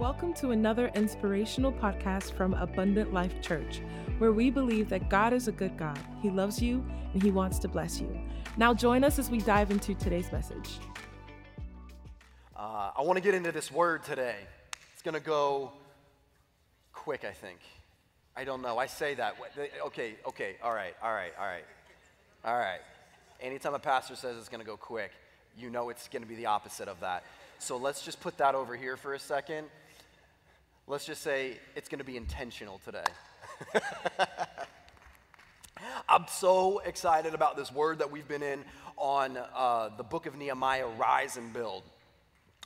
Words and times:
Welcome 0.00 0.32
to 0.36 0.52
another 0.52 0.90
inspirational 0.94 1.70
podcast 1.70 2.32
from 2.32 2.54
Abundant 2.54 3.12
Life 3.12 3.42
Church, 3.42 3.82
where 4.16 4.32
we 4.32 4.48
believe 4.48 4.88
that 4.88 5.10
God 5.10 5.34
is 5.34 5.46
a 5.46 5.52
good 5.52 5.76
God. 5.76 5.98
He 6.22 6.30
loves 6.30 6.62
you 6.62 6.82
and 7.12 7.22
He 7.22 7.30
wants 7.30 7.58
to 7.58 7.68
bless 7.68 8.00
you. 8.00 8.18
Now, 8.56 8.72
join 8.72 9.04
us 9.04 9.18
as 9.18 9.28
we 9.28 9.40
dive 9.40 9.70
into 9.70 9.94
today's 9.94 10.32
message. 10.32 10.78
Uh, 12.56 12.92
I 12.96 13.02
want 13.02 13.18
to 13.18 13.22
get 13.22 13.34
into 13.34 13.52
this 13.52 13.70
word 13.70 14.02
today. 14.02 14.36
It's 14.94 15.02
going 15.02 15.16
to 15.16 15.20
go 15.20 15.70
quick, 16.94 17.26
I 17.26 17.32
think. 17.32 17.58
I 18.34 18.44
don't 18.44 18.62
know. 18.62 18.78
I 18.78 18.86
say 18.86 19.12
that. 19.16 19.36
Okay, 19.88 20.14
okay, 20.28 20.56
all 20.62 20.72
right, 20.72 20.94
all 21.02 21.12
right, 21.12 21.32
all 21.38 21.46
right, 21.46 21.64
all 22.46 22.56
right. 22.56 22.80
Anytime 23.38 23.74
a 23.74 23.78
pastor 23.78 24.16
says 24.16 24.38
it's 24.38 24.48
going 24.48 24.62
to 24.62 24.66
go 24.66 24.78
quick, 24.78 25.10
you 25.58 25.68
know 25.68 25.90
it's 25.90 26.08
going 26.08 26.22
to 26.22 26.28
be 26.28 26.36
the 26.36 26.46
opposite 26.46 26.88
of 26.88 27.00
that. 27.00 27.22
So 27.58 27.76
let's 27.76 28.02
just 28.02 28.18
put 28.20 28.38
that 28.38 28.54
over 28.54 28.74
here 28.74 28.96
for 28.96 29.12
a 29.12 29.18
second. 29.18 29.66
Let's 30.90 31.06
just 31.06 31.22
say 31.22 31.56
it's 31.76 31.88
going 31.88 32.00
to 32.00 32.04
be 32.04 32.16
intentional 32.16 32.80
today. 32.84 33.04
I'm 36.08 36.24
so 36.28 36.80
excited 36.80 37.32
about 37.32 37.56
this 37.56 37.70
word 37.70 38.00
that 38.00 38.10
we've 38.10 38.26
been 38.26 38.42
in 38.42 38.64
on 38.96 39.36
uh, 39.36 39.90
the 39.96 40.02
book 40.02 40.26
of 40.26 40.34
Nehemiah 40.34 40.88
Rise 40.88 41.36
and 41.36 41.52
Build. 41.52 41.84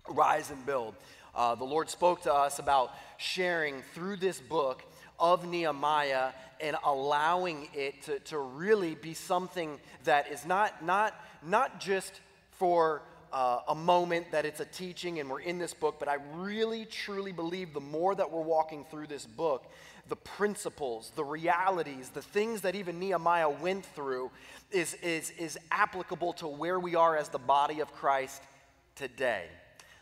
Rise 0.09 0.50
and 0.50 0.64
Build. 0.64 0.95
Uh, 1.34 1.55
the 1.55 1.64
Lord 1.64 1.91
spoke 1.91 2.23
to 2.23 2.33
us 2.33 2.59
about 2.59 2.92
sharing 3.19 3.83
through 3.95 4.16
this 4.16 4.41
book 4.41 4.83
of 5.19 5.47
Nehemiah 5.47 6.30
and 6.62 6.78
allowing 6.83 7.69
it 7.75 8.05
to, 8.05 8.20
to 8.20 8.38
really 8.38 8.95
be 8.95 9.12
something 9.12 9.78
that 10.05 10.33
is 10.33 10.47
not, 10.47 10.83
not, 10.83 11.14
not 11.42 11.78
just 11.78 12.22
for 12.52 13.02
uh, 13.34 13.59
a 13.66 13.74
moment 13.74 14.30
that 14.30 14.47
it's 14.47 14.61
a 14.61 14.65
teaching 14.65 15.19
and 15.19 15.29
we're 15.29 15.41
in 15.41 15.59
this 15.59 15.75
book, 15.75 15.97
but 15.98 16.09
I 16.09 16.19
really 16.37 16.84
truly 16.84 17.33
believe 17.33 17.75
the 17.75 17.80
more 17.80 18.15
that 18.15 18.30
we're 18.30 18.41
walking 18.41 18.84
through 18.84 19.09
this 19.09 19.27
book, 19.27 19.73
the 20.09 20.15
principles, 20.15 21.11
the 21.17 21.25
realities, 21.25 22.11
the 22.11 22.23
things 22.23 22.61
that 22.61 22.77
even 22.77 23.00
Nehemiah 23.00 23.50
went 23.50 23.84
through 23.86 24.31
is, 24.70 24.95
is, 25.03 25.31
is 25.31 25.58
applicable 25.73 26.34
to 26.34 26.47
where 26.47 26.78
we 26.78 26.95
are 26.95 27.17
as 27.17 27.28
the 27.28 27.41
body 27.41 27.81
of 27.81 27.92
Christ 27.92 28.41
today. 28.95 29.47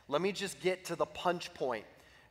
Let 0.09 0.21
me 0.21 0.33
just 0.33 0.61
get 0.61 0.85
to 0.87 0.97
the 0.97 1.07
punch 1.07 1.55
point. 1.55 1.87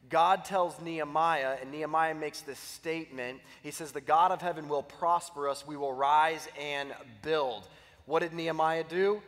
God 0.07 0.45
tells 0.45 0.79
Nehemiah, 0.79 1.57
and 1.61 1.71
Nehemiah 1.71 2.13
makes 2.13 2.41
this 2.41 2.59
statement. 2.59 3.39
He 3.63 3.71
says, 3.71 3.91
The 3.91 4.01
God 4.01 4.31
of 4.31 4.39
heaven 4.41 4.69
will 4.69 4.83
prosper 4.83 5.49
us, 5.49 5.65
we 5.65 5.77
will 5.77 5.93
rise 5.93 6.47
and 6.59 6.93
build. 7.23 7.67
What 8.05 8.19
did 8.19 8.33
Nehemiah 8.33 8.83
do? 8.87 9.23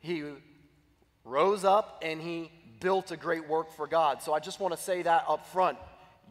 He 0.00 0.24
rose 1.24 1.64
up 1.64 2.02
and 2.02 2.20
he 2.20 2.50
built 2.80 3.10
a 3.10 3.16
great 3.16 3.48
work 3.48 3.72
for 3.72 3.86
God. 3.86 4.22
So 4.22 4.32
I 4.32 4.40
just 4.40 4.60
want 4.60 4.74
to 4.74 4.80
say 4.80 5.02
that 5.02 5.24
up 5.28 5.46
front. 5.46 5.78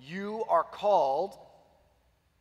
You 0.02 0.44
are 0.50 0.64
called 0.64 1.36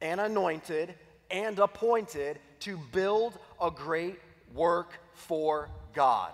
and 0.00 0.20
anointed 0.20 0.94
and 1.30 1.58
appointed 1.58 2.38
to 2.60 2.78
build 2.92 3.38
a 3.60 3.70
great 3.70 4.18
work 4.54 4.98
for 5.14 5.68
God. 5.94 6.32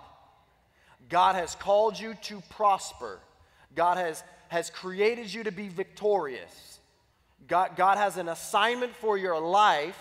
God 1.09 1.35
has 1.35 1.55
called 1.55 1.99
you 1.99 2.15
to 2.23 2.41
prosper. 2.49 3.19
God 3.75 3.97
has, 3.97 4.23
has 4.49 4.69
created 4.69 5.33
you 5.33 5.43
to 5.43 5.51
be 5.51 5.69
victorious. 5.69 6.79
God, 7.47 7.75
God 7.75 7.97
has 7.97 8.17
an 8.17 8.27
assignment 8.27 8.95
for 8.95 9.17
your 9.17 9.39
life 9.39 9.99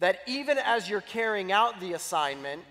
that 0.00 0.20
even 0.26 0.58
as 0.58 0.88
you're 0.88 1.00
carrying 1.00 1.52
out 1.52 1.80
the 1.80 1.92
assignment, 1.92 2.62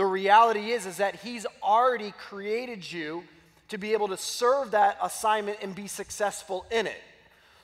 the 0.00 0.06
reality 0.06 0.70
is, 0.70 0.86
is 0.86 0.96
that 0.96 1.16
He's 1.16 1.44
already 1.62 2.12
created 2.12 2.90
you 2.90 3.22
to 3.68 3.76
be 3.76 3.92
able 3.92 4.08
to 4.08 4.16
serve 4.16 4.70
that 4.70 4.96
assignment 5.02 5.58
and 5.60 5.74
be 5.74 5.88
successful 5.88 6.64
in 6.70 6.86
it. 6.86 7.02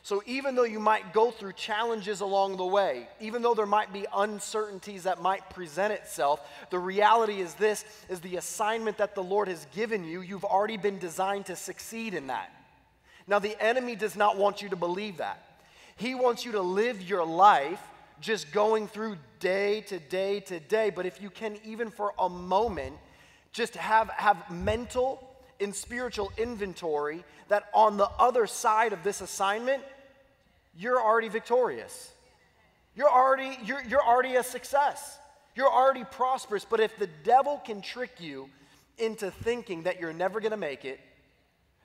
So 0.03 0.23
even 0.27 0.55
though 0.55 0.64
you 0.64 0.79
might 0.79 1.14
go 1.14 1.31
through 1.31 1.55
challenges 1.55 2.20
along 2.20 2.59
the 2.59 2.67
way, 2.67 3.09
even 3.23 3.41
though 3.41 3.55
there 3.55 3.64
might 3.64 3.91
be 3.91 4.05
uncertainties 4.14 5.05
that 5.05 5.23
might 5.23 5.48
present 5.48 5.95
itself, 5.95 6.46
the 6.69 6.79
reality 6.79 7.41
is 7.41 7.55
this 7.55 7.86
is 8.11 8.20
the 8.20 8.36
assignment 8.36 8.98
that 8.98 9.14
the 9.14 9.23
Lord 9.23 9.48
has 9.48 9.67
given 9.75 10.05
you, 10.05 10.20
you've 10.20 10.45
already 10.45 10.77
been 10.77 10.98
designed 10.98 11.46
to 11.46 11.57
succeed 11.57 12.13
in 12.13 12.27
that. 12.27 12.52
Now 13.27 13.39
the 13.39 13.57
enemy 13.64 13.96
does 13.96 14.14
not 14.14 14.36
want 14.36 14.61
you 14.61 14.69
to 14.69 14.77
believe 14.77 15.17
that. 15.17 15.42
He 15.96 16.14
wants 16.14 16.45
you 16.45 16.52
to 16.52 16.61
live 16.61 17.01
your 17.01 17.25
life 17.25 17.80
just 18.20 18.52
going 18.52 18.88
through 18.88 19.16
day 19.40 19.82
to 19.82 19.98
day 19.98 20.40
to 20.40 20.60
day, 20.60 20.90
but 20.90 21.06
if 21.06 21.20
you 21.20 21.30
can, 21.30 21.58
even 21.64 21.90
for 21.90 22.12
a 22.18 22.28
moment, 22.28 22.96
just 23.52 23.74
have, 23.77 24.08
have 24.10 24.50
mental 24.50 25.36
and 25.60 25.74
spiritual 25.74 26.32
inventory 26.36 27.24
that 27.48 27.68
on 27.72 27.96
the 27.96 28.08
other 28.18 28.46
side 28.46 28.92
of 28.92 29.02
this 29.02 29.20
assignment, 29.20 29.82
you're 30.78 31.00
already 31.00 31.28
victorious. 31.28 32.12
You're 32.94 33.10
already, 33.10 33.58
you're, 33.64 33.82
you're 33.84 34.02
already 34.02 34.36
a 34.36 34.42
success. 34.42 35.18
You're 35.54 35.72
already 35.72 36.04
prosperous. 36.04 36.64
But 36.64 36.80
if 36.80 36.98
the 36.98 37.08
devil 37.24 37.60
can 37.64 37.80
trick 37.80 38.20
you 38.20 38.48
into 38.98 39.30
thinking 39.30 39.84
that 39.84 40.00
you're 40.00 40.12
never 40.12 40.40
going 40.40 40.50
to 40.50 40.56
make 40.56 40.84
it, 40.84 41.00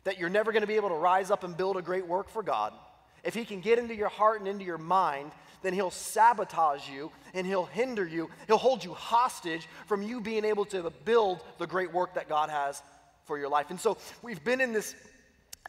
that 0.04 0.18
you're 0.18 0.30
never 0.30 0.52
going 0.52 0.62
to 0.62 0.68
be 0.68 0.76
able 0.76 0.90
to 0.90 0.96
rise 0.96 1.32
up 1.32 1.44
and 1.44 1.56
build 1.56 1.78
a 1.78 1.82
great 1.82 2.08
work 2.08 2.30
for 2.30 2.44
God, 2.44 2.74
if 3.24 3.34
he 3.34 3.46
can 3.46 3.62
get 3.62 3.80
into 3.80 3.96
your 3.96 4.10
heart 4.10 4.40
and 4.40 4.48
into 4.48 4.66
your 4.66 4.78
mind 4.78 5.32
then 5.62 5.74
he'll 5.74 5.92
sabotage 5.92 6.90
you 6.90 7.12
and 7.34 7.46
he'll 7.46 7.66
hinder 7.66 8.06
you. 8.06 8.30
He'll 8.48 8.58
hold 8.58 8.84
you 8.84 8.94
hostage 8.94 9.68
from 9.86 10.02
you 10.02 10.22
being 10.22 10.46
able 10.46 10.66
to 10.66 10.92
build 11.06 11.42
the 11.58 11.68
great 11.68 11.94
work 11.94 12.16
that 12.16 12.28
God 12.28 12.50
has 12.50 12.82
for 13.26 13.38
your 13.38 13.50
life. 13.50 13.70
And 13.70 13.80
so 13.80 13.98
we've 14.22 14.44
been 14.44 14.62
in 14.62 14.74
this 14.74 14.96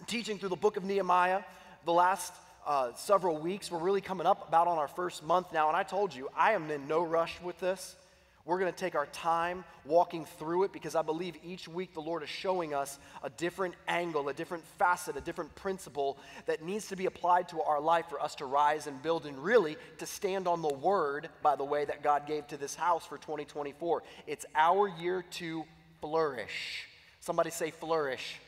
teaching 0.06 0.38
through 0.38 0.48
the 0.48 0.56
book 0.56 0.76
of 0.76 0.84
Nehemiah 0.84 1.42
the 1.84 1.92
last 1.92 2.32
uh, 2.66 2.92
several 2.94 3.38
weeks. 3.38 3.70
We're 3.70 3.78
really 3.78 4.00
coming 4.00 4.26
up 4.26 4.48
about 4.48 4.66
on 4.66 4.78
our 4.78 4.88
first 4.88 5.22
month 5.22 5.52
now. 5.52 5.68
And 5.68 5.76
I 5.76 5.82
told 5.82 6.14
you, 6.14 6.28
I 6.36 6.52
am 6.52 6.70
in 6.70 6.88
no 6.88 7.02
rush 7.02 7.40
with 7.42 7.58
this. 7.60 7.96
We're 8.44 8.58
going 8.58 8.72
to 8.72 8.78
take 8.78 8.96
our 8.96 9.06
time 9.06 9.64
walking 9.84 10.24
through 10.24 10.64
it 10.64 10.72
because 10.72 10.96
I 10.96 11.02
believe 11.02 11.36
each 11.44 11.68
week 11.68 11.94
the 11.94 12.00
Lord 12.00 12.24
is 12.24 12.28
showing 12.28 12.74
us 12.74 12.98
a 13.22 13.30
different 13.30 13.74
angle, 13.86 14.28
a 14.28 14.34
different 14.34 14.64
facet, 14.78 15.16
a 15.16 15.20
different 15.20 15.54
principle 15.54 16.18
that 16.46 16.62
needs 16.62 16.88
to 16.88 16.96
be 16.96 17.06
applied 17.06 17.48
to 17.50 17.62
our 17.62 17.80
life 17.80 18.06
for 18.08 18.20
us 18.20 18.34
to 18.36 18.46
rise 18.46 18.88
and 18.88 19.00
build 19.00 19.26
and 19.26 19.38
really 19.38 19.76
to 19.98 20.06
stand 20.06 20.48
on 20.48 20.60
the 20.60 20.74
word, 20.74 21.28
by 21.40 21.54
the 21.54 21.64
way, 21.64 21.84
that 21.84 22.02
God 22.02 22.26
gave 22.26 22.48
to 22.48 22.56
this 22.56 22.74
house 22.74 23.06
for 23.06 23.16
2024. 23.16 24.02
It's 24.26 24.44
our 24.56 24.88
year 24.88 25.22
to 25.32 25.64
flourish. 26.00 26.88
Somebody 27.20 27.50
say 27.50 27.70
flourish. 27.70 28.40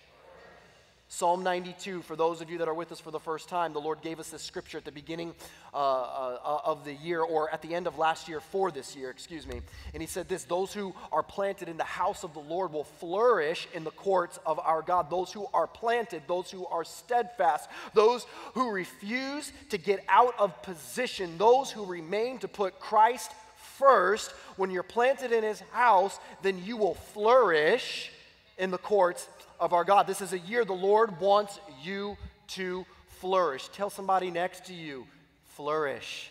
Psalm 1.09 1.42
92, 1.42 2.03
for 2.03 2.16
those 2.16 2.41
of 2.41 2.50
you 2.50 2.59
that 2.59 2.66
are 2.66 2.75
with 2.75 2.91
us 2.91 2.98
for 2.98 3.10
the 3.10 3.20
first 3.20 3.48
time, 3.48 3.72
the 3.72 3.81
Lord 3.81 4.00
gave 4.00 4.19
us 4.19 4.31
this 4.31 4.42
scripture 4.42 4.78
at 4.78 4.84
the 4.84 4.91
beginning 4.91 5.34
uh, 5.72 5.76
uh, 5.76 6.60
of 6.65 6.84
the 6.84 6.94
year, 6.94 7.20
or 7.20 7.53
at 7.53 7.62
the 7.62 7.75
end 7.75 7.87
of 7.87 7.98
last 7.98 8.26
year 8.26 8.41
for 8.41 8.70
this 8.70 8.97
year, 8.97 9.10
excuse 9.10 9.47
me. 9.47 9.60
And 9.93 10.03
He 10.03 10.09
said 10.09 10.28
this 10.28 10.44
Those 10.44 10.72
who 10.72 10.94
are 11.12 11.22
planted 11.22 11.69
in 11.69 11.76
the 11.76 11.84
house 11.84 12.25
of 12.25 12.32
the 12.32 12.41
Lord 12.41 12.72
will 12.72 12.84
flourish 12.84 13.69
in 13.75 13.84
the 13.84 13.91
courts 13.91 14.41
of 14.47 14.59
our 14.59 14.82
God. 14.82 15.10
Those 15.10 15.31
who 15.31 15.47
are 15.53 15.66
planted, 15.66 16.22
those 16.26 16.50
who 16.50 16.66
are 16.66 16.84
steadfast, 16.84 17.69
those 17.93 18.26
who 18.54 18.70
refuse 18.70 19.53
to 19.70 19.78
get 19.78 20.04
out 20.09 20.34
of 20.38 20.62
position, 20.62 21.37
those 21.38 21.70
who 21.70 21.84
remain 21.84 22.38
to 22.38 22.48
put 22.48 22.81
Christ 22.81 23.31
first. 23.78 24.32
When 24.56 24.70
you're 24.70 24.82
planted 24.82 25.32
in 25.32 25.44
His 25.44 25.60
house, 25.70 26.19
then 26.43 26.64
you 26.64 26.76
will 26.76 26.94
flourish 26.94 28.10
in 28.59 28.70
the 28.70 28.78
courts 28.78 29.28
of 29.64 29.72
our 29.72 29.82
God. 29.82 30.06
This 30.06 30.20
is 30.20 30.34
a 30.34 30.38
year 30.38 30.62
the 30.66 30.75
Lord 30.75 31.19
wants 31.20 31.58
you 31.82 32.19
to 32.48 32.84
flourish. 33.06 33.69
Tell 33.69 33.88
somebody 33.88 34.30
next 34.30 34.66
to 34.66 34.75
you, 34.75 35.06
flourish. 35.56 36.30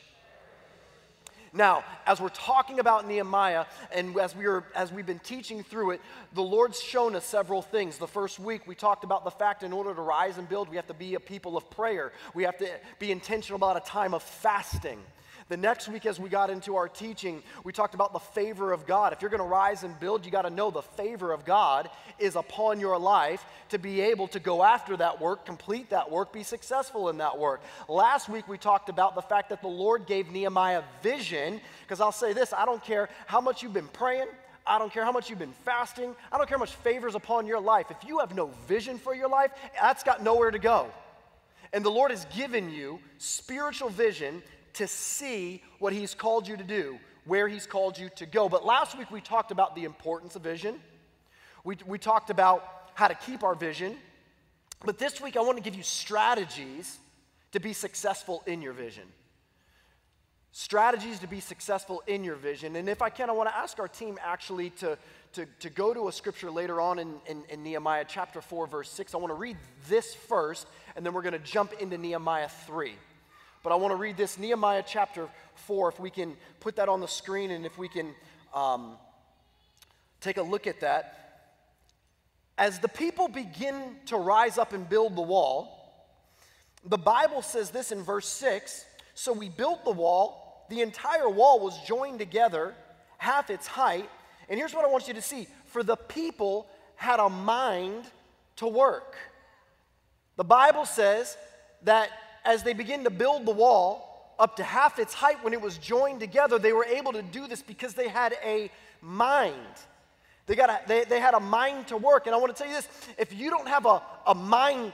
Now, 1.51 1.83
as 2.05 2.21
we're 2.21 2.29
talking 2.29 2.79
about 2.79 3.07
Nehemiah 3.07 3.65
and 3.91 4.15
as, 4.19 4.35
we 4.35 4.45
are, 4.45 4.63
as 4.75 4.91
we've 4.91 5.05
been 5.05 5.17
teaching 5.17 5.63
through 5.63 5.91
it, 5.91 6.01
the 6.33 6.43
Lord's 6.43 6.79
shown 6.79 7.15
us 7.15 7.25
several 7.25 7.63
things. 7.63 7.97
The 7.97 8.07
first 8.07 8.37
week, 8.39 8.67
we 8.67 8.75
talked 8.75 9.03
about 9.03 9.23
the 9.23 9.31
fact 9.31 9.63
in 9.63 9.73
order 9.73 9.95
to 9.95 10.01
rise 10.01 10.37
and 10.37 10.47
build, 10.47 10.69
we 10.69 10.75
have 10.75 10.87
to 10.87 10.93
be 10.93 11.15
a 11.15 11.19
people 11.19 11.57
of 11.57 11.67
prayer. 11.71 12.11
We 12.35 12.43
have 12.43 12.57
to 12.59 12.69
be 12.99 13.11
intentional 13.11 13.55
about 13.55 13.77
a 13.77 13.87
time 13.87 14.13
of 14.13 14.21
fasting. 14.21 14.99
The 15.49 15.57
next 15.57 15.89
week, 15.89 16.05
as 16.05 16.19
we 16.19 16.29
got 16.29 16.49
into 16.49 16.75
our 16.75 16.87
teaching, 16.87 17.43
we 17.63 17.73
talked 17.73 17.95
about 17.95 18.13
the 18.13 18.19
favor 18.19 18.71
of 18.71 18.85
God. 18.85 19.11
If 19.13 19.21
you're 19.21 19.29
going 19.29 19.39
to 19.39 19.47
rise 19.47 19.83
and 19.83 19.99
build, 19.99 20.25
you 20.25 20.31
got 20.31 20.43
to 20.43 20.49
know 20.49 20.71
the 20.71 20.81
favor 20.81 21.31
of 21.33 21.43
God 21.45 21.89
is 22.17 22.35
upon 22.35 22.79
your 22.79 22.97
life 22.97 23.45
to 23.69 23.77
be 23.77 24.01
able 24.01 24.27
to 24.29 24.39
go 24.39 24.63
after 24.63 24.95
that 24.97 25.19
work, 25.19 25.45
complete 25.45 25.89
that 25.89 26.09
work, 26.09 26.31
be 26.31 26.43
successful 26.43 27.09
in 27.09 27.17
that 27.17 27.37
work. 27.37 27.61
Last 27.89 28.29
week, 28.29 28.47
we 28.47 28.57
talked 28.57 28.87
about 28.89 29.15
the 29.15 29.21
fact 29.21 29.49
that 29.49 29.61
the 29.61 29.67
Lord 29.67 30.05
gave 30.05 30.31
Nehemiah 30.31 30.83
vision, 31.01 31.59
because 31.81 31.99
I'll 31.99 32.11
say 32.11 32.33
this 32.33 32.53
I 32.53 32.65
don't 32.65 32.83
care 32.83 33.09
how 33.27 33.41
much 33.41 33.61
you've 33.63 33.73
been 33.73 33.89
praying. 33.89 34.27
I 34.65 34.79
don't 34.79 34.93
care 34.93 35.03
how 35.03 35.11
much 35.11 35.29
you've 35.29 35.39
been 35.39 35.51
fasting. 35.65 36.15
I 36.31 36.37
don't 36.37 36.47
care 36.47 36.57
how 36.57 36.61
much 36.61 36.75
favors 36.75 37.15
upon 37.15 37.45
your 37.45 37.59
life. 37.59 37.87
If 37.91 38.07
you 38.07 38.19
have 38.19 38.33
no 38.33 38.49
vision 38.65 38.97
for 38.97 39.13
your 39.13 39.27
life, 39.27 39.51
that's 39.79 40.03
got 40.03 40.23
nowhere 40.23 40.51
to 40.51 40.59
go. 40.59 40.89
And 41.73 41.83
the 41.83 41.89
Lord 41.89 42.11
has 42.11 42.25
given 42.25 42.69
you 42.69 42.99
spiritual 43.17 43.89
vision 43.89 44.41
to 44.73 44.87
see 44.87 45.61
what 45.79 45.93
He's 45.93 46.13
called 46.13 46.47
you 46.47 46.57
to 46.57 46.63
do, 46.63 46.97
where 47.25 47.47
He's 47.47 47.65
called 47.65 47.97
you 47.97 48.09
to 48.15 48.25
go. 48.25 48.49
But 48.49 48.65
last 48.65 48.97
week 48.97 49.11
we 49.11 49.21
talked 49.21 49.51
about 49.51 49.75
the 49.75 49.83
importance 49.83 50.35
of 50.35 50.41
vision. 50.41 50.79
We, 51.63 51.77
we 51.85 51.97
talked 51.97 52.29
about 52.29 52.91
how 52.93 53.07
to 53.07 53.15
keep 53.15 53.43
our 53.43 53.55
vision. 53.55 53.95
But 54.85 54.97
this 54.97 55.21
week, 55.21 55.37
I 55.37 55.41
want 55.41 55.57
to 55.57 55.63
give 55.63 55.75
you 55.75 55.83
strategies 55.83 56.97
to 57.53 57.59
be 57.59 57.73
successful 57.73 58.43
in 58.45 58.61
your 58.61 58.73
vision. 58.73 59.03
Strategies 60.51 61.19
to 61.19 61.27
be 61.27 61.39
successful 61.39 62.03
in 62.05 62.23
your 62.23 62.35
vision. 62.35 62.75
And 62.75 62.87
if 62.89 63.01
I 63.01 63.09
can, 63.09 63.29
I 63.29 63.33
want 63.33 63.49
to 63.49 63.55
ask 63.55 63.79
our 63.79 63.87
team 63.87 64.19
actually 64.21 64.69
to, 64.71 64.97
to, 65.33 65.47
to 65.61 65.69
go 65.69 65.93
to 65.93 66.09
a 66.09 66.11
scripture 66.11 66.51
later 66.51 66.79
on 66.79 66.99
in, 66.99 67.15
in, 67.27 67.43
in 67.49 67.63
Nehemiah 67.63 68.05
chapter 68.07 68.41
4, 68.41 68.67
verse 68.67 68.89
6. 68.91 69.15
I 69.15 69.17
want 69.17 69.31
to 69.31 69.35
read 69.35 69.57
this 69.87 70.13
first, 70.13 70.67
and 70.95 71.05
then 71.05 71.13
we're 71.13 71.23
going 71.23 71.33
to 71.33 71.39
jump 71.39 71.73
into 71.79 71.97
Nehemiah 71.97 72.49
3. 72.67 72.93
But 73.63 73.71
I 73.71 73.75
want 73.75 73.93
to 73.93 73.95
read 73.95 74.17
this 74.17 74.37
Nehemiah 74.37 74.83
chapter 74.85 75.29
4, 75.55 75.89
if 75.89 75.99
we 75.99 76.09
can 76.09 76.35
put 76.59 76.75
that 76.75 76.89
on 76.89 76.99
the 76.99 77.07
screen 77.07 77.49
and 77.49 77.65
if 77.65 77.77
we 77.77 77.87
can 77.87 78.13
um, 78.53 78.97
take 80.19 80.35
a 80.35 80.41
look 80.41 80.67
at 80.67 80.81
that. 80.81 81.53
As 82.57 82.79
the 82.79 82.89
people 82.89 83.29
begin 83.29 83.95
to 84.07 84.17
rise 84.17 84.57
up 84.57 84.73
and 84.73 84.87
build 84.87 85.15
the 85.15 85.21
wall, 85.21 85.79
the 86.85 86.97
Bible 86.97 87.41
says 87.41 87.69
this 87.69 87.93
in 87.93 88.03
verse 88.03 88.27
6 88.27 88.83
So 89.15 89.31
we 89.31 89.47
built 89.47 89.85
the 89.85 89.91
wall, 89.91 90.65
the 90.69 90.81
entire 90.81 91.29
wall 91.29 91.61
was 91.61 91.79
joined 91.87 92.19
together, 92.19 92.75
half 93.17 93.49
its 93.49 93.65
height. 93.65 94.09
And 94.49 94.59
here's 94.59 94.73
what 94.73 94.83
I 94.83 94.89
want 94.89 95.07
you 95.07 95.13
to 95.13 95.21
see 95.21 95.47
for 95.67 95.83
the 95.83 95.95
people 95.95 96.67
had 96.97 97.21
a 97.21 97.29
mind 97.29 98.03
to 98.57 98.67
work. 98.67 99.15
The 100.35 100.43
Bible 100.43 100.85
says 100.85 101.37
that 101.83 102.09
as 102.45 102.63
they 102.63 102.73
begin 102.73 103.03
to 103.03 103.09
build 103.09 103.45
the 103.45 103.51
wall 103.51 104.35
up 104.39 104.57
to 104.57 104.63
half 104.63 104.99
its 104.99 105.13
height 105.13 105.43
when 105.43 105.53
it 105.53 105.61
was 105.61 105.77
joined 105.77 106.19
together, 106.19 106.59
they 106.59 106.73
were 106.73 106.85
able 106.85 107.13
to 107.13 107.21
do 107.21 107.47
this 107.47 107.61
because 107.61 107.93
they 107.93 108.07
had 108.07 108.35
a 108.43 108.69
mind. 109.01 109.55
They, 110.45 110.55
got 110.55 110.69
a, 110.69 110.81
they, 110.87 111.05
they 111.05 111.19
had 111.19 111.33
a 111.33 111.39
mind 111.39 111.87
to 111.87 111.97
work. 111.97 112.25
And 112.25 112.35
I 112.35 112.37
want 112.37 112.55
to 112.55 112.61
tell 112.61 112.69
you 112.69 112.75
this 112.75 112.87
if 113.17 113.33
you 113.33 113.49
don't 113.49 113.67
have 113.67 113.85
a, 113.85 114.01
a 114.27 114.35
mind 114.35 114.91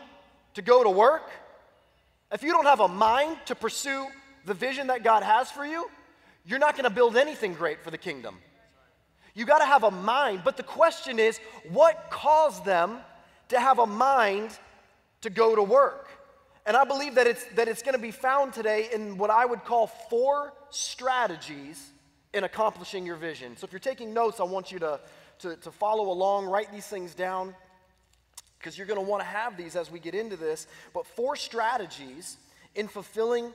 to 0.56 0.62
go 0.62 0.84
to 0.84 0.90
work, 0.90 1.30
if 2.31 2.44
you 2.44 2.51
don't 2.51 2.66
have 2.66 2.80
a 2.80 2.88
mind 2.88 3.38
to 3.46 3.56
pursue 3.56 4.06
the 4.45 4.54
vision 4.54 4.88
that 4.88 5.04
God 5.04 5.24
has 5.24 5.50
for 5.50 5.66
you, 5.66 5.90
you're 6.45 6.60
not 6.60 6.75
going 6.75 6.84
to 6.84 6.90
build 6.90 7.18
anything 7.18 7.54
great 7.54 7.84
for 7.84 7.92
the 7.92 7.98
kingdom. 7.98 8.38
You 9.34 9.45
got 9.45 9.60
to 9.60 9.66
have 9.66 9.84
a 9.84 9.92
mind. 9.92 10.42
But 10.44 10.57
the 10.57 10.63
question 10.63 11.18
is, 11.19 11.40
what 11.69 12.10
caused 12.10 12.66
them 12.66 13.00
to 13.50 13.60
have 13.60 13.80
a 13.80 13.86
mind 13.86 14.52
to 15.22 15.30
go 15.30 15.56
to 15.56 15.63
work? 15.63 16.08
And 16.69 16.77
I 16.77 16.83
believe 16.83 17.16
that 17.16 17.25
it's, 17.25 17.44
that 17.56 17.68
it's 17.68 17.81
going 17.81 17.95
to 17.95 18.00
be 18.00 18.12
found 18.12 18.54
today 18.54 18.89
in 18.94 19.18
what 19.18 19.31
I 19.31 19.44
would 19.44 19.66
call 19.66 19.88
four 19.88 20.54
strategies 20.69 21.89
in 22.31 22.44
accomplishing 22.44 23.07
your 23.07 23.16
vision. 23.16 23.57
So 23.57 23.66
if 23.66 23.74
you're 23.74 23.80
taking 23.80 24.13
notes, 24.13 24.39
I 24.39 24.44
want 24.44 24.71
you 24.71 24.77
to, 24.77 25.00
to, 25.39 25.56
to 25.56 25.71
follow 25.71 26.12
along, 26.12 26.45
write 26.45 26.71
these 26.71 26.86
things 26.86 27.16
down, 27.16 27.56
because 28.60 28.77
you're 28.77 28.86
going 28.86 29.04
to 29.04 29.06
want 29.06 29.21
to 29.21 29.25
have 29.25 29.57
these 29.57 29.75
as 29.75 29.89
we 29.89 29.98
get 29.98 30.13
into 30.13 30.38
this. 30.38 30.68
But 30.94 31.07
four 31.07 31.36
strategies 31.36 32.38
in 32.75 32.88
fulfilling 32.88 33.51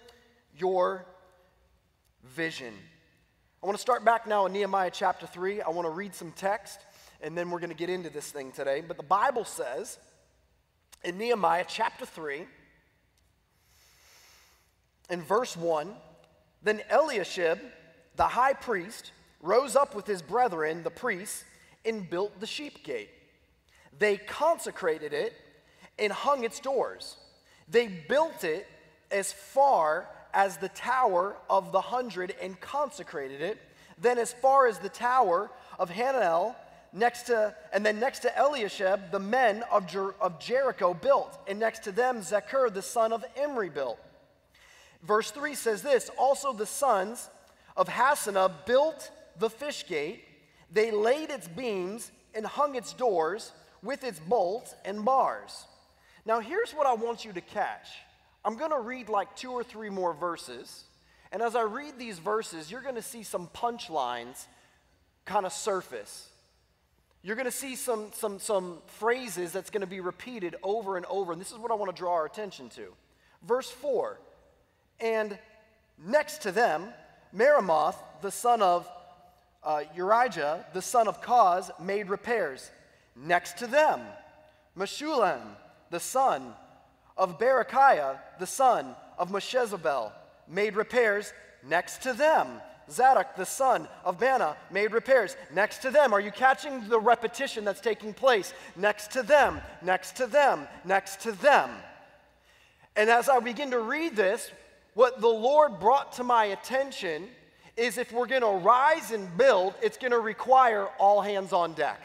your 0.58 1.06
vision. 2.24 2.74
I 3.62 3.66
want 3.66 3.78
to 3.78 3.82
start 3.82 4.04
back 4.04 4.26
now 4.26 4.46
in 4.46 4.52
Nehemiah 4.52 4.90
chapter 4.92 5.28
3. 5.28 5.62
I 5.62 5.70
want 5.70 5.86
to 5.86 5.92
read 5.92 6.16
some 6.16 6.32
text, 6.32 6.80
and 7.20 7.38
then 7.38 7.48
we're 7.52 7.60
going 7.60 7.70
to 7.70 7.76
get 7.76 7.90
into 7.90 8.10
this 8.10 8.32
thing 8.32 8.50
today. 8.50 8.82
But 8.84 8.96
the 8.96 9.04
Bible 9.04 9.44
says 9.44 10.00
in 11.04 11.16
Nehemiah 11.16 11.66
chapter 11.68 12.06
3, 12.06 12.44
in 15.10 15.22
verse 15.22 15.56
1, 15.56 15.94
then 16.62 16.80
Eliashib, 16.90 17.58
the 18.16 18.24
high 18.28 18.54
priest, 18.54 19.12
rose 19.40 19.76
up 19.76 19.94
with 19.94 20.06
his 20.06 20.22
brethren, 20.22 20.82
the 20.82 20.90
priests, 20.90 21.44
and 21.84 22.08
built 22.08 22.40
the 22.40 22.46
sheep 22.46 22.82
gate. 22.82 23.10
They 23.98 24.16
consecrated 24.16 25.12
it 25.12 25.34
and 25.98 26.12
hung 26.12 26.44
its 26.44 26.58
doors. 26.60 27.16
They 27.68 27.86
built 27.86 28.44
it 28.44 28.66
as 29.10 29.32
far 29.32 30.08
as 30.32 30.56
the 30.56 30.70
tower 30.70 31.36
of 31.48 31.70
the 31.70 31.80
hundred 31.80 32.34
and 32.40 32.60
consecrated 32.60 33.40
it. 33.40 33.58
Then 33.98 34.18
as 34.18 34.32
far 34.32 34.66
as 34.66 34.78
the 34.78 34.88
tower 34.88 35.50
of 35.78 35.90
Hananel, 35.90 36.56
next 36.92 37.24
to, 37.24 37.54
and 37.72 37.84
then 37.84 38.00
next 38.00 38.20
to 38.20 38.32
Eliashib, 38.36 39.10
the 39.12 39.20
men 39.20 39.62
of, 39.70 39.86
Jer- 39.86 40.14
of 40.20 40.40
Jericho 40.40 40.94
built, 40.94 41.38
and 41.46 41.58
next 41.58 41.84
to 41.84 41.92
them 41.92 42.20
Zaccur, 42.20 42.72
the 42.72 42.82
son 42.82 43.12
of 43.12 43.24
Imri, 43.36 43.68
built. 43.68 43.98
Verse 45.04 45.30
3 45.30 45.54
says 45.54 45.82
this 45.82 46.10
Also 46.18 46.52
the 46.52 46.66
sons 46.66 47.28
of 47.76 47.88
Hassenaah 47.88 48.66
built 48.66 49.10
the 49.38 49.50
fish 49.50 49.86
gate, 49.86 50.24
they 50.70 50.90
laid 50.90 51.30
its 51.30 51.48
beams 51.48 52.10
and 52.34 52.46
hung 52.46 52.74
its 52.74 52.92
doors 52.92 53.52
with 53.82 54.02
its 54.02 54.18
bolts 54.18 54.74
and 54.84 55.04
bars. 55.04 55.66
Now, 56.24 56.40
here's 56.40 56.72
what 56.72 56.86
I 56.86 56.94
want 56.94 57.24
you 57.24 57.32
to 57.32 57.40
catch. 57.40 57.88
I'm 58.44 58.56
going 58.56 58.70
to 58.70 58.80
read 58.80 59.08
like 59.08 59.36
two 59.36 59.50
or 59.50 59.62
three 59.62 59.90
more 59.90 60.14
verses. 60.14 60.84
And 61.32 61.42
as 61.42 61.54
I 61.54 61.62
read 61.62 61.98
these 61.98 62.18
verses, 62.18 62.70
you're 62.70 62.80
going 62.80 62.94
to 62.94 63.02
see 63.02 63.22
some 63.22 63.48
punchlines 63.48 64.46
kind 65.24 65.44
of 65.44 65.52
surface. 65.52 66.28
You're 67.22 67.36
going 67.36 67.46
to 67.46 67.50
see 67.50 67.74
some, 67.74 68.10
some, 68.12 68.38
some 68.38 68.78
phrases 68.86 69.52
that's 69.52 69.70
going 69.70 69.80
to 69.80 69.86
be 69.86 70.00
repeated 70.00 70.56
over 70.62 70.96
and 70.96 71.06
over. 71.06 71.32
And 71.32 71.40
this 71.40 71.52
is 71.52 71.58
what 71.58 71.70
I 71.70 71.74
want 71.74 71.94
to 71.94 71.98
draw 71.98 72.12
our 72.12 72.26
attention 72.26 72.68
to. 72.70 72.92
Verse 73.42 73.70
4 73.70 74.18
And 75.00 75.38
next 75.98 76.42
to 76.42 76.52
them, 76.52 76.88
Meremoth, 77.34 77.96
the 78.22 78.30
son 78.30 78.62
of 78.62 78.88
uh, 79.62 79.82
Urijah, 79.96 80.72
the 80.72 80.82
son 80.82 81.08
of 81.08 81.20
Koz, 81.22 81.70
made 81.80 82.08
repairs. 82.08 82.70
Next 83.16 83.58
to 83.58 83.66
them, 83.66 84.00
Meshullam, 84.76 85.40
the 85.90 86.00
son 86.00 86.52
of 87.16 87.38
Berechiah, 87.38 88.18
the 88.38 88.46
son 88.46 88.94
of 89.18 89.30
Meshezabel, 89.30 90.12
made 90.48 90.76
repairs. 90.76 91.32
Next 91.66 92.02
to 92.02 92.12
them, 92.12 92.60
Zadok, 92.90 93.36
the 93.36 93.46
son 93.46 93.88
of 94.04 94.18
Baana, 94.18 94.56
made 94.70 94.92
repairs. 94.92 95.36
Next 95.52 95.82
to 95.82 95.90
them, 95.90 96.12
are 96.12 96.20
you 96.20 96.30
catching 96.30 96.88
the 96.88 96.98
repetition 96.98 97.64
that's 97.64 97.80
taking 97.80 98.12
place? 98.12 98.52
Next 98.76 99.12
to 99.12 99.22
them, 99.22 99.60
next 99.82 100.16
to 100.16 100.26
them, 100.26 100.68
next 100.84 101.20
to 101.22 101.32
them. 101.32 101.70
And 102.96 103.08
as 103.08 103.28
I 103.28 103.40
begin 103.40 103.70
to 103.70 103.80
read 103.80 104.14
this, 104.14 104.50
what 104.94 105.20
the 105.20 105.28
Lord 105.28 105.78
brought 105.80 106.12
to 106.14 106.24
my 106.24 106.46
attention 106.46 107.28
is 107.76 107.98
if 107.98 108.12
we're 108.12 108.26
going 108.26 108.42
to 108.42 108.64
rise 108.64 109.10
and 109.10 109.36
build, 109.36 109.74
it's 109.82 109.98
going 109.98 110.12
to 110.12 110.20
require 110.20 110.86
all 110.98 111.20
hands 111.20 111.52
on 111.52 111.74
deck. 111.74 112.00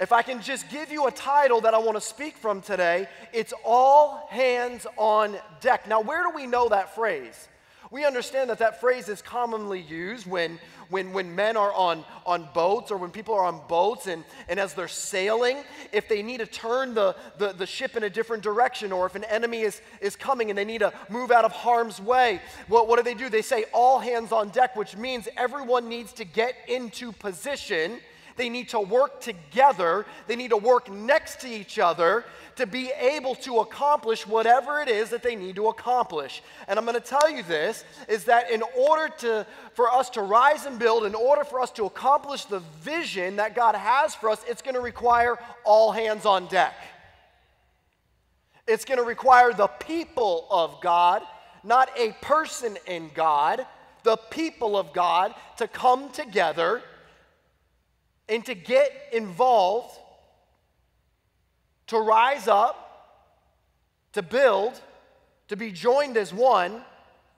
If 0.00 0.12
I 0.12 0.22
can 0.22 0.40
just 0.42 0.68
give 0.68 0.92
you 0.92 1.08
a 1.08 1.10
title 1.10 1.62
that 1.62 1.74
I 1.74 1.78
want 1.78 1.96
to 1.96 2.00
speak 2.00 2.36
from 2.36 2.60
today, 2.62 3.08
it's 3.32 3.52
All 3.64 4.28
Hands 4.30 4.86
on 4.96 5.36
Deck. 5.60 5.88
Now, 5.88 6.00
where 6.02 6.22
do 6.22 6.30
we 6.36 6.46
know 6.46 6.68
that 6.68 6.94
phrase? 6.94 7.48
We 7.90 8.04
understand 8.04 8.50
that 8.50 8.58
that 8.58 8.80
phrase 8.80 9.08
is 9.08 9.22
commonly 9.22 9.80
used 9.80 10.26
when, 10.26 10.58
when, 10.90 11.14
when 11.14 11.34
men 11.34 11.56
are 11.56 11.72
on, 11.72 12.04
on 12.26 12.46
boats 12.52 12.90
or 12.90 12.98
when 12.98 13.10
people 13.10 13.34
are 13.34 13.44
on 13.44 13.62
boats 13.66 14.06
and, 14.06 14.24
and 14.46 14.60
as 14.60 14.74
they're 14.74 14.88
sailing, 14.88 15.64
if 15.90 16.06
they 16.06 16.22
need 16.22 16.40
to 16.40 16.46
turn 16.46 16.92
the, 16.92 17.16
the, 17.38 17.52
the 17.54 17.64
ship 17.66 17.96
in 17.96 18.02
a 18.02 18.10
different 18.10 18.42
direction 18.42 18.92
or 18.92 19.06
if 19.06 19.14
an 19.14 19.24
enemy 19.24 19.62
is, 19.62 19.80
is 20.02 20.16
coming 20.16 20.50
and 20.50 20.58
they 20.58 20.66
need 20.66 20.80
to 20.80 20.92
move 21.08 21.30
out 21.30 21.46
of 21.46 21.52
harm's 21.52 21.98
way, 21.98 22.42
what, 22.68 22.88
what 22.88 22.96
do 22.96 23.02
they 23.02 23.14
do? 23.14 23.30
They 23.30 23.42
say 23.42 23.64
all 23.72 23.98
hands 23.98 24.32
on 24.32 24.50
deck, 24.50 24.76
which 24.76 24.94
means 24.94 25.26
everyone 25.38 25.88
needs 25.88 26.12
to 26.14 26.26
get 26.26 26.54
into 26.68 27.12
position. 27.12 28.00
They 28.38 28.48
need 28.48 28.70
to 28.70 28.80
work 28.80 29.20
together. 29.20 30.06
They 30.28 30.36
need 30.36 30.50
to 30.50 30.56
work 30.56 30.90
next 30.90 31.40
to 31.40 31.48
each 31.48 31.78
other 31.78 32.24
to 32.54 32.66
be 32.66 32.90
able 32.98 33.34
to 33.34 33.58
accomplish 33.58 34.26
whatever 34.26 34.80
it 34.80 34.88
is 34.88 35.10
that 35.10 35.22
they 35.22 35.36
need 35.36 35.56
to 35.56 35.68
accomplish. 35.68 36.42
And 36.66 36.78
I'm 36.78 36.84
going 36.84 37.00
to 37.00 37.06
tell 37.06 37.28
you 37.28 37.42
this 37.42 37.84
is 38.08 38.24
that 38.24 38.50
in 38.50 38.62
order 38.76 39.12
to 39.18 39.46
for 39.74 39.92
us 39.92 40.08
to 40.10 40.22
rise 40.22 40.66
and 40.66 40.78
build, 40.78 41.04
in 41.04 41.14
order 41.14 41.44
for 41.44 41.60
us 41.60 41.70
to 41.72 41.84
accomplish 41.84 42.44
the 42.46 42.60
vision 42.80 43.36
that 43.36 43.54
God 43.54 43.74
has 43.74 44.14
for 44.14 44.30
us, 44.30 44.44
it's 44.48 44.62
going 44.62 44.74
to 44.74 44.80
require 44.80 45.36
all 45.64 45.92
hands 45.92 46.24
on 46.24 46.46
deck. 46.46 46.74
It's 48.66 48.84
going 48.84 48.98
to 48.98 49.04
require 49.04 49.52
the 49.52 49.68
people 49.68 50.46
of 50.50 50.80
God, 50.80 51.22
not 51.64 51.90
a 51.98 52.12
person 52.22 52.76
in 52.86 53.10
God, 53.14 53.66
the 54.04 54.16
people 54.16 54.76
of 54.76 54.92
God 54.92 55.34
to 55.56 55.66
come 55.66 56.10
together 56.10 56.82
and 58.28 58.44
to 58.44 58.54
get 58.54 58.92
involved 59.12 59.98
to 61.88 61.98
rise 61.98 62.48
up, 62.48 62.84
to 64.12 64.22
build, 64.22 64.80
to 65.48 65.56
be 65.56 65.72
joined 65.72 66.16
as 66.16 66.32
one, 66.32 66.82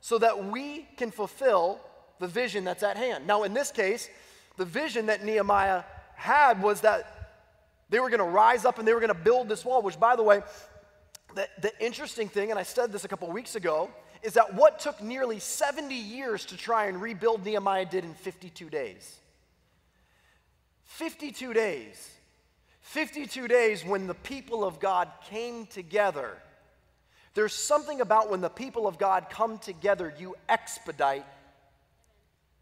so 0.00 0.18
that 0.18 0.46
we 0.46 0.88
can 0.96 1.10
fulfill 1.10 1.80
the 2.18 2.26
vision 2.26 2.64
that's 2.64 2.82
at 2.82 2.96
hand. 2.96 3.26
Now, 3.26 3.44
in 3.44 3.54
this 3.54 3.70
case, 3.70 4.08
the 4.56 4.64
vision 4.64 5.06
that 5.06 5.24
Nehemiah 5.24 5.84
had 6.16 6.62
was 6.62 6.80
that 6.82 7.20
they 7.88 7.98
were 8.00 8.08
going 8.08 8.18
to 8.18 8.24
rise 8.24 8.64
up 8.64 8.78
and 8.78 8.86
they 8.86 8.92
were 8.92 9.00
going 9.00 9.08
to 9.08 9.14
build 9.14 9.48
this 9.48 9.64
wall, 9.64 9.82
which, 9.82 9.98
by 9.98 10.16
the 10.16 10.22
way, 10.22 10.42
the, 11.34 11.48
the 11.62 11.72
interesting 11.84 12.28
thing, 12.28 12.50
and 12.50 12.58
I 12.58 12.62
said 12.62 12.92
this 12.92 13.04
a 13.04 13.08
couple 13.08 13.30
weeks 13.30 13.54
ago, 13.54 13.90
is 14.22 14.34
that 14.34 14.54
what 14.54 14.80
took 14.80 15.00
nearly 15.02 15.38
70 15.38 15.94
years 15.94 16.44
to 16.46 16.56
try 16.56 16.86
and 16.86 17.00
rebuild 17.00 17.44
Nehemiah 17.44 17.86
did 17.86 18.04
in 18.04 18.14
52 18.14 18.68
days. 18.68 19.18
52 20.90 21.54
days. 21.54 22.10
52 22.82 23.46
days 23.46 23.84
when 23.84 24.06
the 24.06 24.14
people 24.14 24.64
of 24.64 24.80
God 24.80 25.08
came 25.30 25.66
together. 25.66 26.36
There's 27.34 27.54
something 27.54 28.00
about 28.00 28.28
when 28.28 28.40
the 28.40 28.48
people 28.48 28.88
of 28.88 28.98
God 28.98 29.26
come 29.30 29.58
together, 29.58 30.12
you 30.18 30.34
expedite 30.48 31.24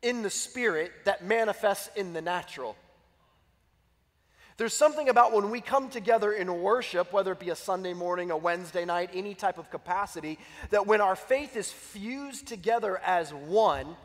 in 0.03 0.23
the 0.23 0.31
spirit 0.31 0.93
that 1.07 1.25
manifests 1.25 1.89
in 1.97 2.13
the 2.13 2.21
natural. 2.21 2.77
There's 4.59 4.75
something 4.75 5.09
about 5.09 5.33
when 5.33 5.51
we 5.51 5.61
come 5.63 5.89
together 5.89 6.33
in 6.33 6.61
worship, 6.61 7.13
whether 7.13 7.33
it 7.33 7.41
be 7.41 7.51
a 7.51 7.57
Sunday 7.57 7.95
morning, 7.95 8.31
a 8.31 8.37
Wednesday 8.37 8.85
night, 8.85 9.11
any 9.15 9.35
type 9.35 9.57
of 9.57 9.71
capacity, 9.71 10.39
that 10.71 10.87
when 10.87 11.01
our 11.01 11.17
faith 11.17 11.57
is 11.57 11.73
fused 11.73 12.47
together 12.47 12.99
as 12.99 13.33
one, 13.33 13.97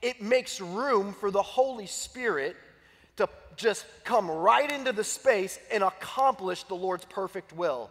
it 0.00 0.22
makes 0.22 0.60
room 0.60 1.12
for 1.12 1.30
the 1.30 1.42
Holy 1.42 1.86
Spirit 1.86 2.56
just 3.56 3.86
come 4.04 4.30
right 4.30 4.70
into 4.70 4.92
the 4.92 5.04
space 5.04 5.58
and 5.70 5.82
accomplish 5.82 6.62
the 6.64 6.74
Lord's 6.74 7.04
perfect 7.06 7.52
will 7.52 7.90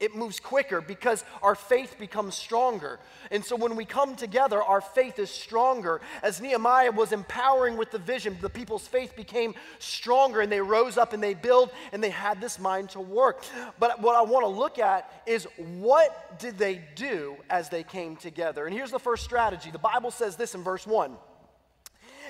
it 0.00 0.16
moves 0.16 0.40
quicker 0.40 0.80
because 0.80 1.24
our 1.42 1.54
faith 1.54 1.96
becomes 1.98 2.34
stronger. 2.34 2.98
And 3.30 3.44
so 3.44 3.54
when 3.54 3.76
we 3.76 3.84
come 3.84 4.16
together, 4.16 4.62
our 4.62 4.80
faith 4.80 5.18
is 5.18 5.30
stronger. 5.30 6.00
As 6.22 6.40
Nehemiah 6.40 6.90
was 6.90 7.12
empowering 7.12 7.76
with 7.76 7.90
the 7.90 7.98
vision, 7.98 8.36
the 8.40 8.48
people's 8.48 8.88
faith 8.88 9.14
became 9.14 9.54
stronger 9.78 10.40
and 10.40 10.50
they 10.50 10.60
rose 10.60 10.96
up 10.96 11.12
and 11.12 11.22
they 11.22 11.34
built 11.34 11.72
and 11.92 12.02
they 12.02 12.10
had 12.10 12.40
this 12.40 12.58
mind 12.58 12.88
to 12.90 13.00
work. 13.00 13.44
But 13.78 14.00
what 14.00 14.16
I 14.16 14.22
want 14.22 14.44
to 14.44 14.48
look 14.48 14.78
at 14.78 15.22
is 15.26 15.46
what 15.56 16.38
did 16.38 16.56
they 16.56 16.82
do 16.94 17.36
as 17.50 17.68
they 17.68 17.82
came 17.82 18.16
together? 18.16 18.64
And 18.64 18.74
here's 18.74 18.90
the 18.90 18.98
first 18.98 19.22
strategy. 19.22 19.70
The 19.70 19.78
Bible 19.78 20.10
says 20.10 20.36
this 20.36 20.54
in 20.54 20.62
verse 20.62 20.86
1. 20.86 21.14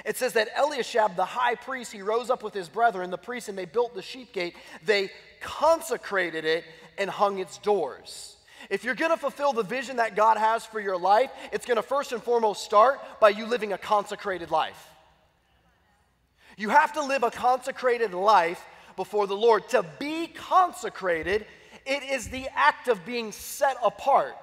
It 0.05 0.17
says 0.17 0.33
that 0.35 0.49
Eliashib, 0.59 1.17
the 1.17 1.25
high 1.25 1.55
priest, 1.55 1.93
he 1.93 2.03
rose 2.03 2.31
up 2.31 2.43
with 2.43 2.55
his 2.55 2.69
brethren, 2.69 3.11
the 3.11 3.19
priests, 3.19 3.49
and 3.49 3.59
they 3.59 3.65
built 3.65 3.95
the 3.95 4.03
sheep 4.03 4.33
gate. 4.33 4.55
They 4.85 5.11
consecrated 5.41 6.45
it 6.45 6.65
and 6.99 7.11
hung 7.11 7.39
its 7.39 7.59
doors. 7.59 8.37
If 8.69 8.85
you're 8.85 8.95
gonna 8.95 9.17
fulfill 9.17 9.53
the 9.53 9.63
vision 9.63 9.97
that 9.97 10.17
God 10.17 10.37
has 10.37 10.67
for 10.67 10.81
your 10.81 10.99
life, 10.99 11.31
it's 11.53 11.65
gonna 11.65 11.83
first 11.83 12.13
and 12.13 12.23
foremost 12.23 12.65
start 12.65 13.01
by 13.21 13.31
you 13.31 13.47
living 13.47 13.73
a 13.73 13.79
consecrated 13.79 14.51
life. 14.51 14.87
You 16.57 16.69
have 16.69 16.93
to 16.95 17.03
live 17.03 17.23
a 17.23 17.31
consecrated 17.31 18.13
life 18.13 18.63
before 18.97 19.27
the 19.27 19.37
Lord. 19.37 19.69
To 19.71 19.83
be 19.99 20.27
consecrated, 20.27 21.47
it 21.87 22.03
is 22.03 22.29
the 22.29 22.49
act 22.55 22.89
of 22.89 23.07
being 23.07 23.33
set 23.33 23.79
apart. 23.83 24.37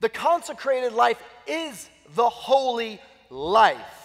The 0.00 0.10
consecrated 0.10 0.92
life 0.92 1.22
is 1.46 1.88
the 2.14 2.28
holy 2.28 3.00
life. 3.30 3.99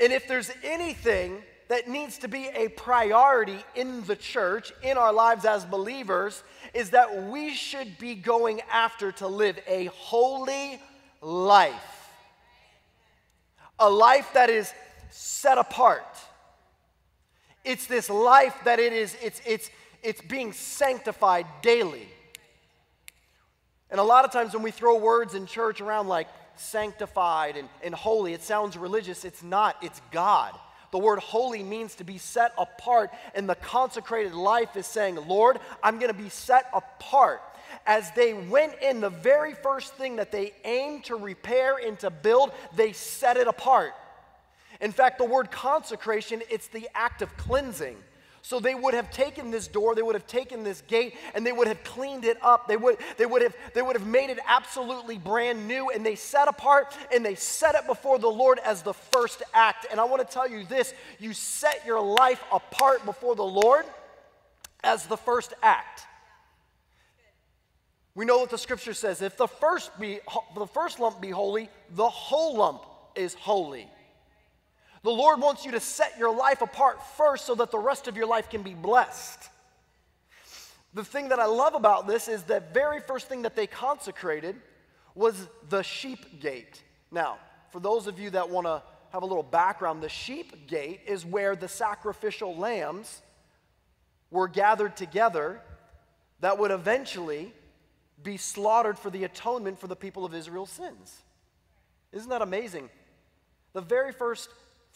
And 0.00 0.12
if 0.12 0.26
there's 0.26 0.50
anything 0.64 1.42
that 1.68 1.88
needs 1.88 2.18
to 2.18 2.28
be 2.28 2.48
a 2.48 2.68
priority 2.68 3.58
in 3.76 4.04
the 4.04 4.16
church, 4.16 4.72
in 4.82 4.96
our 4.96 5.12
lives 5.12 5.44
as 5.44 5.64
believers, 5.64 6.42
is 6.74 6.90
that 6.90 7.24
we 7.24 7.54
should 7.54 7.98
be 7.98 8.14
going 8.14 8.60
after 8.72 9.12
to 9.12 9.28
live 9.28 9.58
a 9.68 9.84
holy 9.86 10.80
life. 11.20 12.08
A 13.78 13.88
life 13.88 14.30
that 14.34 14.50
is 14.50 14.72
set 15.10 15.58
apart. 15.58 16.04
It's 17.64 17.86
this 17.86 18.08
life 18.10 18.56
that 18.64 18.78
it 18.78 18.92
is, 18.92 19.16
it's, 19.22 19.40
it's, 19.46 19.70
it's 20.02 20.20
being 20.22 20.52
sanctified 20.52 21.46
daily. 21.62 22.08
And 23.90 24.00
a 24.00 24.04
lot 24.04 24.24
of 24.24 24.32
times 24.32 24.54
when 24.54 24.62
we 24.62 24.70
throw 24.70 24.98
words 24.98 25.34
in 25.34 25.46
church 25.46 25.80
around 25.80 26.08
like 26.08 26.28
sanctified 26.60 27.56
and, 27.56 27.68
and 27.82 27.94
holy, 27.94 28.32
it 28.34 28.42
sounds 28.42 28.76
religious. 28.76 29.24
It's 29.24 29.42
not, 29.42 29.76
it's 29.82 30.00
God. 30.12 30.54
The 30.92 30.98
word 30.98 31.20
holy 31.20 31.62
means 31.62 31.94
to 31.96 32.04
be 32.04 32.18
set 32.18 32.52
apart, 32.58 33.10
and 33.34 33.48
the 33.48 33.54
consecrated 33.54 34.34
life 34.34 34.76
is 34.76 34.86
saying, 34.86 35.16
Lord, 35.28 35.58
I'm 35.82 35.98
going 35.98 36.12
to 36.12 36.22
be 36.22 36.28
set 36.28 36.68
apart. 36.74 37.42
As 37.86 38.10
they 38.12 38.34
went 38.34 38.74
in, 38.82 39.00
the 39.00 39.10
very 39.10 39.54
first 39.54 39.94
thing 39.94 40.16
that 40.16 40.32
they 40.32 40.52
aimed 40.64 41.04
to 41.04 41.14
repair 41.14 41.76
and 41.76 41.98
to 42.00 42.10
build, 42.10 42.50
they 42.74 42.92
set 42.92 43.36
it 43.36 43.46
apart. 43.46 43.94
In 44.80 44.90
fact, 44.90 45.18
the 45.18 45.24
word 45.24 45.50
consecration, 45.50 46.42
it's 46.50 46.68
the 46.68 46.88
act 46.94 47.22
of 47.22 47.36
cleansing. 47.36 47.96
So 48.42 48.58
they 48.58 48.74
would 48.74 48.94
have 48.94 49.10
taken 49.10 49.50
this 49.50 49.68
door, 49.68 49.94
they 49.94 50.02
would 50.02 50.14
have 50.14 50.26
taken 50.26 50.64
this 50.64 50.82
gate, 50.82 51.14
and 51.34 51.46
they 51.46 51.52
would 51.52 51.68
have 51.68 51.82
cleaned 51.84 52.24
it 52.24 52.38
up. 52.42 52.68
They 52.68 52.76
would, 52.76 52.96
they 53.18 53.26
would, 53.26 53.42
have, 53.42 53.54
they 53.74 53.82
would 53.82 53.96
have 53.96 54.06
made 54.06 54.30
it 54.30 54.38
absolutely 54.46 55.18
brand 55.18 55.68
new, 55.68 55.90
and 55.90 56.04
they 56.04 56.14
set 56.14 56.48
apart 56.48 56.96
and 57.12 57.24
they 57.24 57.34
set 57.34 57.74
it 57.74 57.86
before 57.86 58.18
the 58.18 58.28
Lord 58.28 58.58
as 58.64 58.82
the 58.82 58.94
first 58.94 59.42
act. 59.52 59.86
And 59.90 60.00
I 60.00 60.04
want 60.04 60.26
to 60.26 60.32
tell 60.32 60.48
you 60.48 60.64
this 60.64 60.94
you 61.18 61.34
set 61.34 61.84
your 61.84 62.00
life 62.00 62.42
apart 62.50 63.04
before 63.04 63.34
the 63.34 63.44
Lord 63.44 63.84
as 64.82 65.06
the 65.06 65.16
first 65.16 65.52
act. 65.62 66.06
We 68.14 68.24
know 68.24 68.38
what 68.38 68.50
the 68.50 68.58
scripture 68.58 68.94
says. 68.94 69.22
If 69.22 69.36
the 69.36 69.46
first, 69.46 69.98
be, 70.00 70.20
the 70.56 70.66
first 70.66 70.98
lump 70.98 71.20
be 71.20 71.30
holy, 71.30 71.68
the 71.94 72.08
whole 72.08 72.56
lump 72.56 72.82
is 73.14 73.34
holy. 73.34 73.88
The 75.02 75.10
Lord 75.10 75.40
wants 75.40 75.64
you 75.64 75.72
to 75.72 75.80
set 75.80 76.18
your 76.18 76.34
life 76.34 76.60
apart 76.60 76.98
first 77.16 77.46
so 77.46 77.54
that 77.54 77.70
the 77.70 77.78
rest 77.78 78.06
of 78.06 78.16
your 78.16 78.26
life 78.26 78.50
can 78.50 78.62
be 78.62 78.74
blessed. 78.74 79.48
The 80.92 81.04
thing 81.04 81.28
that 81.28 81.38
I 81.38 81.46
love 81.46 81.74
about 81.74 82.06
this 82.06 82.28
is 82.28 82.42
the 82.42 82.60
very 82.72 83.00
first 83.00 83.28
thing 83.28 83.42
that 83.42 83.56
they 83.56 83.66
consecrated 83.66 84.56
was 85.14 85.48
the 85.68 85.82
sheep 85.82 86.40
gate. 86.40 86.82
Now, 87.10 87.38
for 87.70 87.80
those 87.80 88.06
of 88.06 88.18
you 88.18 88.30
that 88.30 88.50
want 88.50 88.66
to 88.66 88.82
have 89.12 89.22
a 89.22 89.26
little 89.26 89.42
background, 89.42 90.02
the 90.02 90.08
sheep 90.08 90.66
gate 90.66 91.00
is 91.06 91.24
where 91.24 91.56
the 91.56 91.68
sacrificial 91.68 92.56
lambs 92.56 93.22
were 94.30 94.48
gathered 94.48 94.96
together 94.96 95.60
that 96.40 96.58
would 96.58 96.70
eventually 96.70 97.52
be 98.22 98.36
slaughtered 98.36 98.98
for 98.98 99.10
the 99.10 99.24
atonement 99.24 99.78
for 99.78 99.86
the 99.86 99.96
people 99.96 100.24
of 100.24 100.34
Israel's 100.34 100.70
sins. 100.70 101.22
Isn't 102.12 102.28
that 102.30 102.42
amazing? 102.42 102.90
The 103.72 103.80
very 103.80 104.12
first 104.12 104.48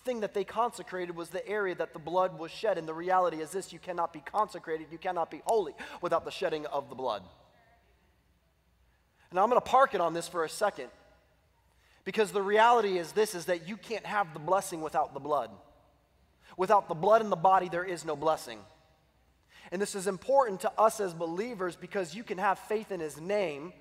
thing 0.05 0.21
that 0.21 0.35
they 0.35 0.45
consecrated 0.45 1.17
was 1.17 1.31
the 1.31 1.47
area 1.49 1.75
that 1.75 1.93
the 1.93 1.99
blood 1.99 2.39
was 2.39 2.51
shed. 2.51 2.79
And 2.79 2.87
the 2.87 2.95
reality 2.95 3.41
is 3.41 3.51
this 3.51 3.73
you 3.73 3.79
cannot 3.79 4.13
be 4.13 4.21
consecrated, 4.21 4.89
you 4.91 4.99
cannot 4.99 5.31
be 5.31 5.43
holy 5.45 5.73
without 6.01 6.25
the 6.25 6.31
shedding 6.31 6.67
of 6.67 6.89
the 6.89 6.95
blood. 6.95 7.23
Now 9.33 9.43
I'm 9.43 9.51
going 9.51 9.61
to 9.61 9.69
park 9.69 9.95
it 9.95 10.01
on 10.01 10.15
this 10.15 10.29
for 10.29 10.45
a 10.45 10.49
second. 10.49 10.89
Because 12.05 12.31
the 12.31 12.43
reality 12.43 12.99
is 12.99 13.13
this 13.13 13.35
is 13.35 13.47
that 13.47 13.67
you 13.67 13.77
can't 13.77 14.07
have 14.07 14.33
the 14.33 14.39
blessing 14.39 14.81
without 14.81 15.13
the 15.13 15.21
blood. 15.21 15.51
Without 16.57 16.87
the 16.87 16.95
blood 16.95 17.21
in 17.21 17.31
the 17.31 17.37
body, 17.37 17.69
there 17.69 17.85
is 17.85 18.05
no 18.05 18.15
blessing. 18.15 18.59
And 19.73 19.83
this 19.83 19.95
is 19.95 20.07
important 20.07 20.61
to 20.61 20.73
us 20.79 21.01
as 21.01 21.15
believers 21.15 21.75
because 21.75 22.15
you 22.15 22.23
can 22.23 22.39
have 22.39 22.59
faith 22.61 22.93
in 22.93 23.01
his 23.01 23.21
name, 23.21 23.73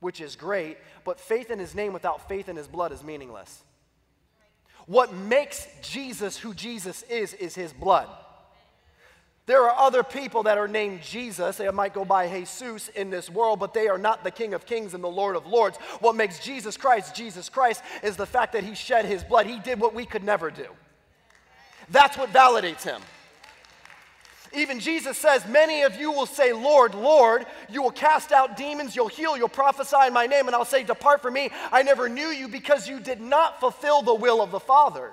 which 0.00 0.20
is 0.20 0.36
great, 0.36 0.76
but 1.04 1.20
faith 1.20 1.50
in 1.50 1.58
his 1.58 1.74
name 1.74 1.92
without 1.92 2.28
faith 2.28 2.48
in 2.48 2.56
his 2.56 2.66
blood 2.66 2.92
is 2.92 3.02
meaningless. 3.02 3.62
What 4.86 5.14
makes 5.14 5.66
Jesus 5.82 6.38
who 6.38 6.54
Jesus 6.54 7.02
is, 7.04 7.34
is 7.34 7.54
his 7.54 7.72
blood. 7.72 8.08
There 9.46 9.68
are 9.68 9.86
other 9.86 10.04
people 10.04 10.44
that 10.44 10.56
are 10.56 10.68
named 10.68 11.02
Jesus. 11.02 11.56
They 11.56 11.68
might 11.70 11.94
go 11.94 12.04
by 12.04 12.28
Jesus 12.28 12.88
in 12.88 13.10
this 13.10 13.28
world, 13.28 13.58
but 13.58 13.74
they 13.74 13.88
are 13.88 13.98
not 13.98 14.22
the 14.22 14.30
King 14.30 14.54
of 14.54 14.66
Kings 14.66 14.94
and 14.94 15.02
the 15.02 15.08
Lord 15.08 15.34
of 15.34 15.46
Lords. 15.46 15.78
What 15.98 16.14
makes 16.14 16.38
Jesus 16.38 16.76
Christ 16.76 17.14
Jesus 17.14 17.48
Christ 17.48 17.82
is 18.02 18.16
the 18.16 18.26
fact 18.26 18.52
that 18.52 18.62
he 18.62 18.74
shed 18.74 19.04
his 19.04 19.24
blood. 19.24 19.46
He 19.46 19.58
did 19.58 19.80
what 19.80 19.94
we 19.94 20.06
could 20.06 20.22
never 20.22 20.50
do. 20.50 20.66
That's 21.90 22.16
what 22.16 22.32
validates 22.32 22.82
him. 22.82 23.02
Even 24.54 24.80
Jesus 24.80 25.16
says, 25.16 25.46
Many 25.46 25.82
of 25.82 25.96
you 25.96 26.10
will 26.12 26.26
say, 26.26 26.52
Lord, 26.52 26.94
Lord, 26.94 27.46
you 27.70 27.82
will 27.82 27.90
cast 27.90 28.32
out 28.32 28.56
demons, 28.56 28.94
you'll 28.94 29.08
heal, 29.08 29.36
you'll 29.36 29.48
prophesy 29.48 29.96
in 30.06 30.12
my 30.12 30.26
name, 30.26 30.46
and 30.46 30.54
I'll 30.54 30.64
say, 30.64 30.82
Depart 30.84 31.22
from 31.22 31.34
me. 31.34 31.50
I 31.70 31.82
never 31.82 32.08
knew 32.08 32.28
you 32.28 32.48
because 32.48 32.88
you 32.88 33.00
did 33.00 33.20
not 33.20 33.60
fulfill 33.60 34.02
the 34.02 34.14
will 34.14 34.42
of 34.42 34.50
the 34.50 34.60
Father. 34.60 35.12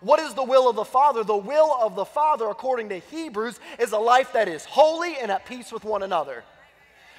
What 0.00 0.20
is 0.20 0.34
the 0.34 0.44
will 0.44 0.68
of 0.68 0.76
the 0.76 0.84
Father? 0.84 1.24
The 1.24 1.36
will 1.36 1.76
of 1.80 1.96
the 1.96 2.04
Father, 2.04 2.48
according 2.48 2.88
to 2.90 2.98
Hebrews, 2.98 3.58
is 3.78 3.92
a 3.92 3.98
life 3.98 4.32
that 4.32 4.48
is 4.48 4.64
holy 4.64 5.16
and 5.18 5.30
at 5.30 5.44
peace 5.44 5.72
with 5.72 5.84
one 5.84 6.02
another. 6.02 6.44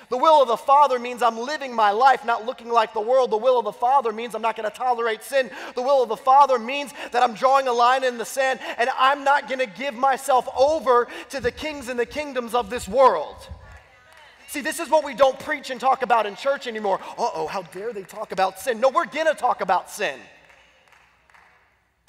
The 0.10 0.18
will 0.18 0.42
of 0.42 0.48
the 0.48 0.58
Father 0.58 0.98
means 0.98 1.22
I'm 1.22 1.38
living 1.38 1.74
my 1.74 1.92
life 1.92 2.26
not 2.26 2.46
looking 2.46 2.70
like 2.70 2.94
the 2.94 3.02
world. 3.02 3.30
The 3.30 3.38
will 3.38 3.60
of 3.60 3.66
the 3.66 3.72
Father 3.72 4.12
means 4.12 4.34
I'm 4.34 4.42
not 4.42 4.56
going 4.56 4.70
to 4.70 4.76
tolerate 4.76 5.24
sin. 5.24 5.52
The 5.76 5.84
will 5.84 6.02
of 6.02 6.10
the 6.10 6.18
Father 6.18 6.58
means 6.58 6.92
that 7.12 7.22
I'm 7.22 7.36
drawing 7.36 7.68
a 7.68 7.74
line 7.74 8.04
in 8.04 8.18
the 8.18 8.26
sand 8.26 8.60
and 8.78 8.90
I'm 8.98 9.24
not 9.24 9.48
going 9.48 9.60
to 9.60 9.68
give 9.68 9.94
myself 9.94 10.48
over 10.58 11.08
to 11.30 11.40
the 11.40 11.52
kings 11.52 11.90
and 11.90 12.00
the 12.00 12.08
kingdoms 12.08 12.56
of 12.56 12.72
this 12.72 12.88
world. 12.88 13.36
See, 14.48 14.62
this 14.62 14.80
is 14.80 14.90
what 14.90 15.06
we 15.06 15.14
don't 15.14 15.40
preach 15.40 15.70
and 15.70 15.80
talk 15.80 16.02
about 16.02 16.26
in 16.26 16.36
church 16.36 16.66
anymore. 16.66 17.00
Uh 17.16 17.30
oh, 17.36 17.48
how 17.48 17.62
dare 17.62 17.94
they 17.94 18.02
talk 18.02 18.32
about 18.32 18.60
sin? 18.60 18.80
No, 18.80 18.90
we're 18.90 19.06
going 19.06 19.28
to 19.28 19.36
talk 19.36 19.62
about 19.62 19.92
sin. 19.92 20.20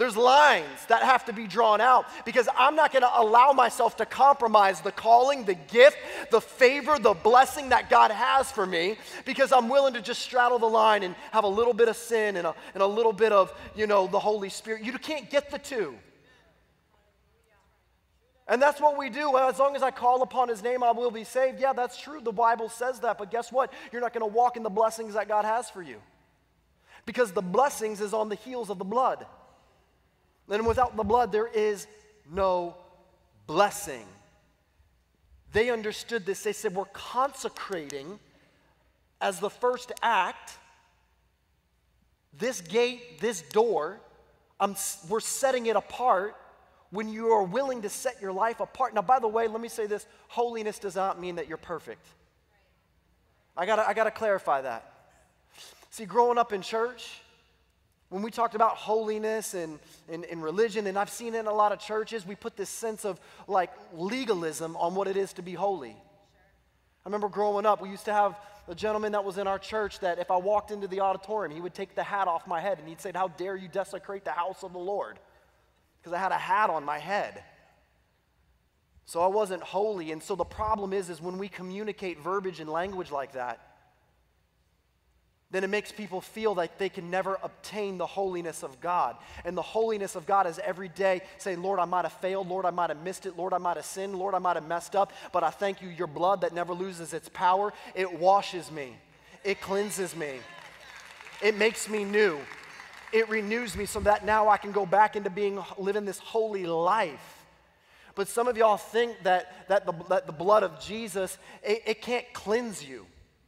There's 0.01 0.17
lines 0.17 0.87
that 0.89 1.03
have 1.03 1.27
to 1.27 1.35
be 1.35 1.47
drawn 1.47 1.79
out 1.79 2.07
because 2.25 2.49
I'm 2.57 2.75
not 2.75 2.91
going 2.91 3.03
to 3.03 3.21
allow 3.21 3.53
myself 3.53 3.99
to 3.99 4.07
compromise 4.07 4.81
the 4.81 4.93
calling, 4.93 5.45
the 5.45 5.53
gift, 5.53 5.99
the 6.31 6.41
favor, 6.41 6.99
the 6.99 7.13
blessing 7.13 7.69
that 7.69 7.91
God 7.91 8.11
has 8.11 8.51
for 8.51 8.65
me 8.65 8.97
because 9.27 9.53
I'm 9.53 9.69
willing 9.69 9.93
to 9.93 10.01
just 10.01 10.23
straddle 10.23 10.59
the 10.59 10.65
line 10.65 11.03
and 11.03 11.15
have 11.33 11.45
a 11.45 11.49
little 11.49 11.75
bit 11.75 11.89
of 11.89 11.97
sin 11.97 12.39
and 12.39 12.47
a, 12.47 12.55
and 12.73 12.83
a 12.83 12.87
little 12.87 13.13
bit 13.13 13.31
of, 13.31 13.53
you 13.77 13.87
know, 13.87 14.07
the 14.07 14.19
Holy 14.19 14.49
Spirit. 14.49 14.85
You 14.85 14.93
can't 14.95 15.29
get 15.29 15.51
the 15.51 15.59
two. 15.59 15.95
And 18.49 18.63
that's 18.63 18.81
what 18.81 18.97
we 18.97 19.11
do. 19.11 19.37
As 19.37 19.59
long 19.59 19.77
as 19.77 19.83
I 19.83 19.91
call 19.91 20.23
upon 20.23 20.49
his 20.49 20.63
name, 20.63 20.83
I 20.83 20.93
will 20.93 21.11
be 21.11 21.25
saved. 21.25 21.61
Yeah, 21.61 21.75
that's 21.75 22.01
true. 22.01 22.23
The 22.23 22.33
Bible 22.33 22.71
says 22.71 23.01
that. 23.01 23.19
But 23.19 23.31
guess 23.31 23.53
what? 23.53 23.71
You're 23.93 24.01
not 24.01 24.15
going 24.15 24.27
to 24.27 24.35
walk 24.35 24.57
in 24.57 24.63
the 24.63 24.71
blessings 24.71 25.13
that 25.13 25.29
God 25.29 25.45
has 25.45 25.69
for 25.69 25.83
you. 25.83 26.01
Because 27.05 27.33
the 27.33 27.43
blessings 27.43 28.01
is 28.01 28.15
on 28.15 28.31
the 28.31 28.37
heels 28.37 28.71
of 28.71 28.79
the 28.79 28.85
blood. 28.87 29.27
And 30.51 30.67
without 30.67 30.97
the 30.97 31.05
blood, 31.05 31.33
there 31.33 31.47
is 31.47 31.87
no 32.31 32.75
blessing. 33.47 34.05
They 35.53 35.71
understood 35.71 36.27
this. 36.27 36.43
They 36.43 36.53
said, 36.53 36.75
We're 36.75 36.85
consecrating 36.87 38.19
as 39.21 39.39
the 39.41 39.51
first 39.51 39.93
act 40.03 40.53
this 42.37 42.61
gate, 42.61 43.21
this 43.21 43.43
door. 43.43 44.01
Um, 44.59 44.71
I'm, 44.71 44.77
we're 45.09 45.21
setting 45.21 45.67
it 45.67 45.77
apart 45.77 46.37
when 46.91 47.09
you 47.09 47.29
are 47.29 47.43
willing 47.43 47.83
to 47.83 47.89
set 47.89 48.21
your 48.21 48.33
life 48.33 48.61
apart. 48.61 48.95
Now, 48.95 49.03
by 49.03 49.19
the 49.19 49.29
way, 49.29 49.47
let 49.49 49.61
me 49.61 49.69
say 49.69 49.87
this 49.87 50.07
holiness 50.29 50.79
does 50.79 50.97
not 50.97 51.21
mean 51.21 51.37
that 51.37 51.49
you're 51.49 51.57
perfect. 51.57 52.05
I 53.57 53.67
gotta, 53.67 53.87
I 53.87 53.95
gotta 53.95 54.11
clarify 54.11 54.63
that. 54.63 54.93
See, 55.91 56.05
growing 56.05 56.39
up 56.39 56.53
in 56.53 56.63
church, 56.63 57.21
when 58.11 58.23
we 58.23 58.31
talked 58.31 58.55
about 58.55 58.77
holiness 58.77 59.55
and, 59.55 59.79
and, 60.09 60.25
and, 60.27 60.43
religion, 60.43 60.87
and 60.87 60.99
I've 60.99 61.11
seen 61.11 61.35
it 61.35 61.41
in 61.41 61.47
a 61.47 61.55
lot 61.55 61.73
of 61.73 61.79
churches, 61.79 62.27
we 62.27 62.35
put 62.35 62.57
this 62.57 62.69
sense 62.69 63.05
of 63.05 63.19
like 63.49 63.71
legalism 63.95 64.77
on 64.77 64.95
what 64.95 65.09
it 65.09 65.17
is 65.17 65.33
to 65.35 65.43
be 65.43 65.55
holy. 65.55 65.91
I 65.91 67.09
remember 67.09 67.29
growing 67.29 67.65
up, 67.65 67.81
we 67.81 67.89
used 67.89 68.05
to 68.05 68.13
have 68.13 68.37
a 68.69 68.75
gentleman 68.75 69.13
that 69.13 69.25
was 69.25 69.39
in 69.39 69.47
our 69.47 69.59
church 69.59 70.01
that 70.01 70.19
if 70.19 70.31
I 70.31 70.37
walked 70.37 70.71
into 70.71 70.87
the 70.87 71.01
auditorium, 71.01 71.55
he 71.55 71.61
would 71.63 71.75
take 71.75 71.95
the 71.95 72.03
hat 72.03 72.29
off 72.29 72.47
my 72.47 72.61
head 72.61 72.79
and 72.79 72.87
he'd 72.87 73.01
say, 73.01 73.11
How 73.15 73.29
dare 73.29 73.57
you 73.57 73.69
desecrate 73.69 74.25
the 74.25 74.33
house 74.33 74.63
of 74.63 74.73
the 74.73 74.79
Lord? 74.79 75.19
because 76.01 76.13
I 76.13 76.19
had 76.19 76.33
a 76.33 76.39
hat 76.39 76.71
on 76.71 76.85
my 76.85 76.99
head. 76.99 77.43
So 79.05 79.21
I 79.21 79.27
wasn't 79.27 79.63
holy. 79.63 80.13
And 80.13 80.23
so 80.23 80.35
the 80.35 80.45
problem 80.45 80.93
is, 80.93 81.11
is 81.11 81.21
when 81.21 81.39
we 81.39 81.49
communicate 81.49 82.21
verbiage 82.21 82.61
and 82.61 82.71
language 82.71 83.11
like 83.11 83.33
that, 83.33 83.70
then 85.51 85.65
it 85.65 85.71
makes 85.71 85.91
people 85.91 86.21
feel 86.21 86.55
like 86.55 86.79
they 86.79 86.89
can 86.89 87.11
never 87.11 87.39
obtain 87.43 87.99
the 87.99 88.07
holiness 88.07 88.63
of 88.63 88.81
God. 88.81 89.17
And 89.45 89.57
the 89.57 89.63
holiness 89.63 90.15
of 90.15 90.25
God 90.27 90.47
is 90.47 90.61
every 90.61 90.89
day 90.89 91.23
saying, 91.39 91.61
Lord, 91.61 91.81
I 91.81 91.85
might 91.85 92.05
have 92.05 92.13
failed. 92.15 92.49
Lord, 92.49 92.65
I 92.65 92.71
might 92.71 92.91
have 92.91 93.03
missed 93.03 93.27
it. 93.27 93.37
Lord, 93.37 93.53
I 93.53 93.59
might 93.59 93.77
have 93.77 93.85
sinned. 93.85 94.15
Lord, 94.15 94.35
I 94.35 94.39
might 94.39 94.57
have 94.57 94.67
messed 94.67 94.95
up. 94.95 95.13
But 95.33 95.43
I 95.43 95.51
thank 95.51 95.83
you, 95.83 95.89
your 95.89 96.07
blood 96.07 96.43
that 96.43 96.55
never 96.55 96.73
loses 96.73 97.13
its 97.13 97.29
power, 97.29 97.73
it 97.95 98.13
washes 98.13 98.71
me, 98.71 98.97
it 99.43 99.61
cleanses 99.61 100.15
me, 100.15 100.39
it 101.43 101.57
makes 101.57 101.89
me 101.89 102.05
new 102.05 102.39
it 103.13 103.29
renews 103.29 103.77
me 103.77 103.87
so 103.87 104.01
that 104.01 104.25
now 104.25 104.49
I 104.49 104.57
can 104.57 104.73
go 104.73 104.87
back 104.87 105.17
into 105.17 105.31
being 105.31 105.63
living 105.79 106.05
this 106.05 106.19
holy 106.19 106.67
life. 106.67 107.45
But 108.15 108.29
some 108.29 108.49
of 108.49 108.57
y'all 108.57 108.77
think 108.77 109.17
that, 109.23 109.69
that, 109.69 109.87
the, 109.87 109.93
that 110.09 110.27
the 110.27 110.33
blood 110.33 110.63
of 110.63 110.81
Jesus, 110.81 111.39
it, 111.63 111.83
it 111.87 112.03
can't 112.03 112.27
cleanse 112.33 112.85
you. 112.85 113.07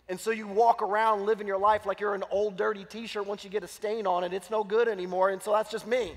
And 0.09 0.19
so 0.19 0.31
you 0.31 0.47
walk 0.47 0.83
around 0.83 1.27
living 1.27 1.47
your 1.47 1.59
life 1.59 1.87
like 1.87 2.01
you're 2.01 2.15
an 2.15 2.25
old 2.31 2.57
dirty 2.57 2.85
t 2.85 3.07
shirt. 3.07 3.27
Once 3.27 3.45
you 3.45 3.51
get 3.51 3.63
a 3.63 3.69
stain 3.69 4.07
on 4.07 4.25
it, 4.25 4.33
it's 4.33 4.51
no 4.51 4.65
good 4.65 4.89
anymore. 4.89 5.31
And 5.31 5.43
so 5.43 5.53
that's 5.53 5.71
just 5.71 5.87
me. 5.87 6.13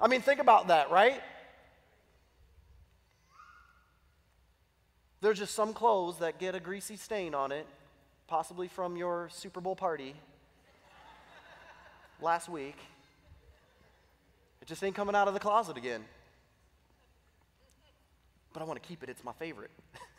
I 0.00 0.08
mean, 0.08 0.22
think 0.22 0.40
about 0.40 0.68
that, 0.68 0.90
right? 0.90 1.20
There's 5.20 5.38
just 5.38 5.54
some 5.54 5.72
clothes 5.72 6.18
that 6.18 6.38
get 6.38 6.54
a 6.54 6.60
greasy 6.60 6.96
stain 6.96 7.34
on 7.34 7.52
it, 7.52 7.66
possibly 8.26 8.68
from 8.68 8.96
your 8.96 9.30
Super 9.32 9.60
Bowl 9.60 9.76
party 9.76 10.14
last 12.20 12.48
week. 12.48 12.76
It 14.60 14.68
just 14.68 14.82
ain't 14.82 14.94
coming 14.94 15.14
out 15.14 15.28
of 15.28 15.34
the 15.34 15.40
closet 15.40 15.76
again. 15.76 16.04
But 18.52 18.62
I 18.62 18.66
want 18.66 18.82
to 18.82 18.86
keep 18.86 19.02
it, 19.02 19.08
it's 19.08 19.24
my 19.24 19.32
favorite. 19.32 19.70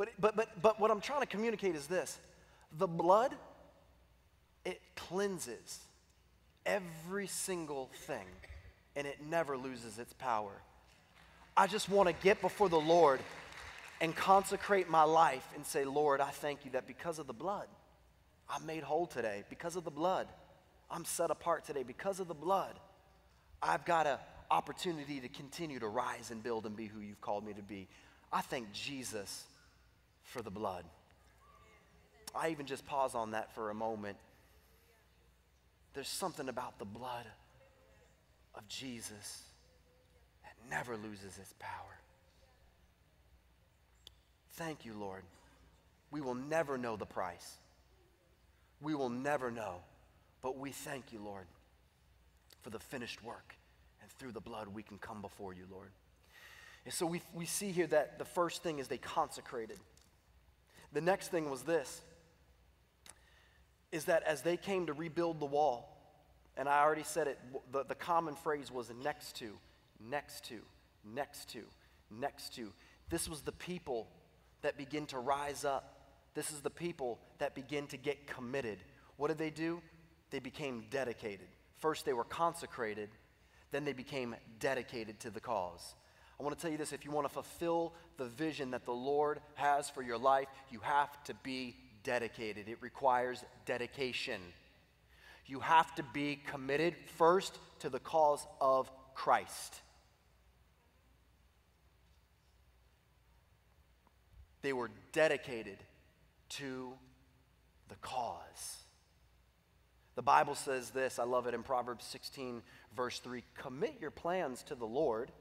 but, 0.00 0.08
but, 0.18 0.34
but, 0.34 0.62
but 0.62 0.80
what 0.80 0.90
I'm 0.90 1.02
trying 1.02 1.20
to 1.20 1.26
communicate 1.26 1.74
is 1.74 1.86
this 1.86 2.18
the 2.78 2.86
blood, 2.86 3.34
it 4.64 4.80
cleanses 4.96 5.78
every 6.64 7.26
single 7.26 7.90
thing, 8.06 8.24
and 8.96 9.06
it 9.06 9.18
never 9.28 9.58
loses 9.58 9.98
its 9.98 10.14
power. 10.14 10.52
I 11.54 11.66
just 11.66 11.90
want 11.90 12.08
to 12.08 12.14
get 12.14 12.40
before 12.40 12.70
the 12.70 12.80
Lord 12.80 13.20
and 14.00 14.16
consecrate 14.16 14.88
my 14.88 15.02
life 15.02 15.46
and 15.54 15.66
say, 15.66 15.84
Lord, 15.84 16.22
I 16.22 16.30
thank 16.30 16.64
you 16.64 16.70
that 16.70 16.86
because 16.86 17.18
of 17.18 17.26
the 17.26 17.34
blood, 17.34 17.66
I'm 18.48 18.64
made 18.64 18.82
whole 18.82 19.06
today 19.06 19.44
because 19.50 19.76
of 19.76 19.84
the 19.84 19.90
blood. 19.90 20.28
I'm 20.90 21.04
set 21.04 21.30
apart 21.30 21.66
today 21.66 21.82
because 21.82 22.20
of 22.20 22.26
the 22.28 22.32
blood. 22.32 22.72
I've 23.62 23.84
got 23.84 24.06
an 24.06 24.16
opportunity 24.50 25.20
to 25.20 25.28
continue 25.28 25.78
to 25.78 25.88
rise 25.88 26.30
and 26.30 26.42
build 26.42 26.64
and 26.64 26.74
be 26.74 26.86
who 26.86 27.00
you've 27.00 27.20
called 27.20 27.44
me 27.44 27.52
to 27.52 27.62
be. 27.62 27.86
I 28.32 28.40
thank 28.40 28.72
Jesus 28.72 29.44
for 30.30 30.42
the 30.42 30.50
blood. 30.50 30.84
I 32.34 32.50
even 32.50 32.66
just 32.66 32.86
pause 32.86 33.14
on 33.14 33.32
that 33.32 33.54
for 33.54 33.70
a 33.70 33.74
moment. 33.74 34.16
There's 35.94 36.08
something 36.08 36.48
about 36.48 36.78
the 36.78 36.84
blood 36.84 37.26
of 38.54 38.66
Jesus 38.68 39.42
that 40.42 40.54
never 40.70 40.96
loses 40.96 41.38
its 41.38 41.54
power. 41.58 41.98
Thank 44.52 44.84
you, 44.84 44.94
Lord. 44.94 45.22
We 46.10 46.20
will 46.20 46.34
never 46.34 46.78
know 46.78 46.96
the 46.96 47.06
price 47.06 47.58
we 48.80 48.94
will 48.94 49.10
never 49.10 49.50
know. 49.50 49.76
But 50.42 50.58
we 50.58 50.70
thank 50.70 51.12
you, 51.12 51.20
Lord, 51.22 51.46
for 52.62 52.70
the 52.70 52.78
finished 52.78 53.22
work. 53.22 53.54
And 54.00 54.10
through 54.12 54.32
the 54.32 54.40
blood, 54.40 54.68
we 54.68 54.82
can 54.82 54.98
come 54.98 55.20
before 55.20 55.52
you, 55.52 55.64
Lord. 55.70 55.90
And 56.86 56.94
so 56.94 57.04
we, 57.04 57.20
we 57.34 57.44
see 57.44 57.72
here 57.72 57.86
that 57.88 58.18
the 58.18 58.24
first 58.24 58.62
thing 58.62 58.78
is 58.78 58.88
they 58.88 58.98
consecrated. 58.98 59.78
The 60.92 61.00
next 61.00 61.28
thing 61.28 61.50
was 61.50 61.62
this 61.62 62.02
is 63.92 64.04
that 64.04 64.22
as 64.22 64.42
they 64.42 64.56
came 64.56 64.86
to 64.86 64.92
rebuild 64.92 65.40
the 65.40 65.46
wall, 65.46 65.96
and 66.56 66.68
I 66.68 66.80
already 66.82 67.02
said 67.02 67.26
it, 67.26 67.38
the, 67.72 67.84
the 67.84 67.94
common 67.94 68.36
phrase 68.36 68.70
was 68.70 68.90
next 69.02 69.36
to, 69.36 69.50
next 70.00 70.44
to, 70.44 70.60
next 71.04 71.50
to, 71.50 71.62
next 72.10 72.54
to. 72.54 72.72
This 73.08 73.28
was 73.28 73.40
the 73.40 73.52
people 73.52 74.08
that 74.62 74.76
begin 74.76 75.06
to 75.06 75.18
rise 75.18 75.64
up 75.64 76.00
this 76.34 76.52
is 76.52 76.60
the 76.60 76.70
people 76.70 77.18
that 77.38 77.54
begin 77.54 77.86
to 77.88 77.96
get 77.96 78.26
committed. 78.26 78.78
What 79.16 79.28
did 79.28 79.38
they 79.38 79.50
do? 79.50 79.82
They 80.30 80.38
became 80.38 80.84
dedicated. 80.90 81.48
First, 81.78 82.04
they 82.04 82.12
were 82.12 82.24
consecrated, 82.24 83.08
then, 83.72 83.84
they 83.84 83.92
became 83.92 84.34
dedicated 84.58 85.20
to 85.20 85.30
the 85.30 85.40
cause. 85.40 85.94
I 86.40 86.42
want 86.42 86.56
to 86.56 86.62
tell 86.62 86.72
you 86.72 86.78
this 86.78 86.94
if 86.94 87.04
you 87.04 87.10
want 87.10 87.26
to 87.26 87.32
fulfill 87.32 87.92
the 88.16 88.24
vision 88.24 88.70
that 88.70 88.86
the 88.86 88.94
Lord 88.94 89.40
has 89.56 89.90
for 89.90 90.00
your 90.00 90.16
life, 90.16 90.48
you 90.70 90.80
have 90.80 91.22
to 91.24 91.34
be 91.34 91.76
dedicated. 92.02 92.66
It 92.66 92.78
requires 92.80 93.44
dedication. 93.66 94.40
You 95.44 95.60
have 95.60 95.94
to 95.96 96.02
be 96.14 96.40
committed 96.46 96.94
first 97.18 97.58
to 97.80 97.90
the 97.90 97.98
cause 97.98 98.46
of 98.58 98.90
Christ. 99.14 99.82
They 104.62 104.72
were 104.72 104.90
dedicated 105.12 105.76
to 106.50 106.94
the 107.88 107.96
cause. 107.96 108.78
The 110.14 110.22
Bible 110.22 110.54
says 110.54 110.88
this, 110.88 111.18
I 111.18 111.24
love 111.24 111.46
it 111.46 111.52
in 111.52 111.62
Proverbs 111.62 112.06
16, 112.06 112.62
verse 112.96 113.18
3 113.18 113.44
Commit 113.58 113.96
your 114.00 114.10
plans 114.10 114.62
to 114.64 114.74
the 114.74 114.86
Lord, 114.86 115.32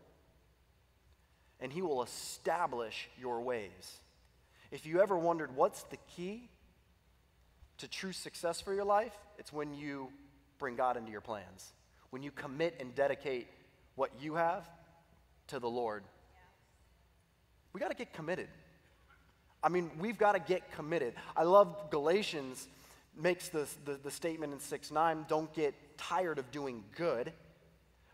and 1.60 1.72
he 1.72 1.82
will 1.82 2.04
establish 2.04 3.10
your 3.20 3.42
ways. 3.42 4.00
If 4.72 4.86
you 4.86 5.02
ever 5.02 5.18
wondered 5.18 5.56
what's 5.56 5.84
the 5.84 5.98
key 6.16 6.50
to 7.80 7.88
true 7.88 8.12
success 8.12 8.62
for 8.62 8.74
your 8.74 8.86
life, 8.86 9.14
it's 9.38 9.52
when 9.52 9.74
you 9.74 10.10
bring 10.58 10.76
God 10.76 10.98
into 10.98 11.12
your 11.12 11.22
plans. 11.22 11.74
When 12.12 12.22
you 12.22 12.32
commit 12.32 12.76
and 12.80 12.94
dedicate 12.94 13.48
what 13.96 14.12
you 14.22 14.36
have 14.36 14.70
to 15.48 15.60
the 15.60 15.70
Lord. 15.70 16.04
We 17.74 17.80
got 17.80 17.90
to 17.90 17.96
get 17.96 18.14
committed. 18.14 18.48
I 19.62 19.70
mean, 19.70 19.92
we've 20.00 20.18
got 20.18 20.34
to 20.34 20.40
get 20.40 20.72
committed. 20.72 21.14
I 21.36 21.44
love 21.44 21.90
Galatians 21.92 22.68
makes 23.18 23.50
the, 23.50 23.68
the, 23.86 24.00
the 24.02 24.12
statement 24.12 24.54
in 24.54 24.60
6 24.60 24.92
9 24.92 25.26
don't 25.28 25.54
get 25.54 25.74
tired 25.98 26.40
of 26.40 26.50
doing 26.52 26.84
good. 26.96 27.34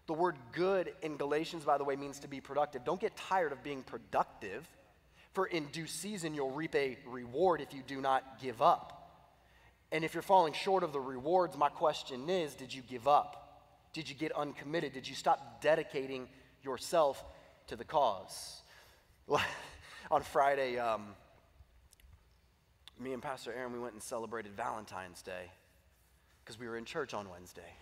The 0.08 0.14
word 0.14 0.36
good 0.52 0.94
in 1.02 1.18
Galatians, 1.18 1.66
by 1.66 1.78
the 1.78 1.84
way, 1.84 1.96
means 1.96 2.20
to 2.20 2.28
be 2.28 2.40
productive. 2.40 2.84
Don't 2.84 3.02
get 3.02 3.16
tired 3.16 3.52
of 3.52 3.64
being 3.64 3.82
productive, 3.82 4.68
for 5.34 5.48
in 5.48 5.66
due 5.68 5.88
season 5.88 6.34
you'll 6.34 6.52
reap 6.52 6.76
a 6.76 6.98
reward 7.08 7.62
if 7.62 7.74
you 7.74 7.82
do 7.86 8.02
not 8.02 8.40
give 8.42 8.62
up. 8.62 8.96
And 9.92 10.04
if 10.04 10.14
you're 10.14 10.24
falling 10.24 10.54
short 10.54 10.84
of 10.84 10.94
the 10.94 11.00
rewards, 11.00 11.58
my 11.58 11.70
question 11.70 12.30
is 12.30 12.54
did 12.54 12.74
you 12.74 12.82
give 12.82 13.08
up? 13.08 13.64
Did 13.94 14.10
you 14.10 14.16
get 14.16 14.32
uncommitted? 14.34 14.94
Did 14.94 15.08
you 15.08 15.16
stop 15.16 15.62
dedicating 15.62 16.28
yourself 16.64 17.24
to 17.68 17.76
the 17.76 17.86
cause? 17.86 18.62
On 20.12 20.22
Friday, 20.22 20.78
um, 20.78 21.08
me 23.00 23.14
and 23.14 23.22
Pastor 23.22 23.54
Aaron, 23.54 23.74
we 23.74 23.80
went 23.80 23.94
and 23.94 24.04
celebrated 24.04 24.52
Valentine's 24.56 25.22
Day 25.22 25.52
because 26.44 26.60
we 26.60 26.68
were 26.68 26.78
in 26.78 26.86
church 26.86 27.14
on 27.14 27.28
Wednesday 27.30 27.74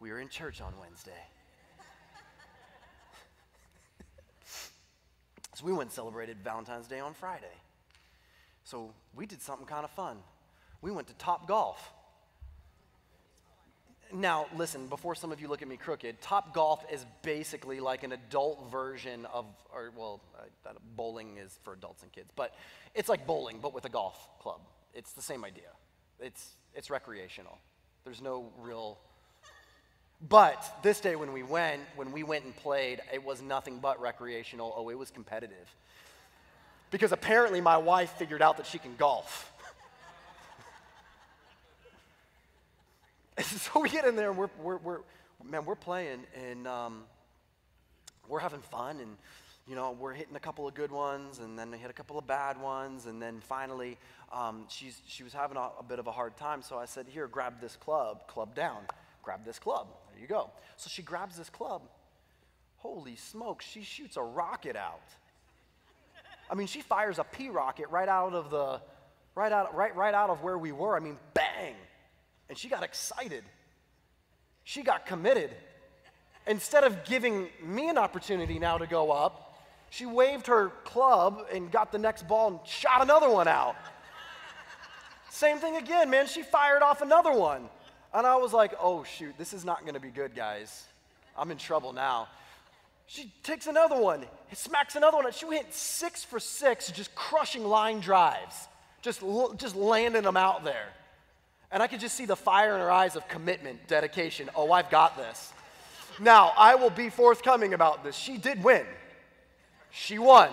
we 0.00 0.10
were 0.10 0.20
in 0.20 0.28
church 0.28 0.60
on 0.60 0.72
Wednesday. 0.80 1.12
so 5.54 5.64
we 5.64 5.72
went 5.72 5.82
and 5.82 5.92
celebrated 5.92 6.38
Valentine's 6.44 6.86
Day 6.86 7.00
on 7.00 7.14
Friday. 7.14 7.46
So 8.64 8.92
we 9.14 9.26
did 9.26 9.40
something 9.40 9.66
kind 9.66 9.84
of 9.84 9.90
fun. 9.90 10.18
We 10.82 10.90
went 10.90 11.08
to 11.08 11.14
Top 11.14 11.46
Golf. 11.48 11.92
Now, 14.12 14.46
listen, 14.56 14.86
before 14.86 15.14
some 15.14 15.32
of 15.32 15.40
you 15.40 15.48
look 15.48 15.62
at 15.62 15.68
me 15.68 15.76
crooked, 15.76 16.20
Top 16.20 16.54
Golf 16.54 16.84
is 16.92 17.04
basically 17.22 17.80
like 17.80 18.04
an 18.04 18.12
adult 18.12 18.70
version 18.70 19.26
of, 19.26 19.46
or 19.74 19.92
well, 19.96 20.20
uh, 20.38 20.72
bowling 20.94 21.38
is 21.38 21.58
for 21.64 21.72
adults 21.72 22.02
and 22.02 22.12
kids, 22.12 22.30
but 22.36 22.54
it's 22.94 23.08
like 23.08 23.26
bowling, 23.26 23.58
but 23.60 23.74
with 23.74 23.84
a 23.84 23.88
golf 23.88 24.16
club. 24.40 24.60
It's 24.94 25.12
the 25.12 25.22
same 25.22 25.44
idea. 25.44 25.70
It's, 26.20 26.56
it's 26.74 26.88
recreational. 26.88 27.58
There's 28.04 28.22
no 28.22 28.52
real 28.58 28.98
but 30.20 30.78
this 30.82 31.00
day 31.00 31.14
when 31.14 31.32
we 31.32 31.42
went, 31.42 31.82
when 31.94 32.10
we 32.10 32.22
went 32.22 32.44
and 32.44 32.56
played, 32.56 33.00
it 33.12 33.22
was 33.24 33.42
nothing 33.42 33.78
but 33.78 34.00
recreational. 34.00 34.72
Oh, 34.76 34.88
it 34.88 34.98
was 34.98 35.10
competitive. 35.10 35.74
Because 36.90 37.12
apparently 37.12 37.60
my 37.60 37.76
wife 37.76 38.12
figured 38.12 38.40
out 38.40 38.56
that 38.56 38.66
she 38.66 38.78
can 38.78 38.96
golf. 38.96 39.52
so 43.42 43.80
we 43.80 43.90
get 43.90 44.06
in 44.06 44.16
there 44.16 44.30
and 44.30 44.38
we're, 44.38 44.48
we're, 44.62 44.78
we're 44.78 45.00
man, 45.44 45.64
we're 45.66 45.74
playing 45.74 46.20
and 46.48 46.66
um, 46.66 47.04
we're 48.28 48.40
having 48.40 48.60
fun 48.60 49.00
and, 49.00 49.16
you 49.68 49.74
know, 49.74 49.96
we're 49.98 50.14
hitting 50.14 50.36
a 50.36 50.40
couple 50.40 50.66
of 50.66 50.74
good 50.74 50.90
ones 50.90 51.40
and 51.40 51.58
then 51.58 51.70
we 51.70 51.76
hit 51.76 51.90
a 51.90 51.92
couple 51.92 52.18
of 52.18 52.26
bad 52.26 52.58
ones 52.60 53.04
and 53.06 53.20
then 53.20 53.40
finally 53.40 53.98
um, 54.32 54.64
she's, 54.68 55.02
she 55.06 55.22
was 55.22 55.34
having 55.34 55.58
a, 55.58 55.68
a 55.78 55.84
bit 55.86 55.98
of 55.98 56.06
a 56.06 56.12
hard 56.12 56.36
time. 56.38 56.62
So 56.62 56.78
I 56.78 56.86
said, 56.86 57.06
here, 57.06 57.28
grab 57.28 57.60
this 57.60 57.76
club, 57.76 58.26
club 58.26 58.54
down, 58.54 58.78
grab 59.22 59.44
this 59.44 59.58
club. 59.58 59.88
There 60.16 60.22
you 60.22 60.28
go. 60.28 60.50
So 60.78 60.88
she 60.88 61.02
grabs 61.02 61.36
this 61.36 61.50
club. 61.50 61.82
Holy 62.78 63.16
smoke, 63.16 63.60
she 63.60 63.82
shoots 63.82 64.16
a 64.16 64.22
rocket 64.22 64.74
out. 64.76 65.02
I 66.50 66.54
mean, 66.54 66.68
she 66.68 66.80
fires 66.80 67.18
a 67.18 67.24
P 67.24 67.50
rocket 67.50 67.90
right 67.90 68.08
out 68.08 68.32
of 68.32 68.48
the, 68.48 68.80
right 69.34 69.52
out, 69.52 69.74
right, 69.74 69.94
right 69.94 70.14
out 70.14 70.30
of 70.30 70.42
where 70.42 70.56
we 70.56 70.72
were. 70.72 70.96
I 70.96 71.00
mean, 71.00 71.18
bang. 71.34 71.74
And 72.48 72.56
she 72.56 72.68
got 72.68 72.82
excited. 72.82 73.44
She 74.64 74.82
got 74.82 75.04
committed. 75.04 75.50
Instead 76.46 76.84
of 76.84 77.04
giving 77.04 77.48
me 77.62 77.90
an 77.90 77.98
opportunity 77.98 78.58
now 78.58 78.78
to 78.78 78.86
go 78.86 79.10
up, 79.10 79.58
she 79.90 80.06
waved 80.06 80.46
her 80.46 80.70
club 80.84 81.46
and 81.52 81.70
got 81.70 81.92
the 81.92 81.98
next 81.98 82.26
ball 82.26 82.48
and 82.48 82.60
shot 82.64 83.02
another 83.02 83.28
one 83.28 83.48
out. 83.48 83.76
Same 85.28 85.58
thing 85.58 85.76
again, 85.76 86.08
man. 86.08 86.26
She 86.26 86.42
fired 86.42 86.82
off 86.82 87.02
another 87.02 87.32
one. 87.32 87.68
And 88.16 88.26
I 88.26 88.36
was 88.36 88.54
like, 88.54 88.72
oh, 88.80 89.04
shoot, 89.04 89.34
this 89.36 89.52
is 89.52 89.62
not 89.62 89.82
going 89.82 89.92
to 89.92 90.00
be 90.00 90.08
good, 90.08 90.34
guys. 90.34 90.86
I'm 91.36 91.50
in 91.50 91.58
trouble 91.58 91.92
now. 91.92 92.28
She 93.06 93.30
takes 93.42 93.66
another 93.66 94.00
one, 94.00 94.24
smacks 94.54 94.96
another 94.96 95.18
one. 95.18 95.30
She 95.32 95.44
went 95.44 95.74
six 95.74 96.24
for 96.24 96.40
six, 96.40 96.90
just 96.90 97.14
crushing 97.14 97.62
line 97.62 98.00
drives, 98.00 98.68
just, 99.02 99.20
just 99.58 99.76
landing 99.76 100.22
them 100.22 100.36
out 100.36 100.64
there. 100.64 100.88
And 101.70 101.82
I 101.82 101.88
could 101.88 102.00
just 102.00 102.16
see 102.16 102.24
the 102.24 102.36
fire 102.36 102.74
in 102.74 102.80
her 102.80 102.90
eyes 102.90 103.16
of 103.16 103.28
commitment, 103.28 103.86
dedication. 103.86 104.48
Oh, 104.56 104.72
I've 104.72 104.88
got 104.88 105.18
this. 105.18 105.52
Now, 106.18 106.52
I 106.56 106.74
will 106.76 106.88
be 106.88 107.10
forthcoming 107.10 107.74
about 107.74 108.02
this. 108.02 108.16
She 108.16 108.38
did 108.38 108.64
win. 108.64 108.86
She 109.90 110.18
won. 110.18 110.50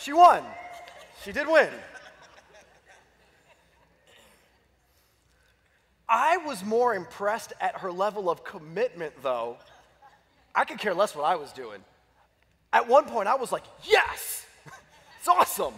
She 0.00 0.12
won. 0.12 0.42
She 1.22 1.32
did 1.32 1.46
win. 1.46 1.68
I 6.08 6.38
was 6.38 6.64
more 6.64 6.94
impressed 6.94 7.52
at 7.60 7.78
her 7.78 7.92
level 7.92 8.28
of 8.28 8.42
commitment, 8.42 9.12
though, 9.22 9.58
I 10.54 10.64
could 10.64 10.78
care 10.78 10.94
less 10.94 11.14
what 11.14 11.24
I 11.24 11.36
was 11.36 11.52
doing. 11.52 11.80
At 12.72 12.88
one 12.88 13.04
point, 13.04 13.28
I 13.28 13.36
was 13.36 13.52
like, 13.52 13.62
yes, 13.84 14.44
it's 15.18 15.28
awesome. 15.28 15.74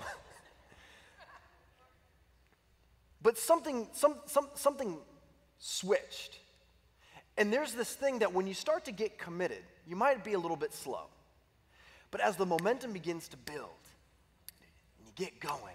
But 3.23 3.37
something, 3.37 3.89
some, 3.93 4.17
some, 4.27 4.49
something 4.55 4.97
switched. 5.59 6.39
And 7.37 7.53
there's 7.53 7.75
this 7.75 7.93
thing 7.93 8.21
that 8.21 8.33
when 8.33 8.47
you 8.47 8.55
start 8.55 8.87
to 8.87 8.93
get 8.93 9.19
committed, 9.19 9.63
you 9.87 9.97
might 9.97 10.25
be 10.25 10.33
a 10.33 10.39
little 10.39 10.57
bit 10.57 10.73
slow. 10.73 11.07
But 12.11 12.21
as 12.21 12.37
the 12.37 12.47
momentum 12.47 12.93
begins 12.93 13.29
to 13.29 13.37
build 13.37 13.82
you 15.19 15.25
get 15.25 15.41
going, 15.41 15.75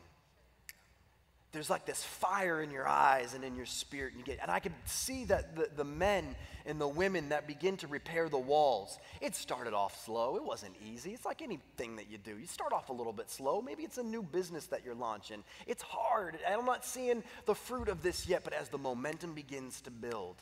there's 1.54 1.70
like 1.70 1.86
this 1.86 2.04
fire 2.04 2.62
in 2.62 2.70
your 2.70 2.88
eyes 2.88 3.34
and 3.34 3.44
in 3.44 3.56
your 3.56 3.66
spirit. 3.66 4.14
And, 4.14 4.20
you 4.20 4.26
get, 4.26 4.40
and 4.42 4.52
I 4.52 4.60
could 4.60 4.74
see 4.86 5.26
that 5.26 5.56
the, 5.56 5.70
the 5.76 5.84
men 5.84 6.36
and 6.66 6.80
the 6.80 6.88
women 6.88 7.30
that 7.30 7.48
begin 7.48 7.78
to 7.78 7.88
repair 7.88 8.30
the 8.30 8.38
walls, 8.38 9.00
it 9.22 9.34
started 9.34 9.74
off 9.74 10.06
slow. 10.06 10.36
It 10.36 10.44
wasn't 10.44 10.76
easy. 10.86 11.12
It's 11.12 11.26
like 11.26 11.42
anything 11.42 11.96
that 11.96 12.12
you 12.12 12.18
do. 12.18 12.38
You 12.38 12.46
start 12.46 12.74
off 12.74 12.90
a 12.90 12.94
little 12.94 13.14
bit 13.14 13.30
slow. 13.30 13.62
Maybe 13.62 13.84
it's 13.84 13.98
a 13.98 14.04
new 14.04 14.22
business 14.22 14.68
that 14.68 14.84
you're 14.86 14.94
launching. 14.94 15.44
It's 15.66 15.82
hard. 15.82 16.38
I'm 16.48 16.66
not 16.66 16.86
seeing 16.86 17.24
the 17.46 17.56
fruit 17.56 17.88
of 17.88 18.04
this 18.04 18.28
yet, 18.28 18.44
but 18.44 18.54
as 18.54 18.70
the 18.70 18.78
momentum 18.78 19.34
begins 19.34 19.82
to 19.82 19.92
build, 19.92 20.36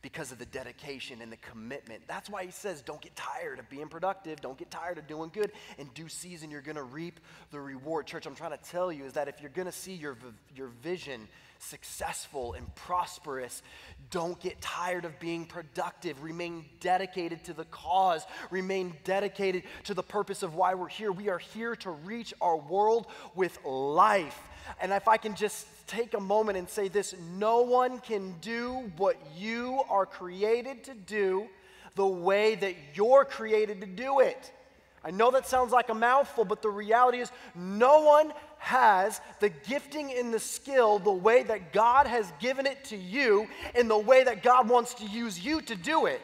because 0.00 0.30
of 0.30 0.38
the 0.38 0.46
dedication 0.46 1.20
and 1.22 1.32
the 1.32 1.36
commitment. 1.38 2.02
That's 2.06 2.30
why 2.30 2.44
he 2.44 2.50
says, 2.50 2.82
don't 2.82 3.00
get 3.00 3.16
tired 3.16 3.58
of 3.58 3.68
being 3.68 3.88
productive. 3.88 4.40
Don't 4.40 4.56
get 4.56 4.70
tired 4.70 4.98
of 4.98 5.06
doing 5.06 5.30
good. 5.32 5.50
In 5.76 5.88
due 5.94 6.08
season, 6.08 6.50
you're 6.50 6.60
going 6.60 6.76
to 6.76 6.84
reap 6.84 7.20
the 7.50 7.60
reward. 7.60 8.06
Church, 8.06 8.26
I'm 8.26 8.36
trying 8.36 8.56
to 8.56 8.70
tell 8.70 8.92
you 8.92 9.04
is 9.04 9.14
that 9.14 9.28
if 9.28 9.40
you're 9.40 9.50
going 9.50 9.66
to 9.66 9.72
see 9.72 9.94
your, 9.94 10.16
your 10.54 10.68
vision 10.82 11.26
successful 11.58 12.54
and 12.54 12.74
prosperous, 12.74 13.62
don't 14.10 14.40
get 14.40 14.60
tired 14.60 15.04
of 15.04 15.18
being 15.20 15.44
productive. 15.46 16.22
Remain 16.22 16.64
dedicated 16.80 17.44
to 17.44 17.52
the 17.52 17.64
cause. 17.66 18.24
Remain 18.50 18.94
dedicated 19.04 19.64
to 19.84 19.94
the 19.94 20.02
purpose 20.02 20.42
of 20.42 20.54
why 20.54 20.74
we're 20.74 20.88
here. 20.88 21.12
We 21.12 21.28
are 21.28 21.38
here 21.38 21.76
to 21.76 21.90
reach 21.90 22.32
our 22.40 22.56
world 22.56 23.06
with 23.34 23.58
life. 23.64 24.38
And 24.80 24.92
if 24.92 25.08
I 25.08 25.16
can 25.16 25.34
just 25.34 25.66
take 25.86 26.14
a 26.14 26.20
moment 26.20 26.58
and 26.58 26.68
say 26.68 26.88
this 26.88 27.14
no 27.36 27.62
one 27.62 27.98
can 28.00 28.34
do 28.40 28.90
what 28.96 29.16
you 29.36 29.82
are 29.88 30.06
created 30.06 30.84
to 30.84 30.94
do 30.94 31.48
the 31.96 32.06
way 32.06 32.54
that 32.54 32.74
you're 32.94 33.24
created 33.24 33.80
to 33.80 33.86
do 33.86 34.20
it. 34.20 34.52
I 35.02 35.10
know 35.10 35.30
that 35.30 35.46
sounds 35.46 35.72
like 35.72 35.88
a 35.88 35.94
mouthful, 35.94 36.44
but 36.44 36.62
the 36.62 36.70
reality 36.70 37.18
is 37.18 37.30
no 37.54 38.02
one 38.02 38.32
has 38.58 39.20
the 39.40 39.48
gifting 39.48 40.12
and 40.12 40.32
the 40.32 40.40
skill 40.40 40.98
the 40.98 41.10
way 41.10 41.42
that 41.44 41.72
God 41.72 42.06
has 42.06 42.30
given 42.40 42.66
it 42.66 42.84
to 42.84 42.96
you 42.96 43.48
and 43.74 43.88
the 43.88 43.98
way 43.98 44.24
that 44.24 44.42
God 44.42 44.68
wants 44.68 44.94
to 44.94 45.04
use 45.04 45.44
you 45.44 45.60
to 45.62 45.74
do 45.74 46.06
it. 46.06 46.20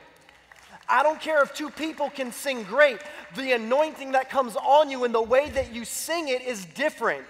I 0.88 1.02
don't 1.02 1.20
care 1.20 1.42
if 1.42 1.54
two 1.54 1.70
people 1.70 2.10
can 2.10 2.30
sing 2.30 2.62
great, 2.64 3.00
the 3.36 3.52
anointing 3.52 4.12
that 4.12 4.28
comes 4.28 4.56
on 4.56 4.90
you 4.90 5.04
and 5.04 5.14
the 5.14 5.22
way 5.22 5.48
that 5.50 5.72
you 5.72 5.84
sing 5.84 6.28
it 6.28 6.42
is 6.42 6.66
different. 6.66 7.24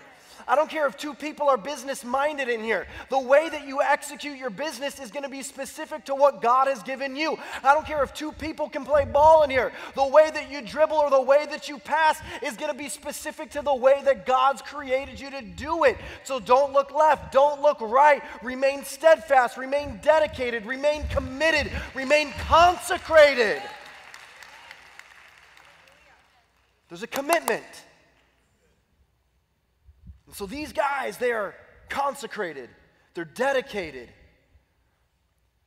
I 0.46 0.56
don't 0.56 0.68
care 0.68 0.86
if 0.86 0.96
two 0.96 1.14
people 1.14 1.48
are 1.48 1.56
business 1.56 2.04
minded 2.04 2.48
in 2.48 2.62
here. 2.62 2.86
The 3.08 3.18
way 3.18 3.48
that 3.48 3.66
you 3.66 3.80
execute 3.80 4.36
your 4.36 4.50
business 4.50 5.00
is 5.00 5.10
going 5.10 5.22
to 5.22 5.28
be 5.28 5.42
specific 5.42 6.04
to 6.06 6.14
what 6.14 6.42
God 6.42 6.68
has 6.68 6.82
given 6.82 7.16
you. 7.16 7.38
I 7.62 7.72
don't 7.74 7.86
care 7.86 8.02
if 8.02 8.12
two 8.12 8.32
people 8.32 8.68
can 8.68 8.84
play 8.84 9.04
ball 9.04 9.42
in 9.42 9.50
here. 9.50 9.72
The 9.94 10.06
way 10.06 10.30
that 10.30 10.50
you 10.50 10.60
dribble 10.60 10.96
or 10.96 11.10
the 11.10 11.20
way 11.20 11.46
that 11.50 11.68
you 11.68 11.78
pass 11.78 12.20
is 12.42 12.56
going 12.56 12.70
to 12.70 12.76
be 12.76 12.88
specific 12.88 13.50
to 13.52 13.62
the 13.62 13.74
way 13.74 14.02
that 14.04 14.26
God's 14.26 14.60
created 14.60 15.18
you 15.18 15.30
to 15.30 15.42
do 15.42 15.84
it. 15.84 15.96
So 16.24 16.40
don't 16.40 16.72
look 16.72 16.92
left, 16.92 17.32
don't 17.32 17.62
look 17.62 17.80
right. 17.80 18.22
Remain 18.42 18.84
steadfast, 18.84 19.56
remain 19.56 20.00
dedicated, 20.02 20.66
remain 20.66 21.06
committed, 21.08 21.70
remain 21.94 22.32
consecrated. 22.32 23.62
There's 26.88 27.02
a 27.02 27.08
commitment. 27.08 27.64
So 30.34 30.46
these 30.46 30.72
guys, 30.72 31.16
they 31.16 31.30
are 31.30 31.54
consecrated, 31.88 32.68
they're 33.14 33.24
dedicated. 33.24 34.08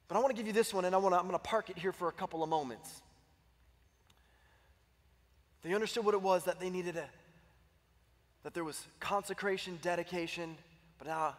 But 0.10 0.18
I 0.18 0.20
want 0.20 0.36
to 0.36 0.36
give 0.36 0.46
you 0.46 0.52
this 0.52 0.74
one, 0.74 0.84
and 0.84 0.94
I 0.94 0.98
want 0.98 1.16
to, 1.16 1.20
I'm 1.20 1.26
going 1.26 1.40
to 1.40 1.40
park 1.40 1.70
it 1.70 1.78
here 1.78 1.94
for 1.94 2.10
a 2.10 2.12
couple 2.12 2.44
of 2.44 2.50
moments. 2.50 3.02
They 5.64 5.74
understood 5.74 6.04
what 6.04 6.14
it 6.14 6.22
was 6.22 6.44
that 6.46 6.60
they 6.60 6.70
needed 6.70 6.98
a, 6.98 7.06
that 8.44 8.54
there 8.54 8.66
was 8.66 8.86
consecration, 9.00 9.80
dedication, 9.82 10.58
but 10.98 11.08
now 11.08 11.38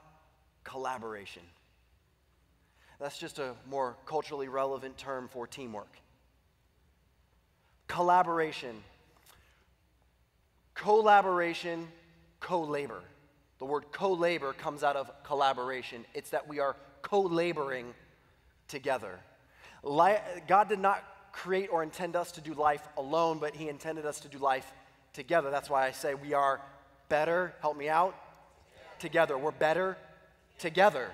collaboration. 0.64 1.42
That's 2.98 3.18
just 3.18 3.38
a 3.38 3.52
more 3.68 3.96
culturally 4.06 4.48
relevant 4.48 4.96
term 4.96 5.28
for 5.28 5.46
teamwork. 5.46 5.98
Collaboration. 7.88 8.76
Collaboration, 10.74 11.88
co 12.40 12.62
labor. 12.62 13.02
The 13.58 13.64
word 13.64 13.86
co 13.92 14.12
labor 14.12 14.52
comes 14.52 14.84
out 14.84 14.96
of 14.96 15.10
collaboration. 15.24 16.04
It's 16.14 16.30
that 16.30 16.48
we 16.48 16.60
are 16.60 16.76
co 17.02 17.20
laboring 17.22 17.94
together. 18.68 19.18
God 19.84 20.68
did 20.68 20.78
not 20.78 21.02
create 21.32 21.68
or 21.70 21.82
intend 21.82 22.16
us 22.16 22.32
to 22.32 22.40
do 22.40 22.54
life 22.54 22.86
alone, 22.96 23.38
but 23.38 23.54
He 23.54 23.68
intended 23.68 24.06
us 24.06 24.20
to 24.20 24.28
do 24.28 24.38
life 24.38 24.72
together. 25.12 25.50
That's 25.50 25.70
why 25.70 25.86
I 25.86 25.92
say 25.92 26.14
we 26.14 26.34
are 26.34 26.60
better. 27.08 27.54
Help 27.60 27.76
me 27.76 27.88
out. 27.88 28.14
Together. 28.98 29.38
We're 29.38 29.52
better 29.52 29.96
together. 30.58 31.10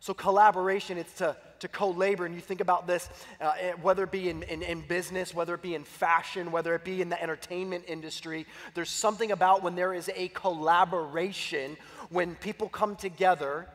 So, 0.00 0.14
collaboration, 0.14 0.98
it's 0.98 1.12
to, 1.14 1.36
to 1.60 1.68
co 1.68 1.90
labor. 1.90 2.26
And 2.26 2.34
you 2.34 2.40
think 2.40 2.60
about 2.60 2.86
this, 2.86 3.08
uh, 3.40 3.52
eh, 3.58 3.72
whether 3.82 4.04
it 4.04 4.10
be 4.10 4.28
in, 4.28 4.42
in, 4.44 4.62
in, 4.62 4.80
business, 4.82 5.34
whether 5.34 5.54
it 5.54 5.62
be 5.62 5.74
in 5.74 5.84
fashion, 5.84 6.50
whether 6.52 6.74
it 6.74 6.84
be 6.84 7.02
in 7.02 7.08
the 7.08 7.22
entertainment 7.22 7.84
industry, 7.86 8.46
there's 8.74 8.90
something 8.90 9.32
about 9.32 9.62
when 9.62 9.74
there 9.74 9.94
is 9.94 10.10
a 10.14 10.28
collaboration, 10.28 11.76
when 12.10 12.34
people 12.36 12.68
come 12.68 12.96
together 12.96 13.66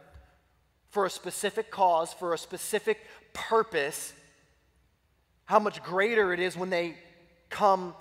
for 0.89 1.05
a 1.05 1.09
specific 1.09 1.71
cause, 1.71 2.13
for 2.13 2.33
a 2.33 2.37
specific 2.37 2.99
purpose, 3.33 4.13
how 5.45 5.59
much 5.59 5.81
greater 5.83 6.33
it 6.33 6.39
is 6.39 6.55
when 6.55 6.69
they 6.69 6.95
come 7.49 7.95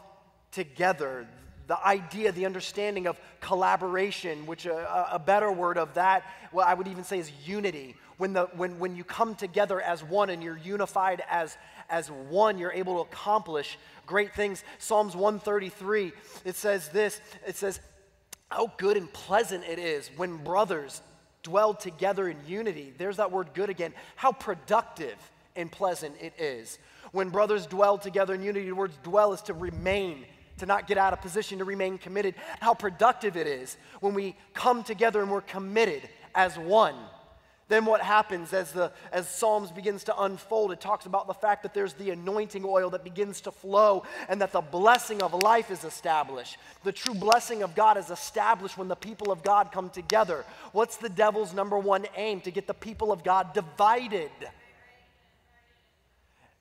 together 0.50 1.26
the 1.66 1.84
idea, 1.86 2.32
the 2.32 2.46
understanding 2.46 3.06
of 3.06 3.20
collaboration, 3.40 4.46
which 4.46 4.66
a, 4.66 5.14
a, 5.14 5.18
better 5.18 5.50
word 5.50 5.78
of 5.78 5.94
that, 5.94 6.24
I 6.56 6.74
would 6.74 6.88
even 6.88 7.04
say 7.04 7.18
is 7.18 7.30
unity. 7.44 7.96
When, 8.18 8.32
the, 8.32 8.48
when, 8.56 8.78
when 8.78 8.96
you 8.96 9.04
come 9.04 9.34
together 9.34 9.80
as 9.80 10.02
one 10.04 10.30
and 10.30 10.42
you're 10.42 10.58
unified 10.58 11.22
as, 11.28 11.56
as 11.88 12.10
one, 12.10 12.58
you're 12.58 12.72
able 12.72 12.96
to 12.96 13.10
accomplish 13.10 13.78
great 14.06 14.34
things. 14.34 14.64
Psalms 14.78 15.14
133, 15.14 16.12
it 16.44 16.56
says 16.56 16.88
this 16.88 17.20
it 17.46 17.56
says, 17.56 17.80
How 18.50 18.72
good 18.76 18.96
and 18.96 19.12
pleasant 19.12 19.64
it 19.64 19.78
is 19.78 20.10
when 20.16 20.36
brothers 20.38 21.00
dwell 21.42 21.74
together 21.74 22.28
in 22.28 22.38
unity. 22.46 22.92
There's 22.96 23.16
that 23.16 23.32
word 23.32 23.48
good 23.54 23.70
again. 23.70 23.92
How 24.16 24.32
productive 24.32 25.16
and 25.56 25.70
pleasant 25.70 26.14
it 26.20 26.34
is. 26.38 26.78
When 27.12 27.30
brothers 27.30 27.66
dwell 27.66 27.98
together 27.98 28.34
in 28.34 28.42
unity, 28.42 28.66
the 28.66 28.74
word 28.74 28.92
dwell 29.02 29.32
is 29.32 29.42
to 29.42 29.54
remain 29.54 30.24
to 30.58 30.66
not 30.66 30.86
get 30.86 30.98
out 30.98 31.12
of 31.12 31.20
position, 31.20 31.58
to 31.58 31.64
remain 31.64 31.98
committed, 31.98 32.34
how 32.60 32.74
productive 32.74 33.36
it 33.36 33.46
is 33.46 33.76
when 34.00 34.14
we 34.14 34.36
come 34.54 34.84
together 34.84 35.20
and 35.22 35.30
we're 35.30 35.40
committed 35.40 36.08
as 36.34 36.58
one. 36.58 36.94
Then 37.68 37.86
what 37.86 38.02
happens 38.02 38.52
as 38.52 38.72
the 38.72 38.92
as 39.12 39.26
Psalms 39.28 39.70
begins 39.70 40.04
to 40.04 40.22
unfold, 40.22 40.72
it 40.72 40.80
talks 40.80 41.06
about 41.06 41.26
the 41.26 41.32
fact 41.32 41.62
that 41.62 41.72
there's 41.72 41.94
the 41.94 42.10
anointing 42.10 42.64
oil 42.66 42.90
that 42.90 43.02
begins 43.02 43.40
to 43.42 43.50
flow 43.50 44.02
and 44.28 44.42
that 44.42 44.52
the 44.52 44.60
blessing 44.60 45.22
of 45.22 45.32
life 45.32 45.70
is 45.70 45.82
established. 45.82 46.58
The 46.84 46.92
true 46.92 47.14
blessing 47.14 47.62
of 47.62 47.74
God 47.74 47.96
is 47.96 48.10
established 48.10 48.76
when 48.76 48.88
the 48.88 48.94
people 48.94 49.32
of 49.32 49.42
God 49.42 49.72
come 49.72 49.88
together. 49.88 50.44
What's 50.72 50.98
the 50.98 51.08
devil's 51.08 51.54
number 51.54 51.78
one 51.78 52.04
aim? 52.14 52.42
To 52.42 52.50
get 52.50 52.66
the 52.66 52.74
people 52.74 53.10
of 53.10 53.24
God 53.24 53.54
divided. 53.54 54.30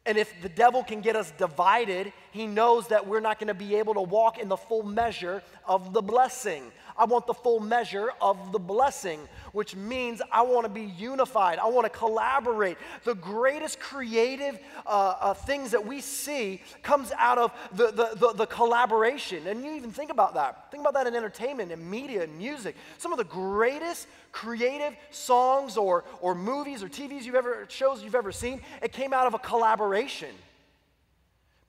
And 0.06 0.18
if 0.18 0.34
the 0.42 0.50
devil 0.50 0.84
can 0.84 1.02
get 1.02 1.16
us 1.16 1.32
divided, 1.38 2.14
he 2.32 2.48
knows 2.48 2.88
that 2.88 3.08
we're 3.08 3.20
not 3.20 3.40
going 3.40 3.50
to 3.50 3.54
be 3.54 3.76
able 3.76 3.94
to 3.94 4.02
walk 4.02 4.40
in 4.40 4.48
the 4.48 4.58
full 4.58 4.84
measure 4.84 5.44
of 5.66 5.94
the 5.94 6.02
blessing. 6.02 6.72
I 6.98 7.06
want 7.06 7.28
the 7.28 7.34
full 7.34 7.60
measure 7.60 8.12
of 8.22 8.52
the 8.52 8.60
blessing, 8.60 9.20
which 9.52 9.76
means 9.76 10.22
I 10.32 10.42
want 10.44 10.66
to 10.66 10.70
be 10.70 10.84
unified. 10.84 11.60
I 11.60 11.68
want 11.68 11.92
to 11.92 11.98
collaborate. 11.98 12.78
The 13.04 13.16
greatest 13.16 13.80
creative 13.80 14.60
uh, 14.86 15.16
uh, 15.20 15.34
things 15.34 15.72
that 15.72 15.86
we 15.86 16.02
see 16.02 16.62
comes 16.84 17.12
out 17.18 17.38
of 17.38 17.52
the, 17.74 17.88
the, 17.88 18.16
the, 18.16 18.34
the 18.34 18.46
collaboration. 18.46 19.48
And 19.48 19.64
you 19.64 19.74
even 19.74 19.92
think 19.92 20.12
about 20.12 20.36
that. 20.36 20.72
Think 20.72 20.82
about 20.82 20.94
that 20.94 21.08
in 21.08 21.16
entertainment 21.16 21.72
and 21.72 21.90
media 21.90 22.24
and 22.24 22.38
music. 22.38 22.76
Some 22.98 23.12
of 23.12 23.18
the 23.18 23.26
greatest 23.26 24.08
creative 24.32 24.96
songs 25.10 25.78
or, 25.78 26.04
or 26.22 26.36
movies 26.36 26.84
or 26.84 26.88
TVs 26.88 27.24
you've 27.24 27.36
ever, 27.36 27.66
shows 27.70 28.04
you've 28.04 28.16
ever 28.16 28.32
seen, 28.32 28.62
it 28.82 28.92
came 28.92 29.14
out 29.14 29.28
of 29.28 29.34
a 29.34 29.40
collaboration. 29.40 30.30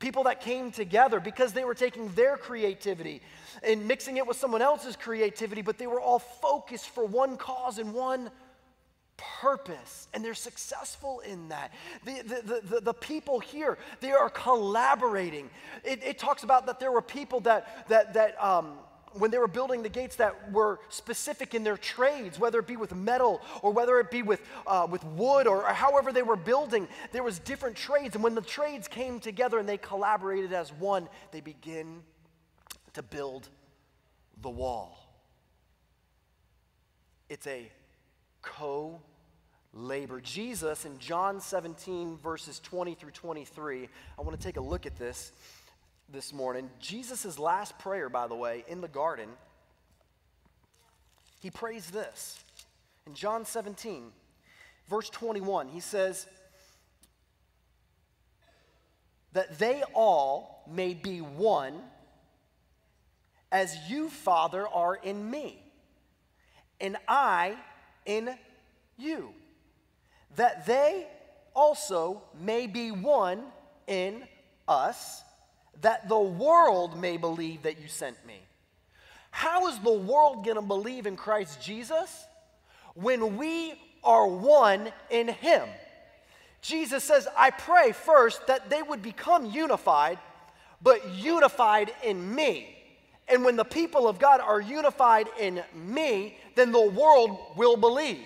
People 0.02 0.24
that 0.24 0.40
came 0.40 0.72
together 0.72 1.20
because 1.20 1.52
they 1.52 1.62
were 1.62 1.76
taking 1.76 2.08
their 2.14 2.36
creativity 2.36 3.22
and 3.62 3.86
mixing 3.86 4.16
it 4.16 4.26
with 4.26 4.36
someone 4.36 4.60
else's 4.60 4.96
creativity, 4.96 5.62
but 5.62 5.78
they 5.78 5.86
were 5.86 6.00
all 6.00 6.18
focused 6.18 6.88
for 6.88 7.04
one 7.04 7.36
cause 7.36 7.78
and 7.78 7.94
one 7.94 8.28
purpose 9.40 10.08
and 10.12 10.24
they're 10.24 10.34
successful 10.34 11.20
in 11.20 11.50
that. 11.50 11.72
The, 12.04 12.22
the, 12.22 12.60
the, 12.64 12.80
the, 12.80 12.94
people 12.94 13.38
here 13.38 13.78
they 14.00 14.10
are 14.10 14.28
collaborating. 14.28 15.48
It, 15.84 16.02
it 16.02 16.18
talks 16.18 16.42
about 16.42 16.66
that 16.66 16.80
there 16.80 16.90
were 16.90 17.02
people 17.02 17.38
that 17.42 17.88
that 17.88 18.14
that 18.14 18.42
um, 18.42 18.72
when 19.14 19.30
they 19.30 19.38
were 19.38 19.48
building 19.48 19.82
the 19.82 19.88
gates 19.88 20.16
that 20.16 20.52
were 20.52 20.80
specific 20.88 21.54
in 21.54 21.64
their 21.64 21.76
trades, 21.76 22.38
whether 22.38 22.58
it 22.58 22.66
be 22.66 22.76
with 22.76 22.94
metal 22.94 23.40
or 23.62 23.72
whether 23.72 23.98
it 24.00 24.10
be 24.10 24.22
with, 24.22 24.40
uh, 24.66 24.86
with 24.90 25.04
wood 25.04 25.46
or, 25.46 25.66
or 25.66 25.72
however 25.72 26.12
they 26.12 26.22
were 26.22 26.36
building, 26.36 26.88
there 27.12 27.22
was 27.22 27.38
different 27.38 27.76
trades. 27.76 28.14
And 28.14 28.24
when 28.24 28.34
the 28.34 28.40
trades 28.42 28.88
came 28.88 29.20
together 29.20 29.58
and 29.58 29.68
they 29.68 29.78
collaborated 29.78 30.52
as 30.52 30.72
one, 30.72 31.08
they 31.30 31.40
begin 31.40 32.02
to 32.94 33.02
build 33.02 33.48
the 34.40 34.50
wall. 34.50 34.98
It's 37.28 37.46
a 37.46 37.70
co 38.42 39.00
labor. 39.72 40.20
Jesus 40.20 40.84
in 40.84 40.98
John 40.98 41.40
17, 41.40 42.18
verses 42.18 42.60
20 42.60 42.94
through 42.94 43.12
23, 43.12 43.88
I 44.18 44.22
want 44.22 44.38
to 44.38 44.46
take 44.46 44.56
a 44.56 44.60
look 44.60 44.84
at 44.86 44.98
this 44.98 45.32
this 46.08 46.32
morning. 46.32 46.70
Jesus' 46.80 47.38
last 47.38 47.78
prayer, 47.78 48.08
by 48.08 48.26
the 48.26 48.34
way, 48.34 48.64
in 48.68 48.80
the 48.80 48.88
garden, 48.88 49.28
he 51.40 51.50
prays 51.50 51.90
this. 51.90 52.44
In 53.06 53.14
John 53.14 53.44
17, 53.44 54.12
verse 54.88 55.10
21, 55.10 55.68
he 55.68 55.80
says, 55.80 56.26
That 59.32 59.58
they 59.58 59.82
all 59.94 60.62
may 60.70 60.94
be 60.94 61.20
one, 61.20 61.80
as 63.50 63.76
you, 63.88 64.08
Father, 64.08 64.68
are 64.68 64.94
in 64.94 65.30
me, 65.30 65.62
and 66.80 66.96
I 67.08 67.56
in 68.06 68.30
you, 68.96 69.30
that 70.36 70.66
they 70.66 71.06
also 71.54 72.22
may 72.40 72.66
be 72.66 72.90
one 72.90 73.42
in 73.86 74.22
us 74.68 75.22
that 75.80 76.08
the 76.08 76.18
world 76.18 77.00
may 77.00 77.16
believe 77.16 77.62
that 77.62 77.80
you 77.80 77.88
sent 77.88 78.24
me. 78.26 78.40
How 79.30 79.68
is 79.68 79.78
the 79.78 79.92
world 79.92 80.44
going 80.44 80.56
to 80.56 80.62
believe 80.62 81.06
in 81.06 81.16
Christ 81.16 81.60
Jesus? 81.62 82.26
When 82.94 83.36
we 83.36 83.74
are 84.04 84.26
one 84.26 84.92
in 85.10 85.28
Him. 85.28 85.68
Jesus 86.60 87.02
says, 87.02 87.26
I 87.36 87.50
pray 87.50 87.92
first 87.92 88.46
that 88.46 88.70
they 88.70 88.82
would 88.82 89.02
become 89.02 89.46
unified, 89.46 90.18
but 90.80 91.08
unified 91.14 91.92
in 92.04 92.34
me. 92.34 92.76
And 93.28 93.44
when 93.44 93.56
the 93.56 93.64
people 93.64 94.06
of 94.06 94.18
God 94.18 94.40
are 94.40 94.60
unified 94.60 95.28
in 95.40 95.62
me, 95.74 96.36
then 96.54 96.70
the 96.70 96.90
world 96.90 97.38
will 97.56 97.76
believe. 97.76 98.20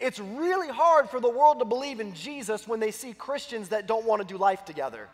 It's 0.00 0.20
really 0.20 0.68
hard 0.68 1.10
for 1.10 1.18
the 1.18 1.28
world 1.28 1.58
to 1.58 1.64
believe 1.64 1.98
in 1.98 2.14
Jesus 2.14 2.68
when 2.68 2.78
they 2.78 2.92
see 2.92 3.12
Christians 3.12 3.70
that 3.70 3.86
don't 3.86 4.06
want 4.06 4.22
to 4.22 4.28
do 4.28 4.38
life 4.38 4.64
together. 4.64 5.08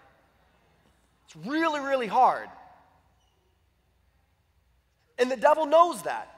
It's 1.27 1.37
really, 1.47 1.81
really 1.81 2.07
hard. 2.07 2.49
And 5.19 5.31
the 5.31 5.37
devil 5.37 5.67
knows 5.67 6.03
that. 6.03 6.31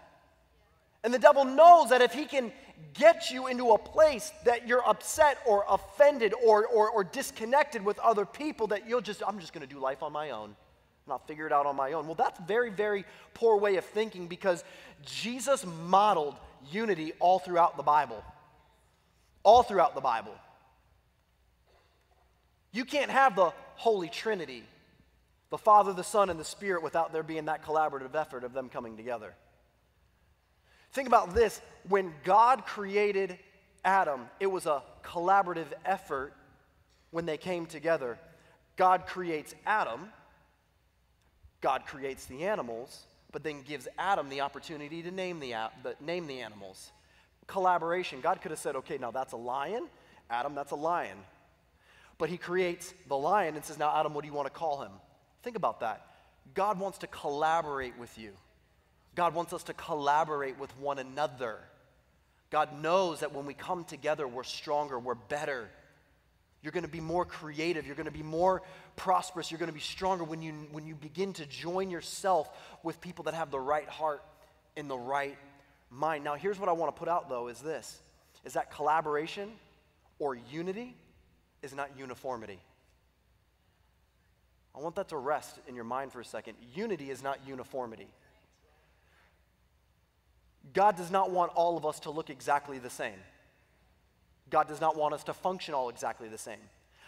And 1.02 1.14
the 1.14 1.18
devil 1.18 1.44
knows 1.44 1.90
that 1.90 2.02
if 2.02 2.12
he 2.12 2.24
can 2.24 2.52
get 2.94 3.30
you 3.30 3.46
into 3.46 3.70
a 3.70 3.78
place 3.78 4.32
that 4.44 4.66
you're 4.66 4.86
upset 4.86 5.38
or 5.46 5.64
offended 5.68 6.34
or, 6.44 6.66
or, 6.66 6.90
or 6.90 7.04
disconnected 7.04 7.84
with 7.84 7.98
other 8.00 8.26
people, 8.26 8.66
that 8.68 8.88
you'll 8.88 9.00
just, 9.00 9.22
I'm 9.26 9.38
just 9.38 9.52
going 9.52 9.66
to 9.66 9.72
do 9.72 9.80
life 9.80 10.02
on 10.02 10.12
my 10.12 10.30
own 10.30 10.56
and 11.06 11.12
I'll 11.12 11.20
figure 11.20 11.46
it 11.46 11.52
out 11.52 11.66
on 11.66 11.76
my 11.76 11.92
own. 11.92 12.06
Well, 12.06 12.16
that's 12.16 12.40
a 12.40 12.42
very, 12.42 12.70
very 12.70 13.04
poor 13.32 13.56
way 13.56 13.76
of 13.76 13.84
thinking 13.84 14.26
because 14.26 14.64
Jesus 15.04 15.64
modeled 15.64 16.34
unity 16.70 17.12
all 17.20 17.38
throughout 17.38 17.76
the 17.76 17.84
Bible. 17.84 18.24
All 19.44 19.62
throughout 19.62 19.94
the 19.94 20.00
Bible. 20.00 20.34
You 22.72 22.84
can't 22.84 23.10
have 23.10 23.36
the 23.36 23.52
Holy 23.76 24.08
Trinity 24.08 24.64
the 25.50 25.58
Father, 25.58 25.92
the 25.92 26.04
Son, 26.04 26.30
and 26.30 26.38
the 26.38 26.44
Spirit 26.44 26.82
without 26.82 27.12
there 27.12 27.22
being 27.22 27.44
that 27.46 27.64
collaborative 27.64 28.14
effort 28.14 28.44
of 28.44 28.52
them 28.52 28.68
coming 28.68 28.96
together. 28.96 29.34
Think 30.92 31.08
about 31.08 31.34
this 31.34 31.60
when 31.88 32.12
God 32.24 32.64
created 32.64 33.38
Adam, 33.84 34.22
it 34.40 34.46
was 34.46 34.66
a 34.66 34.82
collaborative 35.04 35.68
effort 35.84 36.32
when 37.10 37.26
they 37.26 37.36
came 37.36 37.66
together. 37.66 38.18
God 38.76 39.06
creates 39.06 39.54
Adam, 39.64 40.08
God 41.60 41.86
creates 41.86 42.26
the 42.26 42.44
animals, 42.44 43.04
but 43.30 43.44
then 43.44 43.62
gives 43.62 43.86
Adam 43.98 44.28
the 44.28 44.40
opportunity 44.40 45.02
to 45.02 45.10
name 45.10 45.38
the, 45.38 45.54
the, 45.82 45.94
name 46.00 46.26
the 46.26 46.40
animals. 46.40 46.90
Collaboration. 47.46 48.20
God 48.20 48.40
could 48.42 48.50
have 48.50 48.58
said, 48.58 48.76
okay, 48.76 48.98
now 48.98 49.10
that's 49.10 49.32
a 49.32 49.36
lion. 49.36 49.86
Adam, 50.28 50.54
that's 50.54 50.72
a 50.72 50.76
lion. 50.76 51.18
But 52.18 52.28
he 52.28 52.38
creates 52.38 52.92
the 53.08 53.16
lion 53.16 53.54
and 53.54 53.64
says, 53.64 53.78
now, 53.78 53.94
Adam, 53.94 54.14
what 54.14 54.22
do 54.22 54.28
you 54.28 54.34
want 54.34 54.46
to 54.46 54.52
call 54.52 54.82
him? 54.82 54.92
Think 55.46 55.56
about 55.56 55.78
that. 55.78 56.04
God 56.54 56.80
wants 56.80 56.98
to 56.98 57.06
collaborate 57.06 57.96
with 58.00 58.18
you. 58.18 58.32
God 59.14 59.32
wants 59.32 59.52
us 59.52 59.62
to 59.62 59.74
collaborate 59.74 60.58
with 60.58 60.76
one 60.76 60.98
another. 60.98 61.58
God 62.50 62.82
knows 62.82 63.20
that 63.20 63.32
when 63.32 63.46
we 63.46 63.54
come 63.54 63.84
together, 63.84 64.26
we're 64.26 64.42
stronger, 64.42 64.98
we're 64.98 65.14
better. 65.14 65.68
You're 66.62 66.72
going 66.72 66.82
to 66.82 66.90
be 66.90 66.98
more 66.98 67.24
creative, 67.24 67.86
you're 67.86 67.94
going 67.94 68.06
to 68.06 68.10
be 68.10 68.24
more 68.24 68.60
prosperous, 68.96 69.52
you're 69.52 69.60
going 69.60 69.68
to 69.68 69.72
be 69.72 69.78
stronger 69.78 70.24
when 70.24 70.42
you, 70.42 70.52
when 70.72 70.84
you 70.84 70.96
begin 70.96 71.32
to 71.34 71.46
join 71.46 71.92
yourself 71.92 72.50
with 72.82 73.00
people 73.00 73.22
that 73.26 73.34
have 73.34 73.52
the 73.52 73.60
right 73.60 73.88
heart 73.88 74.24
and 74.76 74.90
the 74.90 74.98
right 74.98 75.38
mind. 75.92 76.24
Now, 76.24 76.34
here's 76.34 76.58
what 76.58 76.68
I 76.68 76.72
want 76.72 76.92
to 76.92 76.98
put 76.98 77.08
out, 77.08 77.28
though, 77.28 77.46
is 77.46 77.60
this 77.60 78.02
is 78.44 78.54
that 78.54 78.72
collaboration 78.72 79.52
or 80.18 80.34
unity 80.34 80.96
is 81.62 81.72
not 81.72 81.96
uniformity. 81.96 82.58
I 84.76 84.80
want 84.80 84.96
that 84.96 85.08
to 85.08 85.16
rest 85.16 85.58
in 85.66 85.74
your 85.74 85.84
mind 85.84 86.12
for 86.12 86.20
a 86.20 86.24
second. 86.24 86.56
Unity 86.74 87.10
is 87.10 87.22
not 87.22 87.38
uniformity. 87.46 88.08
God 90.74 90.96
does 90.96 91.10
not 91.10 91.30
want 91.30 91.52
all 91.54 91.76
of 91.76 91.86
us 91.86 92.00
to 92.00 92.10
look 92.10 92.28
exactly 92.28 92.78
the 92.78 92.90
same. 92.90 93.18
God 94.50 94.68
does 94.68 94.80
not 94.80 94.96
want 94.96 95.14
us 95.14 95.24
to 95.24 95.34
function 95.34 95.72
all 95.72 95.88
exactly 95.88 96.28
the 96.28 96.38
same. 96.38 96.60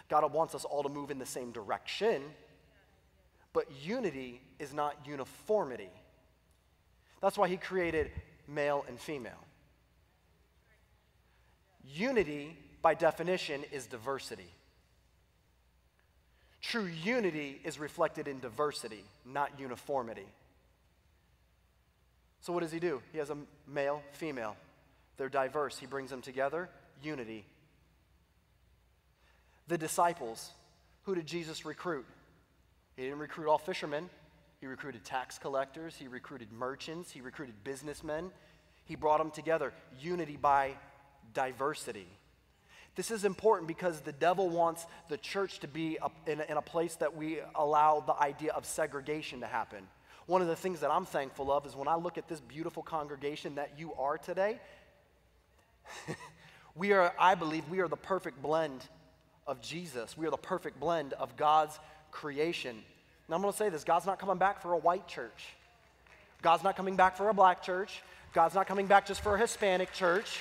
God 0.08 0.32
wants 0.32 0.54
us 0.54 0.64
all 0.64 0.82
to 0.82 0.88
move 0.88 1.10
in 1.10 1.18
the 1.18 1.26
same 1.26 1.52
direction, 1.52 2.22
but 3.52 3.66
unity 3.82 4.40
is 4.58 4.72
not 4.72 4.96
uniformity. 5.06 5.90
That's 7.20 7.36
why 7.36 7.48
He 7.48 7.58
created 7.58 8.10
male 8.46 8.84
and 8.88 8.98
female. 8.98 9.44
Unity, 11.84 12.56
by 12.80 12.94
definition, 12.94 13.64
is 13.70 13.86
diversity. 13.86 14.54
True 16.60 16.86
unity 16.86 17.60
is 17.64 17.78
reflected 17.78 18.26
in 18.28 18.40
diversity, 18.40 19.04
not 19.24 19.50
uniformity. 19.58 20.26
So, 22.40 22.52
what 22.52 22.60
does 22.60 22.72
he 22.72 22.80
do? 22.80 23.00
He 23.12 23.18
has 23.18 23.30
a 23.30 23.36
male, 23.66 24.02
female. 24.12 24.56
They're 25.16 25.28
diverse. 25.28 25.78
He 25.78 25.86
brings 25.86 26.10
them 26.10 26.22
together, 26.22 26.68
unity. 27.02 27.44
The 29.66 29.78
disciples, 29.78 30.50
who 31.02 31.14
did 31.14 31.26
Jesus 31.26 31.64
recruit? 31.64 32.06
He 32.96 33.02
didn't 33.02 33.18
recruit 33.18 33.48
all 33.48 33.58
fishermen. 33.58 34.08
He 34.60 34.66
recruited 34.66 35.04
tax 35.04 35.38
collectors. 35.38 35.94
He 35.96 36.08
recruited 36.08 36.52
merchants. 36.52 37.10
He 37.10 37.20
recruited 37.20 37.54
businessmen. 37.62 38.30
He 38.84 38.96
brought 38.96 39.18
them 39.18 39.30
together. 39.30 39.72
Unity 40.00 40.36
by 40.36 40.72
diversity. 41.34 42.08
This 42.98 43.12
is 43.12 43.24
important 43.24 43.68
because 43.68 44.00
the 44.00 44.10
devil 44.10 44.48
wants 44.48 44.84
the 45.08 45.16
church 45.18 45.60
to 45.60 45.68
be 45.68 45.98
in 46.26 46.40
a, 46.40 46.60
place 46.60 46.96
that 46.96 47.16
we 47.16 47.38
allow 47.54 48.00
the 48.00 48.20
idea 48.20 48.50
of 48.50 48.66
segregation 48.66 49.38
to 49.38 49.46
happen. 49.46 49.86
One 50.26 50.42
of 50.42 50.48
the 50.48 50.56
things 50.56 50.80
that 50.80 50.90
I'm 50.90 51.04
thankful 51.04 51.52
of 51.52 51.64
is 51.64 51.76
when 51.76 51.86
I 51.86 51.94
look 51.94 52.18
at 52.18 52.26
this 52.26 52.40
beautiful 52.40 52.82
congregation 52.82 53.54
that 53.54 53.74
you 53.78 53.92
are 53.94 54.18
today, 54.18 54.58
we 56.74 56.90
are, 56.90 57.14
I 57.20 57.36
believe, 57.36 57.68
we 57.68 57.78
are 57.78 57.86
the 57.86 57.94
perfect 57.94 58.42
blend 58.42 58.82
of 59.46 59.60
Jesus. 59.60 60.18
We 60.18 60.26
are 60.26 60.32
the 60.32 60.36
perfect 60.36 60.80
blend 60.80 61.12
of 61.12 61.36
God's 61.36 61.78
creation. 62.10 62.82
Now 63.28 63.36
I'm 63.36 63.42
going 63.42 63.52
to 63.52 63.56
say 63.56 63.68
this 63.68 63.84
God's 63.84 64.06
not 64.06 64.18
coming 64.18 64.38
back 64.38 64.60
for 64.60 64.72
a 64.72 64.78
white 64.78 65.06
church, 65.06 65.54
God's 66.42 66.64
not 66.64 66.76
coming 66.76 66.96
back 66.96 67.16
for 67.16 67.28
a 67.28 67.32
black 67.32 67.62
church, 67.62 68.02
God's 68.32 68.56
not 68.56 68.66
coming 68.66 68.88
back 68.88 69.06
just 69.06 69.20
for 69.20 69.36
a 69.36 69.38
Hispanic 69.38 69.92
church. 69.92 70.40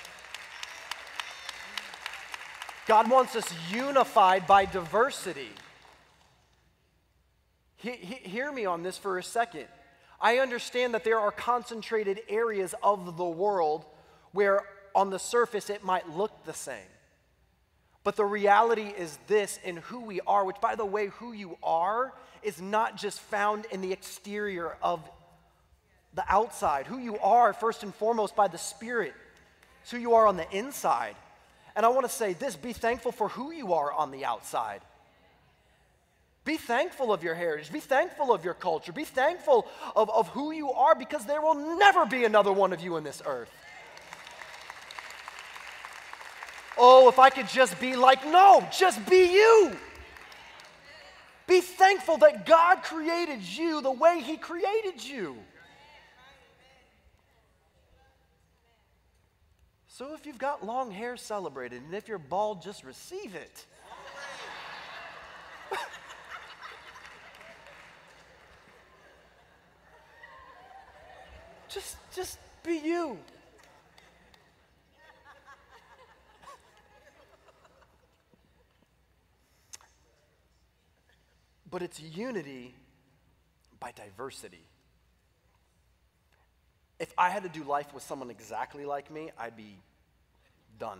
God 2.87 3.09
wants 3.09 3.35
us 3.35 3.53
unified 3.69 4.47
by 4.47 4.65
diversity. 4.65 5.49
He, 7.75 7.91
he, 7.91 8.29
hear 8.29 8.51
me 8.51 8.65
on 8.65 8.81
this 8.81 8.97
for 8.97 9.17
a 9.17 9.23
second. 9.23 9.65
I 10.21 10.37
understand 10.37 10.93
that 10.93 11.03
there 11.03 11.19
are 11.19 11.31
concentrated 11.31 12.21
areas 12.29 12.73
of 12.81 13.17
the 13.17 13.25
world 13.25 13.85
where 14.31 14.61
on 14.95 15.09
the 15.09 15.19
surface 15.19 15.69
it 15.69 15.83
might 15.83 16.09
look 16.09 16.45
the 16.45 16.53
same. 16.53 16.77
But 18.03 18.15
the 18.15 18.25
reality 18.25 18.93
is 18.97 19.19
this 19.27 19.59
in 19.65 19.77
who 19.77 19.99
we 19.99 20.21
are, 20.21 20.45
which, 20.45 20.61
by 20.61 20.75
the 20.75 20.85
way, 20.85 21.07
who 21.07 21.33
you 21.33 21.57
are 21.61 22.13
is 22.41 22.61
not 22.61 22.95
just 22.95 23.19
found 23.19 23.65
in 23.69 23.81
the 23.81 23.91
exterior 23.91 24.77
of 24.81 25.01
the 26.13 26.23
outside. 26.29 26.87
Who 26.87 26.99
you 26.99 27.19
are, 27.19 27.51
first 27.51 27.83
and 27.83 27.93
foremost, 27.93 28.33
by 28.33 28.47
the 28.47 28.57
Spirit. 28.57 29.13
It's 29.81 29.91
who 29.91 29.97
you 29.97 30.13
are 30.13 30.25
on 30.25 30.37
the 30.37 30.49
inside. 30.55 31.15
And 31.77 31.85
I 31.85 31.89
want 31.89 32.07
to 32.07 32.11
say 32.11 32.33
this 32.33 32.55
be 32.55 32.73
thankful 32.73 33.11
for 33.11 33.29
who 33.29 33.51
you 33.51 33.73
are 33.73 33.93
on 33.93 34.09
the 34.09 34.25
outside. 34.25 34.81
Be 36.43 36.57
thankful 36.57 37.13
of 37.13 37.23
your 37.23 37.35
heritage. 37.35 37.71
Be 37.71 37.79
thankful 37.79 38.33
of 38.33 38.43
your 38.43 38.55
culture. 38.55 38.91
Be 38.91 39.03
thankful 39.03 39.67
of, 39.95 40.09
of 40.09 40.27
who 40.29 40.51
you 40.51 40.71
are 40.71 40.95
because 40.95 41.25
there 41.25 41.39
will 41.39 41.77
never 41.77 42.05
be 42.07 42.25
another 42.25 42.51
one 42.51 42.73
of 42.73 42.81
you 42.81 42.97
in 42.97 43.03
this 43.03 43.21
earth. 43.25 43.51
Oh, 46.79 47.09
if 47.09 47.19
I 47.19 47.29
could 47.29 47.47
just 47.47 47.79
be 47.79 47.95
like, 47.95 48.25
no, 48.25 48.67
just 48.75 49.07
be 49.07 49.33
you. 49.33 49.77
Be 51.45 51.61
thankful 51.61 52.17
that 52.19 52.47
God 52.47 52.81
created 52.81 53.43
you 53.43 53.81
the 53.81 53.91
way 53.91 54.21
He 54.21 54.37
created 54.37 55.03
you. 55.03 55.37
So 59.97 60.13
if 60.13 60.27
you've 60.27 60.37
got 60.37 60.63
long 60.63 60.91
hair, 60.91 61.17
celebrate 61.17 61.73
it. 61.73 61.81
And 61.81 61.91
if 61.95 62.07
you're 62.07 62.19
bald, 62.19 62.61
just 62.61 62.83
receive 62.83 63.33
it. 63.33 63.65
just, 71.67 71.97
just 72.15 72.37
be 72.63 72.77
you. 72.77 73.17
but 81.71 81.81
it's 81.81 81.99
unity 81.99 82.75
by 83.79 83.91
diversity. 83.93 84.61
If 86.99 87.11
I 87.17 87.31
had 87.31 87.41
to 87.41 87.49
do 87.49 87.63
life 87.63 87.95
with 87.95 88.03
someone 88.03 88.29
exactly 88.29 88.85
like 88.85 89.09
me, 89.09 89.31
I'd 89.39 89.57
be 89.57 89.79
done. 90.79 90.99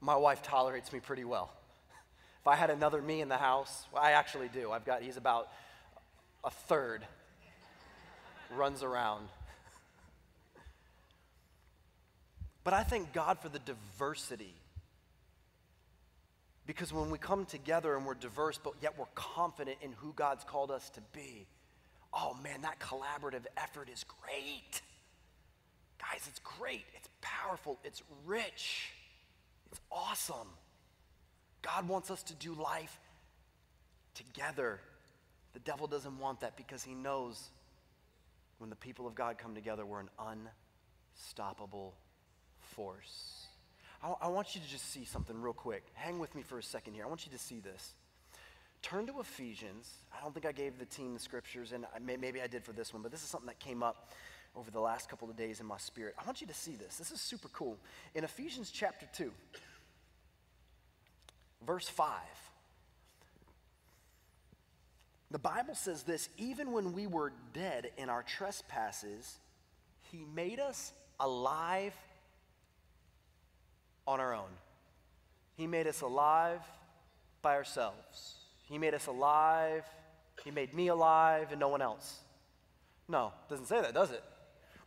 My 0.00 0.16
wife 0.16 0.42
tolerates 0.42 0.92
me 0.92 1.00
pretty 1.00 1.24
well. 1.24 1.50
If 2.40 2.46
I 2.46 2.54
had 2.54 2.70
another 2.70 3.02
me 3.02 3.20
in 3.20 3.28
the 3.28 3.36
house, 3.36 3.86
well, 3.92 4.02
I 4.02 4.12
actually 4.12 4.48
do. 4.48 4.70
I've 4.70 4.84
got, 4.84 5.02
he's 5.02 5.16
about 5.16 5.48
a 6.44 6.50
third, 6.50 7.04
runs 8.54 8.82
around. 8.82 9.28
But 12.62 12.74
I 12.74 12.82
thank 12.84 13.12
God 13.12 13.38
for 13.40 13.48
the 13.48 13.58
diversity. 13.58 14.54
Because 16.66 16.92
when 16.92 17.10
we 17.10 17.18
come 17.18 17.46
together 17.46 17.96
and 17.96 18.04
we're 18.04 18.14
diverse, 18.14 18.58
but 18.62 18.74
yet 18.82 18.98
we're 18.98 19.06
confident 19.14 19.78
in 19.80 19.92
who 19.92 20.12
God's 20.14 20.44
called 20.44 20.70
us 20.70 20.90
to 20.90 21.00
be, 21.12 21.46
oh 22.12 22.36
man, 22.42 22.60
that 22.62 22.78
collaborative 22.78 23.46
effort 23.56 23.88
is 23.90 24.04
great. 24.04 24.82
Guys, 26.00 26.26
it's 26.28 26.40
great. 26.58 26.84
It's 26.94 27.08
powerful. 27.20 27.78
It's 27.84 28.02
rich. 28.26 28.90
It's 29.70 29.80
awesome. 29.90 30.48
God 31.62 31.88
wants 31.88 32.10
us 32.10 32.22
to 32.24 32.34
do 32.34 32.54
life 32.54 32.98
together. 34.14 34.80
The 35.52 35.60
devil 35.60 35.86
doesn't 35.86 36.18
want 36.18 36.40
that 36.40 36.56
because 36.56 36.82
he 36.82 36.94
knows 36.94 37.50
when 38.58 38.70
the 38.70 38.76
people 38.76 39.06
of 39.06 39.14
God 39.14 39.38
come 39.38 39.54
together, 39.54 39.84
we're 39.86 40.00
an 40.00 40.10
unstoppable 41.16 41.94
force. 42.58 43.46
I, 44.02 44.14
I 44.22 44.28
want 44.28 44.54
you 44.54 44.60
to 44.60 44.68
just 44.68 44.92
see 44.92 45.04
something 45.04 45.40
real 45.40 45.52
quick. 45.52 45.84
Hang 45.94 46.18
with 46.18 46.34
me 46.34 46.42
for 46.42 46.58
a 46.58 46.62
second 46.62 46.94
here. 46.94 47.04
I 47.04 47.08
want 47.08 47.26
you 47.26 47.32
to 47.32 47.38
see 47.38 47.60
this. 47.60 47.94
Turn 48.82 49.06
to 49.06 49.20
Ephesians. 49.20 49.90
I 50.16 50.22
don't 50.22 50.32
think 50.32 50.46
I 50.46 50.52
gave 50.52 50.78
the 50.78 50.84
team 50.84 51.14
the 51.14 51.20
scriptures, 51.20 51.72
and 51.72 51.84
I, 51.94 51.98
maybe 51.98 52.40
I 52.40 52.46
did 52.46 52.64
for 52.64 52.72
this 52.72 52.92
one, 52.92 53.02
but 53.02 53.10
this 53.10 53.22
is 53.22 53.28
something 53.28 53.48
that 53.48 53.58
came 53.58 53.82
up 53.82 54.10
over 54.56 54.70
the 54.70 54.80
last 54.80 55.08
couple 55.08 55.30
of 55.30 55.36
days 55.36 55.60
in 55.60 55.66
my 55.66 55.78
spirit. 55.78 56.14
I 56.18 56.24
want 56.24 56.40
you 56.40 56.46
to 56.46 56.54
see 56.54 56.76
this. 56.76 56.96
This 56.96 57.10
is 57.10 57.20
super 57.20 57.48
cool. 57.48 57.76
In 58.14 58.24
Ephesians 58.24 58.70
chapter 58.70 59.06
2, 59.14 59.30
verse 61.64 61.88
5, 61.88 62.08
the 65.30 65.38
Bible 65.38 65.74
says 65.74 66.02
this 66.02 66.28
even 66.38 66.72
when 66.72 66.92
we 66.92 67.06
were 67.06 67.32
dead 67.52 67.90
in 67.96 68.08
our 68.08 68.22
trespasses, 68.22 69.38
he 70.10 70.24
made 70.34 70.58
us 70.58 70.92
alive 71.20 71.94
on 74.06 74.20
our 74.20 74.34
own. 74.34 74.48
He 75.56 75.66
made 75.66 75.86
us 75.86 76.00
alive 76.00 76.60
by 77.42 77.54
ourselves. 77.54 78.36
He 78.68 78.78
made 78.78 78.94
us 78.94 79.06
alive. 79.06 79.84
He 80.44 80.50
made 80.50 80.72
me 80.72 80.88
alive 80.88 81.48
and 81.50 81.60
no 81.60 81.68
one 81.68 81.82
else. 81.82 82.20
No, 83.08 83.32
doesn't 83.48 83.66
say 83.66 83.80
that, 83.80 83.94
does 83.94 84.10
it? 84.10 84.22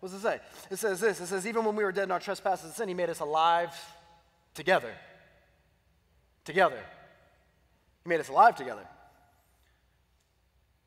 What 0.02 0.12
does 0.12 0.20
it 0.20 0.24
say? 0.24 0.40
It 0.70 0.78
says 0.78 1.00
this 1.00 1.22
it 1.22 1.28
says, 1.28 1.48
even 1.48 1.64
when 1.64 1.76
we 1.76 1.84
were 1.84 1.92
dead 1.92 2.04
in 2.04 2.12
our 2.12 2.20
trespasses 2.20 2.66
and 2.66 2.74
sin, 2.74 2.90
He 2.90 2.94
made 2.94 3.10
us 3.10 3.22
alive 3.22 3.74
together. 4.54 4.94
Together. 6.44 6.80
He 8.04 8.10
made 8.10 8.20
us 8.20 8.28
alive 8.28 8.56
together. 8.56 8.86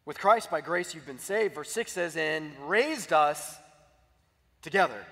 With 0.05 0.19
Christ, 0.19 0.51
by 0.51 0.61
grace, 0.61 0.95
you've 0.95 1.07
been 1.07 1.19
saved. 1.19 1.55
Verse 1.55 1.71
6 1.71 1.93
says, 1.93 2.17
and 2.17 2.53
raised 2.67 3.13
us 3.13 3.57
together 4.61 5.07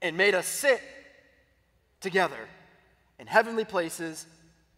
and 0.00 0.16
made 0.16 0.34
us 0.34 0.46
sit 0.46 0.80
together 2.00 2.48
in 3.18 3.26
heavenly 3.26 3.64
places 3.64 4.26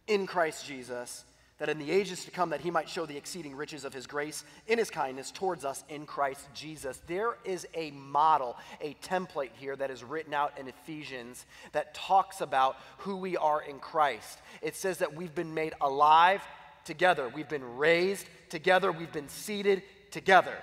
in 0.07 0.25
Christ 0.25 0.65
Jesus 0.65 1.23
that 1.61 1.69
in 1.69 1.77
the 1.77 1.91
ages 1.91 2.25
to 2.25 2.31
come 2.31 2.49
that 2.49 2.61
he 2.61 2.71
might 2.71 2.89
show 2.89 3.05
the 3.05 3.15
exceeding 3.15 3.55
riches 3.55 3.85
of 3.85 3.93
his 3.93 4.07
grace 4.07 4.43
in 4.65 4.79
his 4.79 4.89
kindness 4.89 5.29
towards 5.29 5.63
us 5.63 5.83
in 5.89 6.07
Christ 6.07 6.47
Jesus. 6.55 6.99
There 7.05 7.37
is 7.45 7.67
a 7.75 7.91
model, 7.91 8.57
a 8.81 8.95
template 9.03 9.51
here 9.59 9.75
that 9.75 9.91
is 9.91 10.03
written 10.03 10.33
out 10.33 10.57
in 10.57 10.67
Ephesians 10.67 11.45
that 11.73 11.93
talks 11.93 12.41
about 12.41 12.77
who 12.97 13.15
we 13.15 13.37
are 13.37 13.61
in 13.61 13.77
Christ. 13.77 14.39
It 14.63 14.75
says 14.75 14.97
that 14.97 15.13
we've 15.13 15.35
been 15.35 15.53
made 15.53 15.75
alive 15.81 16.41
together, 16.83 17.29
we've 17.29 17.47
been 17.47 17.77
raised 17.77 18.25
together, 18.49 18.91
we've 18.91 19.13
been 19.13 19.29
seated 19.29 19.83
together. 20.09 20.57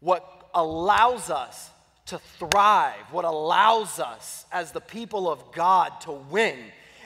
What 0.00 0.48
allows 0.54 1.28
us 1.28 1.68
to 2.06 2.18
thrive, 2.18 3.04
what 3.10 3.26
allows 3.26 4.00
us 4.00 4.46
as 4.50 4.72
the 4.72 4.80
people 4.80 5.30
of 5.30 5.52
God 5.52 6.00
to 6.00 6.12
win 6.12 6.56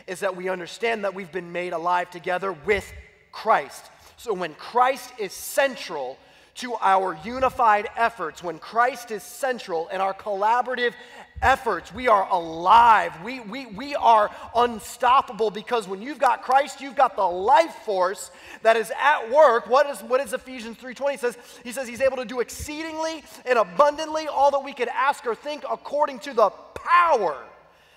is 0.06 0.20
that 0.20 0.36
we 0.36 0.48
understand 0.48 1.04
that 1.04 1.14
we've 1.14 1.32
been 1.32 1.52
made 1.52 1.72
alive 1.72 2.10
together 2.10 2.52
with 2.52 2.90
Christ. 3.32 3.84
So 4.16 4.32
when 4.32 4.54
Christ 4.54 5.12
is 5.18 5.32
central 5.32 6.18
to 6.56 6.74
our 6.80 7.18
unified 7.22 7.88
efforts, 7.96 8.42
when 8.42 8.58
Christ 8.58 9.10
is 9.10 9.22
central 9.22 9.88
in 9.88 10.00
our 10.00 10.14
collaborative 10.14 10.94
efforts, 11.42 11.92
we 11.92 12.08
are 12.08 12.26
alive. 12.30 13.12
We, 13.22 13.40
we, 13.40 13.66
we 13.66 13.94
are 13.94 14.30
unstoppable 14.54 15.50
because 15.50 15.86
when 15.86 16.00
you've 16.00 16.18
got 16.18 16.42
Christ, 16.42 16.80
you've 16.80 16.96
got 16.96 17.14
the 17.14 17.26
life 17.26 17.74
force 17.84 18.30
that 18.62 18.76
is 18.76 18.90
at 18.98 19.30
work. 19.30 19.66
What 19.66 19.86
is, 19.90 20.00
what 20.00 20.20
is 20.22 20.32
Ephesians 20.32 20.78
3.20 20.78 21.18
says? 21.18 21.38
He 21.62 21.72
says 21.72 21.86
he's 21.86 22.00
able 22.00 22.16
to 22.16 22.24
do 22.24 22.40
exceedingly 22.40 23.22
and 23.44 23.58
abundantly 23.58 24.26
all 24.26 24.50
that 24.52 24.64
we 24.64 24.72
could 24.72 24.88
ask 24.88 25.26
or 25.26 25.34
think 25.34 25.62
according 25.70 26.20
to 26.20 26.32
the 26.32 26.48
power 26.74 27.44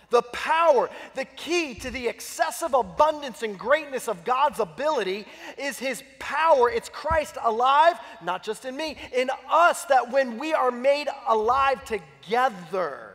the 0.09 0.21
power, 0.21 0.89
the 1.15 1.25
key 1.25 1.73
to 1.75 1.91
the 1.91 2.07
excessive 2.07 2.73
abundance 2.73 3.43
and 3.43 3.57
greatness 3.57 4.07
of 4.07 4.23
God's 4.23 4.59
ability 4.59 5.25
is 5.57 5.77
His 5.77 6.03
power. 6.19 6.69
It's 6.69 6.89
Christ 6.89 7.37
alive, 7.43 7.99
not 8.23 8.43
just 8.43 8.65
in 8.65 8.75
me, 8.75 8.97
in 9.13 9.29
us, 9.49 9.85
that 9.85 10.11
when 10.11 10.37
we 10.37 10.53
are 10.53 10.71
made 10.71 11.07
alive 11.27 11.83
together, 11.85 13.08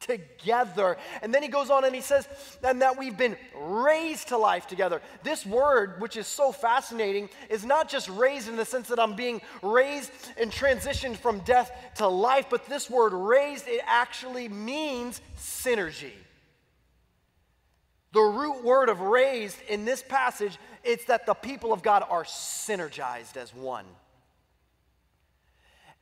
together. 0.00 0.96
And 1.22 1.34
then 1.34 1.42
he 1.42 1.48
goes 1.48 1.70
on 1.70 1.84
and 1.84 1.94
he 1.94 2.00
says, 2.00 2.28
and 2.62 2.82
that 2.82 2.98
we've 2.98 3.16
been 3.16 3.36
raised 3.56 4.28
to 4.28 4.38
life 4.38 4.66
together. 4.66 5.00
This 5.22 5.44
word, 5.46 6.00
which 6.00 6.16
is 6.16 6.26
so 6.26 6.52
fascinating, 6.52 7.28
is 7.48 7.64
not 7.64 7.88
just 7.88 8.08
raised 8.08 8.48
in 8.48 8.56
the 8.56 8.64
sense 8.64 8.88
that 8.88 9.00
I'm 9.00 9.16
being 9.16 9.40
raised 9.62 10.10
and 10.38 10.50
transitioned 10.50 11.16
from 11.16 11.40
death 11.40 11.72
to 11.96 12.06
life, 12.06 12.46
but 12.50 12.66
this 12.66 12.90
word 12.90 13.12
raised, 13.12 13.66
it 13.68 13.80
actually 13.86 14.48
means 14.48 15.20
synergy. 15.38 16.12
The 18.12 18.20
root 18.20 18.64
word 18.64 18.88
of 18.88 19.00
raised 19.00 19.58
in 19.68 19.84
this 19.84 20.02
passage, 20.02 20.56
it's 20.84 21.04
that 21.06 21.26
the 21.26 21.34
people 21.34 21.72
of 21.72 21.82
God 21.82 22.04
are 22.08 22.24
synergized 22.24 23.36
as 23.36 23.54
one. 23.54 23.84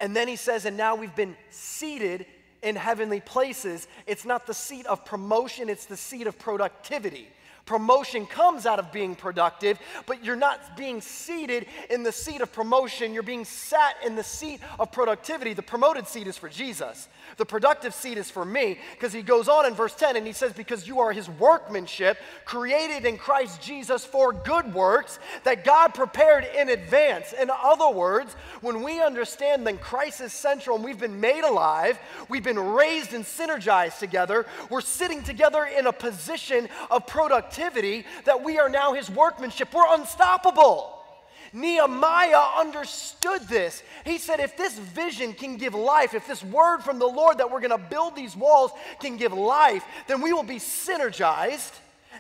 And 0.01 0.15
then 0.15 0.29
he 0.29 0.37
says, 0.37 0.65
and 0.65 0.77
now 0.77 0.97
we've 0.97 1.15
been 1.15 1.37
seated 1.51 2.27
in 2.65 2.77
heavenly 2.77 3.21
places. 3.21 3.87
It's 4.07 4.25
not 4.25 4.47
the 4.47 4.55
seat 4.55 4.87
of 4.87 5.05
promotion, 5.05 5.69
it's 5.69 5.87
the 5.87 5.97
seat 5.97 6.27
of 6.27 6.39
productivity. 6.39 7.29
Promotion 7.67 8.27
comes 8.27 8.67
out 8.67 8.79
of 8.79 8.93
being 8.93 9.15
productive, 9.15 9.79
but 10.05 10.23
you're 10.23 10.37
not 10.37 10.77
being 10.77 11.01
seated 11.01 11.65
in 11.89 12.03
the 12.03 12.13
seat 12.13 12.43
of 12.43 12.53
promotion. 12.53 13.15
You're 13.15 13.23
being 13.23 13.47
sat 13.47 13.97
in 14.05 14.17
the 14.17 14.23
seat 14.23 14.61
of 14.79 14.93
productivity. 14.93 15.55
The 15.55 15.63
promoted 15.63 16.07
seat 16.07 16.27
is 16.27 16.37
for 16.37 16.51
Jesus. 16.51 17.09
The 17.39 17.47
productive 17.47 17.95
seat 17.95 18.19
is 18.19 18.31
for 18.31 18.45
me 18.45 18.79
because 18.93 19.15
he 19.15 19.23
goes 19.23 19.49
on 19.49 19.65
in 19.65 19.73
verse 19.73 19.95
10 19.95 20.17
and 20.17 20.27
he 20.27 20.35
says, 20.35 20.53
Because 20.53 20.87
you 20.87 21.01
are 21.01 21.11
his 21.11 21.27
workmanship, 21.27 22.19
created 22.45 23.07
in 23.07 23.17
Christ 23.17 23.63
Jesus 23.63 24.05
for 24.05 24.35
good 24.35 24.75
works 24.75 25.19
that 25.45 25.65
God 25.65 25.95
prepared 25.95 26.47
in 26.55 26.69
advance. 26.69 27.33
In 27.33 27.51
other 27.51 27.89
words, 27.89 28.35
when 28.61 28.83
we 28.83 29.01
understand 29.01 29.67
that 29.67 29.81
Christ 29.81 30.21
is 30.21 30.35
central 30.35 30.77
and 30.77 30.85
we've 30.85 31.01
been 31.01 31.19
made 31.19 31.45
alive, 31.45 31.99
we've 32.29 32.45
been 32.45 32.59
raised 32.59 33.15
and 33.15 33.25
synergized 33.25 34.01
together, 34.01 34.45
we're 34.69 34.83
sitting 34.83 35.23
together 35.23 35.65
in 35.65 35.87
a 35.87 35.93
position 35.93 36.69
of 36.91 37.07
productivity 37.07 37.54
that 37.57 38.43
we 38.45 38.59
are 38.59 38.69
now 38.69 38.93
his 38.95 39.11
workmanship. 39.11 39.73
We're 39.73 39.95
unstoppable. 39.95 40.91
Nehemiah 41.53 42.59
understood 42.59 43.43
this. 43.43 43.83
He 44.05 44.19
said, 44.19 44.41
if 44.41 44.57
this 44.57 44.77
vision 44.77 45.33
can 45.33 45.57
give 45.57 45.73
life, 45.73 46.13
if 46.13 46.27
this 46.27 46.43
word 46.43 46.81
from 46.81 46.99
the 46.99 47.07
Lord 47.07 47.39
that 47.39 47.51
we're 47.51 47.61
going 47.61 47.71
to 47.71 47.79
build 47.79 48.17
these 48.17 48.37
walls 48.37 48.73
can 48.99 49.17
give 49.17 49.33
life, 49.33 49.85
then 50.09 50.21
we 50.21 50.33
will 50.33 50.43
be 50.43 50.57
synergized. 50.57 51.73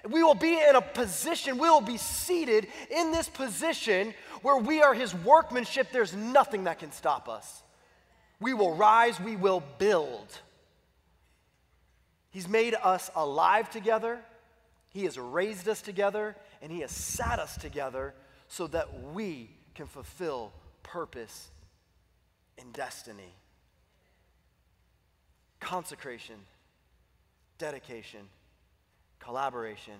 We 0.09 0.22
will 0.22 0.35
be 0.35 0.61
in 0.61 0.76
a 0.76 0.80
position, 0.80 1.59
we 1.59 1.68
will 1.68 1.80
be 1.80 1.97
seated 1.97 2.68
in 2.91 3.11
this 3.11 3.28
position 3.28 4.14
where 4.43 4.59
we 4.59 4.82
are 4.82 4.93
his 4.93 5.14
workmanship. 5.14 5.89
There's 5.93 6.14
nothing 6.14 6.64
that 6.64 6.78
can 6.78 6.93
stop 6.93 7.28
us. 7.28 7.62
We 8.41 8.53
will 8.55 8.74
rise, 8.74 9.18
we 9.18 9.37
will 9.37 9.62
build. 9.78 10.26
He's 12.30 12.49
made 12.49 12.74
us 12.74 13.11
alive 13.16 13.70
together, 13.70 14.18
He 14.95 15.05
has 15.05 15.18
raised 15.18 15.68
us 15.68 15.82
together, 15.82 16.36
and 16.62 16.70
He 16.70 16.80
has 16.80 16.92
sat 16.92 17.40
us 17.40 17.57
together 17.57 18.14
so 18.47 18.68
that 18.68 19.03
we 19.12 19.51
can 19.74 19.86
fulfill 19.86 20.53
purpose 20.84 21.51
and 22.59 22.72
destiny. 22.72 23.34
Consecration, 25.59 26.36
dedication, 27.59 28.20
collaboration, 29.18 29.95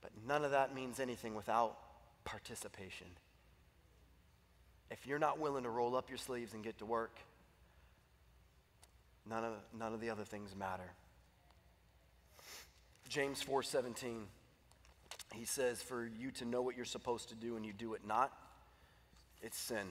but 0.00 0.10
none 0.26 0.42
of 0.46 0.52
that 0.52 0.74
means 0.74 0.98
anything 0.98 1.34
without 1.34 1.76
participation. 2.24 3.08
If 4.90 5.06
you're 5.06 5.18
not 5.18 5.38
willing 5.38 5.64
to 5.64 5.70
roll 5.70 5.96
up 5.96 6.08
your 6.08 6.18
sleeves 6.18 6.54
and 6.54 6.64
get 6.64 6.78
to 6.78 6.86
work, 6.86 7.18
none 9.28 9.44
of, 9.44 9.52
none 9.78 9.92
of 9.92 10.00
the 10.00 10.08
other 10.08 10.24
things 10.24 10.56
matter. 10.56 10.92
James 13.12 13.44
4:17 13.44 14.22
he 15.34 15.44
says, 15.44 15.82
for 15.82 16.10
you 16.18 16.30
to 16.30 16.46
know 16.46 16.62
what 16.62 16.76
you're 16.76 16.86
supposed 16.86 17.28
to 17.28 17.34
do 17.34 17.56
and 17.56 17.66
you 17.66 17.74
do 17.74 17.92
it 17.92 18.00
not, 18.06 18.32
it's 19.42 19.58
sin. 19.58 19.86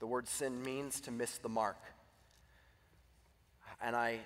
The 0.00 0.06
word 0.06 0.26
sin 0.26 0.62
means 0.62 1.00
to 1.02 1.12
miss 1.12 1.38
the 1.38 1.48
mark. 1.48 1.78
And 3.80 3.94
I 3.94 4.18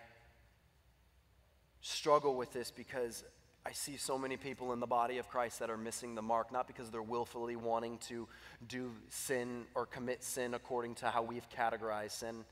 struggle 1.82 2.34
with 2.34 2.50
this 2.54 2.70
because 2.70 3.24
I 3.66 3.72
see 3.72 3.98
so 3.98 4.16
many 4.16 4.38
people 4.38 4.72
in 4.72 4.80
the 4.80 4.86
body 4.86 5.18
of 5.18 5.28
Christ 5.28 5.58
that 5.58 5.68
are 5.68 5.76
missing 5.76 6.14
the 6.14 6.22
mark, 6.22 6.50
not 6.50 6.66
because 6.66 6.90
they're 6.90 7.02
willfully 7.02 7.56
wanting 7.56 7.98
to 8.08 8.26
do 8.66 8.92
sin 9.10 9.64
or 9.74 9.84
commit 9.84 10.24
sin 10.24 10.54
according 10.54 10.94
to 10.96 11.06
how 11.08 11.22
we've 11.22 11.48
categorized 11.50 12.12
sin. 12.12 12.44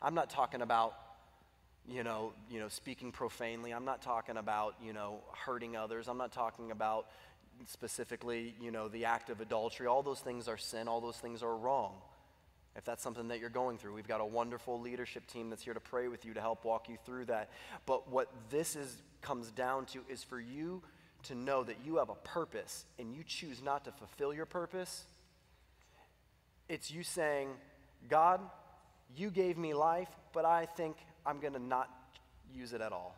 I'm 0.00 0.14
not 0.14 0.30
talking 0.30 0.62
about 0.62 0.94
you 1.88 2.02
know, 2.02 2.32
you 2.50 2.58
know, 2.58 2.68
speaking 2.68 3.12
profanely. 3.12 3.72
I'm 3.72 3.84
not 3.84 4.02
talking 4.02 4.36
about, 4.36 4.74
you 4.82 4.92
know, 4.92 5.20
hurting 5.44 5.76
others. 5.76 6.08
I'm 6.08 6.18
not 6.18 6.32
talking 6.32 6.70
about, 6.70 7.06
specifically, 7.66 8.54
you 8.60 8.70
know, 8.70 8.88
the 8.88 9.04
act 9.04 9.30
of 9.30 9.40
adultery. 9.40 9.86
All 9.86 10.02
those 10.02 10.20
things 10.20 10.48
are 10.48 10.56
sin, 10.56 10.88
all 10.88 11.00
those 11.00 11.18
things 11.18 11.42
are 11.42 11.56
wrong. 11.56 11.92
If 12.76 12.84
that's 12.84 13.02
something 13.02 13.28
that 13.28 13.38
you're 13.38 13.50
going 13.50 13.78
through, 13.78 13.94
we've 13.94 14.08
got 14.08 14.20
a 14.20 14.24
wonderful 14.24 14.80
leadership 14.80 15.26
team 15.26 15.48
that's 15.48 15.62
here 15.62 15.74
to 15.74 15.80
pray 15.80 16.08
with 16.08 16.24
you 16.24 16.34
to 16.34 16.40
help 16.40 16.64
walk 16.64 16.88
you 16.88 16.96
through 17.06 17.26
that. 17.26 17.50
But 17.86 18.10
what 18.10 18.28
this 18.50 18.74
is 18.74 18.96
comes 19.22 19.50
down 19.50 19.86
to 19.86 20.00
is 20.08 20.24
for 20.24 20.40
you 20.40 20.82
to 21.24 21.34
know 21.34 21.62
that 21.62 21.76
you 21.84 21.96
have 21.96 22.10
a 22.10 22.14
purpose 22.16 22.84
and 22.98 23.14
you 23.14 23.22
choose 23.24 23.62
not 23.62 23.84
to 23.84 23.92
fulfill 23.92 24.34
your 24.34 24.44
purpose. 24.44 25.04
It's 26.68 26.90
you 26.90 27.02
saying, 27.04 27.48
God, 28.08 28.40
you 29.16 29.30
gave 29.30 29.56
me 29.56 29.72
life, 29.72 30.08
but 30.32 30.44
I 30.44 30.66
think 30.66 30.96
I'm 31.26 31.40
going 31.40 31.54
to 31.54 31.62
not 31.62 31.90
use 32.52 32.72
it 32.72 32.80
at 32.80 32.92
all. 32.92 33.16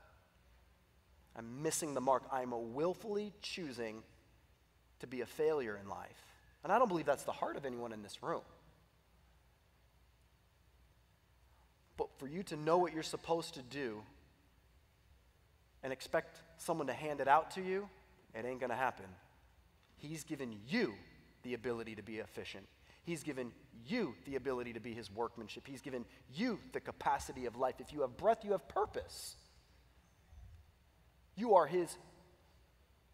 I'm 1.36 1.62
missing 1.62 1.94
the 1.94 2.00
mark. 2.00 2.22
I'm 2.32 2.52
willfully 2.74 3.32
choosing 3.42 4.02
to 5.00 5.06
be 5.06 5.20
a 5.20 5.26
failure 5.26 5.78
in 5.80 5.88
life. 5.88 6.22
And 6.64 6.72
I 6.72 6.78
don't 6.78 6.88
believe 6.88 7.06
that's 7.06 7.24
the 7.24 7.32
heart 7.32 7.56
of 7.56 7.64
anyone 7.64 7.92
in 7.92 8.02
this 8.02 8.22
room. 8.22 8.42
But 11.96 12.08
for 12.18 12.26
you 12.26 12.42
to 12.44 12.56
know 12.56 12.78
what 12.78 12.92
you're 12.92 13.02
supposed 13.02 13.54
to 13.54 13.62
do 13.62 14.02
and 15.82 15.92
expect 15.92 16.40
someone 16.58 16.86
to 16.88 16.92
hand 16.92 17.20
it 17.20 17.28
out 17.28 17.52
to 17.52 17.62
you, 17.62 17.88
it 18.34 18.44
ain't 18.44 18.60
going 18.60 18.70
to 18.70 18.76
happen. 18.76 19.06
He's 19.98 20.24
given 20.24 20.56
you 20.68 20.94
the 21.42 21.54
ability 21.54 21.94
to 21.94 22.02
be 22.02 22.16
efficient. 22.16 22.66
He's 23.06 23.22
given 23.22 23.52
you 23.86 24.14
the 24.24 24.34
ability 24.34 24.72
to 24.72 24.80
be 24.80 24.92
his 24.92 25.10
workmanship. 25.10 25.66
He's 25.66 25.80
given 25.80 26.04
you 26.34 26.58
the 26.72 26.80
capacity 26.80 27.46
of 27.46 27.56
life. 27.56 27.76
If 27.78 27.92
you 27.92 28.00
have 28.00 28.16
breath, 28.16 28.44
you 28.44 28.50
have 28.50 28.66
purpose. 28.68 29.36
You 31.36 31.54
are 31.54 31.66
his 31.66 31.96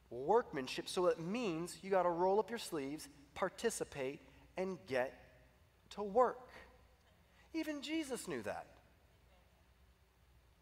workmanship. 0.09 0.88
So 0.88 1.07
it 1.07 1.20
means 1.20 1.76
you 1.82 1.90
got 1.90 2.05
to 2.05 2.11
roll 2.11 2.38
up 2.38 2.49
your 2.49 2.59
sleeves, 2.59 3.07
participate, 3.34 4.20
and 4.57 4.78
get 4.86 5.12
to 5.90 6.03
work. 6.03 6.49
Even 7.53 7.82
Jesus 7.82 8.26
knew 8.26 8.43
that. 8.43 8.66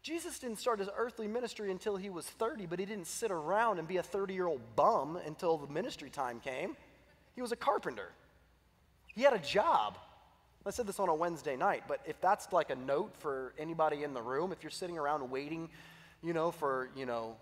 Jesus 0.03 0.39
didn't 0.39 0.59
start 0.59 0.79
his 0.79 0.89
earthly 0.97 1.27
ministry 1.27 1.71
until 1.71 1.95
he 1.95 2.09
was 2.09 2.25
30, 2.25 2.65
but 2.65 2.79
he 2.79 2.85
didn't 2.85 3.07
sit 3.07 3.31
around 3.31 3.79
and 3.79 3.87
be 3.87 3.97
a 3.97 4.03
30 4.03 4.33
year 4.33 4.47
old 4.47 4.61
bum 4.75 5.17
until 5.25 5.57
the 5.57 5.71
ministry 5.71 6.09
time 6.09 6.41
came. 6.41 6.75
He 7.33 7.41
was 7.41 7.53
a 7.53 7.55
carpenter, 7.55 8.11
he 9.15 9.23
had 9.23 9.33
a 9.33 9.39
job. 9.39 9.97
I 10.65 10.69
said 10.69 10.85
this 10.85 10.99
on 10.99 11.09
a 11.09 11.15
Wednesday 11.15 11.55
night, 11.55 11.83
but 11.87 12.01
if 12.05 12.21
that's 12.21 12.51
like 12.53 12.69
a 12.69 12.75
note 12.75 13.13
for 13.17 13.53
anybody 13.57 14.03
in 14.03 14.13
the 14.13 14.21
room, 14.21 14.51
if 14.51 14.63
you're 14.63 14.69
sitting 14.69 14.97
around 14.97 15.29
waiting, 15.31 15.69
you 16.21 16.33
know, 16.33 16.51
for, 16.51 16.89
you 16.95 17.05
know, 17.05 17.35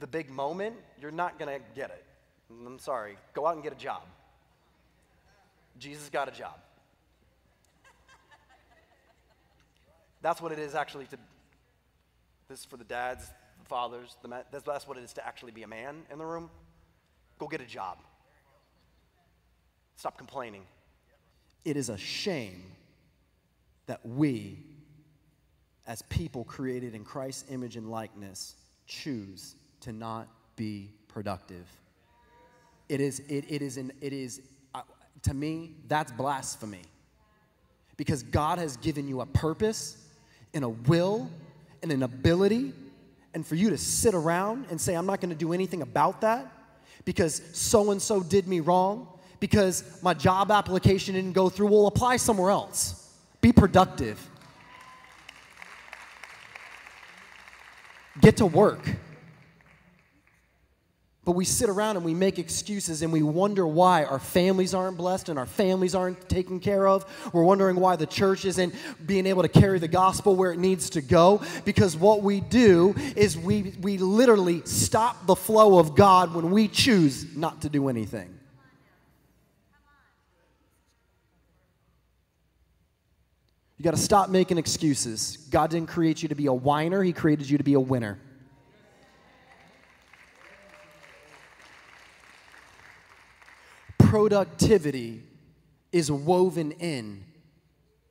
the 0.00 0.06
big 0.06 0.28
moment, 0.28 0.74
you're 1.00 1.12
not 1.12 1.38
going 1.38 1.56
to 1.56 1.64
get 1.76 1.90
it. 1.90 2.04
I'm 2.50 2.78
sorry. 2.80 3.16
Go 3.32 3.46
out 3.46 3.54
and 3.54 3.62
get 3.62 3.72
a 3.72 3.76
job. 3.76 4.02
Jesus 5.78 6.08
got 6.08 6.28
a 6.28 6.32
job. 6.32 6.58
That's 10.20 10.40
what 10.40 10.52
it 10.52 10.58
is 10.58 10.74
actually 10.74 11.04
to, 11.06 11.18
this 12.48 12.60
is 12.60 12.64
for 12.64 12.76
the 12.76 12.84
dads, 12.84 13.26
the 13.62 13.66
fathers, 13.66 14.16
the 14.22 14.28
that's, 14.50 14.64
that's 14.64 14.88
what 14.88 14.96
it 14.96 15.04
is 15.04 15.12
to 15.12 15.26
actually 15.26 15.52
be 15.52 15.62
a 15.62 15.68
man 15.68 16.02
in 16.10 16.18
the 16.18 16.24
room. 16.24 16.48
Go 17.38 17.46
get 17.46 17.60
a 17.60 17.66
job. 17.66 17.98
Stop 19.96 20.16
complaining. 20.16 20.62
It 21.64 21.76
is 21.76 21.88
a 21.88 21.96
shame 21.96 22.62
that 23.86 24.04
we, 24.04 24.58
as 25.86 26.02
people 26.02 26.44
created 26.44 26.94
in 26.94 27.04
Christ's 27.04 27.50
image 27.50 27.76
and 27.76 27.90
likeness, 27.90 28.54
choose 28.86 29.54
to 29.80 29.92
not 29.92 30.28
be 30.56 30.90
productive. 31.08 31.66
It 32.88 33.00
is, 33.00 33.20
it, 33.28 33.44
it 33.48 33.62
is, 33.62 33.76
an, 33.76 33.92
it 34.00 34.12
is 34.12 34.42
uh, 34.74 34.82
to 35.22 35.34
me, 35.34 35.72
that's 35.88 36.12
blasphemy. 36.12 36.82
Because 37.96 38.22
God 38.22 38.58
has 38.58 38.76
given 38.78 39.08
you 39.08 39.20
a 39.20 39.26
purpose 39.26 39.96
and 40.52 40.64
a 40.64 40.68
will 40.68 41.30
and 41.82 41.92
an 41.92 42.02
ability, 42.02 42.72
and 43.34 43.46
for 43.46 43.54
you 43.54 43.70
to 43.70 43.78
sit 43.78 44.14
around 44.14 44.66
and 44.70 44.80
say, 44.80 44.94
I'm 44.94 45.06
not 45.06 45.20
gonna 45.20 45.34
do 45.34 45.52
anything 45.52 45.82
about 45.82 46.20
that 46.22 46.50
because 47.04 47.42
so 47.52 47.90
and 47.90 48.00
so 48.00 48.22
did 48.22 48.48
me 48.48 48.60
wrong, 48.60 49.08
because 49.44 49.84
my 50.02 50.14
job 50.14 50.50
application 50.50 51.14
didn't 51.14 51.34
go 51.34 51.50
through, 51.50 51.66
well, 51.66 51.86
apply 51.86 52.16
somewhere 52.16 52.48
else. 52.48 53.12
Be 53.42 53.52
productive. 53.52 54.18
Get 58.22 58.38
to 58.38 58.46
work. 58.46 58.88
But 61.26 61.32
we 61.32 61.44
sit 61.44 61.68
around 61.68 61.96
and 61.96 62.06
we 62.06 62.14
make 62.14 62.38
excuses 62.38 63.02
and 63.02 63.12
we 63.12 63.22
wonder 63.22 63.66
why 63.66 64.04
our 64.04 64.18
families 64.18 64.72
aren't 64.72 64.96
blessed 64.96 65.28
and 65.28 65.38
our 65.38 65.44
families 65.44 65.94
aren't 65.94 66.26
taken 66.26 66.58
care 66.58 66.88
of. 66.88 67.04
We're 67.34 67.44
wondering 67.44 67.76
why 67.76 67.96
the 67.96 68.06
church 68.06 68.46
isn't 68.46 68.74
being 69.06 69.26
able 69.26 69.42
to 69.42 69.48
carry 69.50 69.78
the 69.78 69.88
gospel 69.88 70.34
where 70.36 70.52
it 70.52 70.58
needs 70.58 70.88
to 70.90 71.02
go. 71.02 71.42
Because 71.66 71.98
what 71.98 72.22
we 72.22 72.40
do 72.40 72.94
is 73.14 73.36
we, 73.36 73.74
we 73.82 73.98
literally 73.98 74.62
stop 74.64 75.26
the 75.26 75.36
flow 75.36 75.78
of 75.78 75.94
God 75.94 76.34
when 76.34 76.50
we 76.50 76.66
choose 76.66 77.36
not 77.36 77.60
to 77.60 77.68
do 77.68 77.90
anything. 77.90 78.38
You 83.84 83.90
got 83.90 83.98
to 83.98 84.02
stop 84.02 84.30
making 84.30 84.56
excuses. 84.56 85.36
God 85.50 85.68
didn't 85.68 85.90
create 85.90 86.22
you 86.22 86.30
to 86.30 86.34
be 86.34 86.46
a 86.46 86.52
whiner, 86.54 87.02
He 87.02 87.12
created 87.12 87.50
you 87.50 87.58
to 87.58 87.64
be 87.64 87.74
a 87.74 87.80
winner. 87.80 88.18
productivity 93.98 95.22
is 95.92 96.10
woven 96.10 96.70
in 96.72 97.24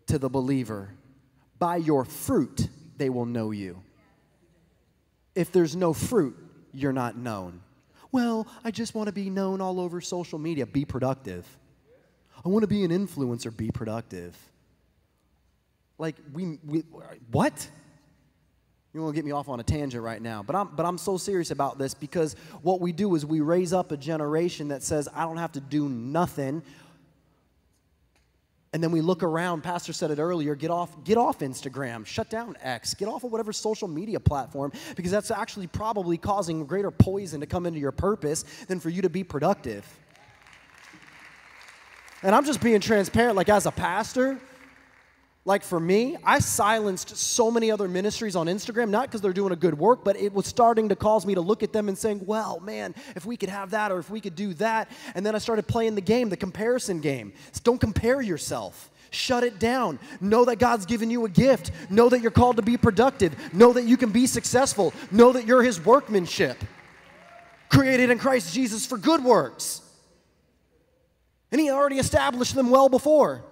to 0.06 0.20
the 0.20 0.30
believer. 0.30 0.90
By 1.58 1.78
your 1.78 2.06
fruit, 2.06 2.68
they 2.98 3.10
will 3.10 3.26
know 3.26 3.50
you. 3.50 3.82
If 5.34 5.52
there's 5.52 5.76
no 5.76 5.92
fruit, 5.94 6.36
you're 6.72 6.94
not 6.94 7.18
known. 7.18 7.62
Well, 8.12 8.46
I 8.64 8.70
just 8.70 8.94
want 8.94 9.08
to 9.08 9.14
be 9.14 9.32
known 9.32 9.60
all 9.60 9.80
over 9.80 10.02
social 10.02 10.38
media. 10.38 10.68
Be 10.68 10.86
productive. 10.86 11.48
I 12.46 12.50
want 12.50 12.62
to 12.62 12.68
be 12.68 12.84
an 12.84 12.92
influencer. 12.92 13.56
Be 13.56 13.72
productive. 13.72 14.38
Like, 15.98 16.16
we, 16.34 16.60
we 16.66 16.84
what? 17.32 17.68
You 18.94 19.02
want 19.02 19.16
to 19.16 19.18
get 19.18 19.26
me 19.26 19.32
off 19.32 19.50
on 19.50 19.60
a 19.60 19.64
tangent 19.64 20.04
right 20.04 20.22
now, 20.22 20.44
but 20.44 20.56
I'm, 20.56 20.70
but 20.76 20.86
I'm 20.86 21.00
so 21.00 21.18
serious 21.18 21.50
about 21.50 21.80
this 21.80 21.96
because 21.96 22.36
what 22.62 22.80
we 22.80 22.92
do 22.92 23.16
is 23.16 23.26
we 23.26 23.42
raise 23.42 23.74
up 23.74 23.92
a 23.92 23.98
generation 23.98 24.68
that 24.68 24.84
says, 24.84 25.10
I 25.16 25.24
don't 25.24 25.38
have 25.38 25.54
to 25.54 25.60
do 25.60 25.90
nothing. 25.90 26.62
And 28.72 28.84
then 28.84 28.92
we 28.92 29.02
look 29.02 29.24
around, 29.24 29.62
Pastor 29.64 29.94
said 29.94 30.12
it 30.12 30.20
earlier, 30.20 30.54
get 30.54 30.70
off, 30.70 31.04
get 31.04 31.18
off 31.18 31.40
Instagram, 31.40 32.06
shut 32.06 32.30
down 32.30 32.56
X, 32.62 32.94
get 32.94 33.08
off 33.08 33.24
of 33.24 33.32
whatever 33.32 33.52
social 33.52 33.88
media 33.88 34.20
platform, 34.20 34.72
because 34.96 35.12
that's 35.12 35.32
actually 35.32 35.68
probably 35.68 36.18
causing 36.18 36.64
greater 36.66 36.92
poison 36.92 37.40
to 37.40 37.48
come 37.48 37.66
into 37.66 37.80
your 37.80 37.92
purpose 37.92 38.44
than 38.68 38.80
for 38.80 38.90
you 38.90 39.02
to 39.02 39.10
be 39.10 39.24
productive. 39.24 39.88
And 42.22 42.34
I'm 42.36 42.46
just 42.46 42.62
being 42.62 42.80
transparent, 42.80 43.36
like 43.36 43.50
as 43.50 43.66
a 43.66 43.72
pastor, 43.72 44.40
like 45.46 45.64
for 45.64 45.80
me, 45.80 46.16
I 46.24 46.40
silenced 46.40 47.18
so 47.18 47.52
many 47.52 47.70
other 47.70 47.90
ministries 47.90 48.36
on 48.36 48.48
Instagram, 48.48 48.90
not 48.90 49.08
because 49.08 49.20
they're 49.20 49.34
doing 49.34 49.52
a 49.52 49.58
good 49.58 49.78
work, 49.78 50.06
but 50.06 50.16
it 50.16 50.34
was 50.34 50.48
starting 50.48 50.88
to 50.90 50.96
cause 50.96 51.26
me 51.26 51.36
to 51.36 51.42
look 51.42 51.64
at 51.64 51.74
them 51.74 51.90
and 51.90 51.98
saying, 51.98 52.26
well, 52.26 52.62
man, 52.62 52.96
if 53.16 53.26
we 53.26 53.36
could 53.36 53.50
have 53.50 53.72
that 53.72 53.92
or 53.92 54.00
if 54.00 54.10
we 54.10 54.22
could 54.22 54.36
do 54.36 54.54
that. 54.56 54.90
And 55.16 55.26
then 55.26 55.36
I 55.36 55.40
started 55.40 55.68
playing 55.68 55.96
the 55.96 56.02
game, 56.02 56.30
the 56.30 56.38
comparison 56.38 57.02
game. 57.02 57.34
Don't 57.64 57.80
compare 57.80 58.22
yourself. 58.22 58.90
Shut 59.12 59.44
it 59.44 59.60
down. 59.60 60.00
Know 60.22 60.46
that 60.46 60.60
God's 60.60 60.86
given 60.86 61.12
you 61.12 61.26
a 61.26 61.30
gift. 61.30 61.72
Know 61.90 62.08
that 62.08 62.22
you're 62.22 62.32
called 62.32 62.56
to 62.56 62.62
be 62.62 62.78
productive. 62.78 63.36
Know 63.54 63.74
that 63.74 63.84
you 63.84 63.98
can 63.98 64.12
be 64.12 64.28
successful. 64.28 64.94
Know 65.12 65.34
that 65.34 65.46
you're 65.46 65.62
His 65.62 65.84
workmanship, 65.84 66.58
created 67.70 68.10
in 68.10 68.18
Christ 68.18 68.54
Jesus 68.54 68.86
for 68.86 68.98
good 68.98 69.24
works. 69.24 69.82
And 71.52 71.60
He 71.60 71.70
already 71.70 72.00
established 72.00 72.56
them 72.56 72.70
well 72.70 72.88
before. 72.88 73.44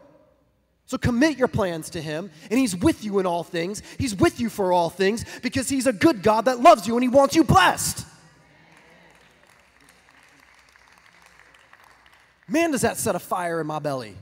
So 0.92 0.98
commit 0.98 1.38
your 1.38 1.48
plans 1.48 1.90
to 1.92 2.02
Him, 2.02 2.30
and 2.50 2.60
He's 2.60 2.76
with 2.76 3.06
you 3.06 3.20
in 3.20 3.26
all 3.26 3.46
things. 3.46 3.82
He's 3.98 4.14
with 4.14 4.42
you 4.42 4.50
for 4.50 4.74
all 4.74 4.90
things 4.90 5.24
because 5.42 5.70
He's 5.70 5.88
a 5.88 5.94
good 5.94 6.22
God 6.22 6.44
that 6.44 6.60
loves 6.60 6.86
you 6.86 6.96
and 6.96 7.02
He 7.02 7.08
wants 7.08 7.34
you 7.34 7.46
blessed. 7.46 8.06
Man, 12.46 12.72
does 12.72 12.82
that 12.82 12.98
set 12.98 13.16
a 13.16 13.20
fire 13.20 13.62
in 13.62 13.68
my 13.68 13.80
belly. 13.80 14.18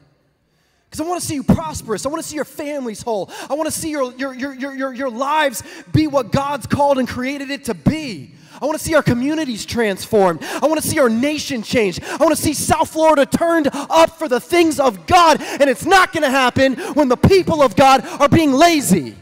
Because 0.89 1.05
I 1.05 1.07
want 1.07 1.21
to 1.21 1.27
see 1.27 1.35
you 1.35 1.43
prosperous. 1.43 2.05
I 2.05 2.09
want 2.09 2.23
to 2.23 2.27
see 2.27 2.35
your 2.35 2.45
families 2.45 3.03
whole. 3.03 3.29
I 3.47 3.53
want 3.53 3.67
to 3.67 3.71
see 3.71 3.91
your, 3.91 4.11
your, 4.13 4.33
your, 4.33 4.53
your, 4.53 4.93
your 4.93 5.09
lives 5.09 5.61
be 5.93 6.07
what 6.07 6.31
God's 6.31 6.65
called 6.65 6.97
and 6.97 7.07
created 7.07 7.51
it 7.51 7.65
to 7.65 7.75
be. 7.75 8.33
I 8.59 8.65
want 8.65 8.77
to 8.77 8.83
see 8.83 8.95
our 8.95 9.03
communities 9.03 9.65
transformed. 9.65 10.43
I 10.43 10.65
want 10.65 10.81
to 10.81 10.87
see 10.87 10.99
our 10.99 11.09
nation 11.09 11.61
change. 11.61 12.01
I 12.01 12.17
want 12.17 12.35
to 12.35 12.41
see 12.41 12.53
South 12.53 12.89
Florida 12.89 13.25
turned 13.25 13.69
up 13.71 14.17
for 14.17 14.27
the 14.27 14.39
things 14.39 14.79
of 14.79 15.05
God. 15.05 15.39
And 15.41 15.69
it's 15.69 15.85
not 15.85 16.11
going 16.11 16.23
to 16.23 16.29
happen 16.29 16.73
when 16.95 17.07
the 17.07 17.17
people 17.17 17.61
of 17.61 17.75
God 17.75 18.03
are 18.19 18.27
being 18.27 18.51
lazy. 18.51 19.15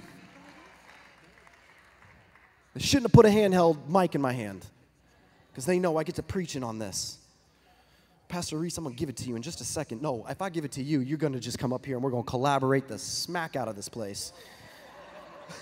I 2.75 2.79
shouldn't 2.79 3.05
have 3.05 3.13
put 3.13 3.25
a 3.25 3.29
handheld 3.29 3.89
mic 3.89 4.15
in 4.15 4.21
my 4.21 4.33
hand 4.33 4.65
because 5.51 5.65
they 5.65 5.79
know 5.79 5.97
I 5.97 6.03
get 6.03 6.15
to 6.15 6.23
preaching 6.23 6.63
on 6.63 6.79
this. 6.79 7.17
Pastor 8.27 8.57
Reese, 8.57 8.77
I'm 8.77 8.83
going 8.83 8.93
to 8.95 8.99
give 8.99 9.07
it 9.09 9.15
to 9.17 9.29
you 9.29 9.35
in 9.37 9.41
just 9.41 9.61
a 9.61 9.63
second. 9.63 10.01
No, 10.01 10.25
if 10.29 10.41
I 10.41 10.49
give 10.49 10.65
it 10.65 10.73
to 10.73 10.83
you, 10.83 10.99
you're 10.99 11.17
going 11.17 11.31
to 11.33 11.39
just 11.39 11.57
come 11.59 11.71
up 11.71 11.85
here 11.85 11.95
and 11.95 12.03
we're 12.03 12.11
going 12.11 12.23
to 12.23 12.29
collaborate 12.29 12.89
the 12.89 12.97
smack 12.99 13.55
out 13.55 13.69
of 13.69 13.77
this 13.77 13.87
place. 13.87 14.33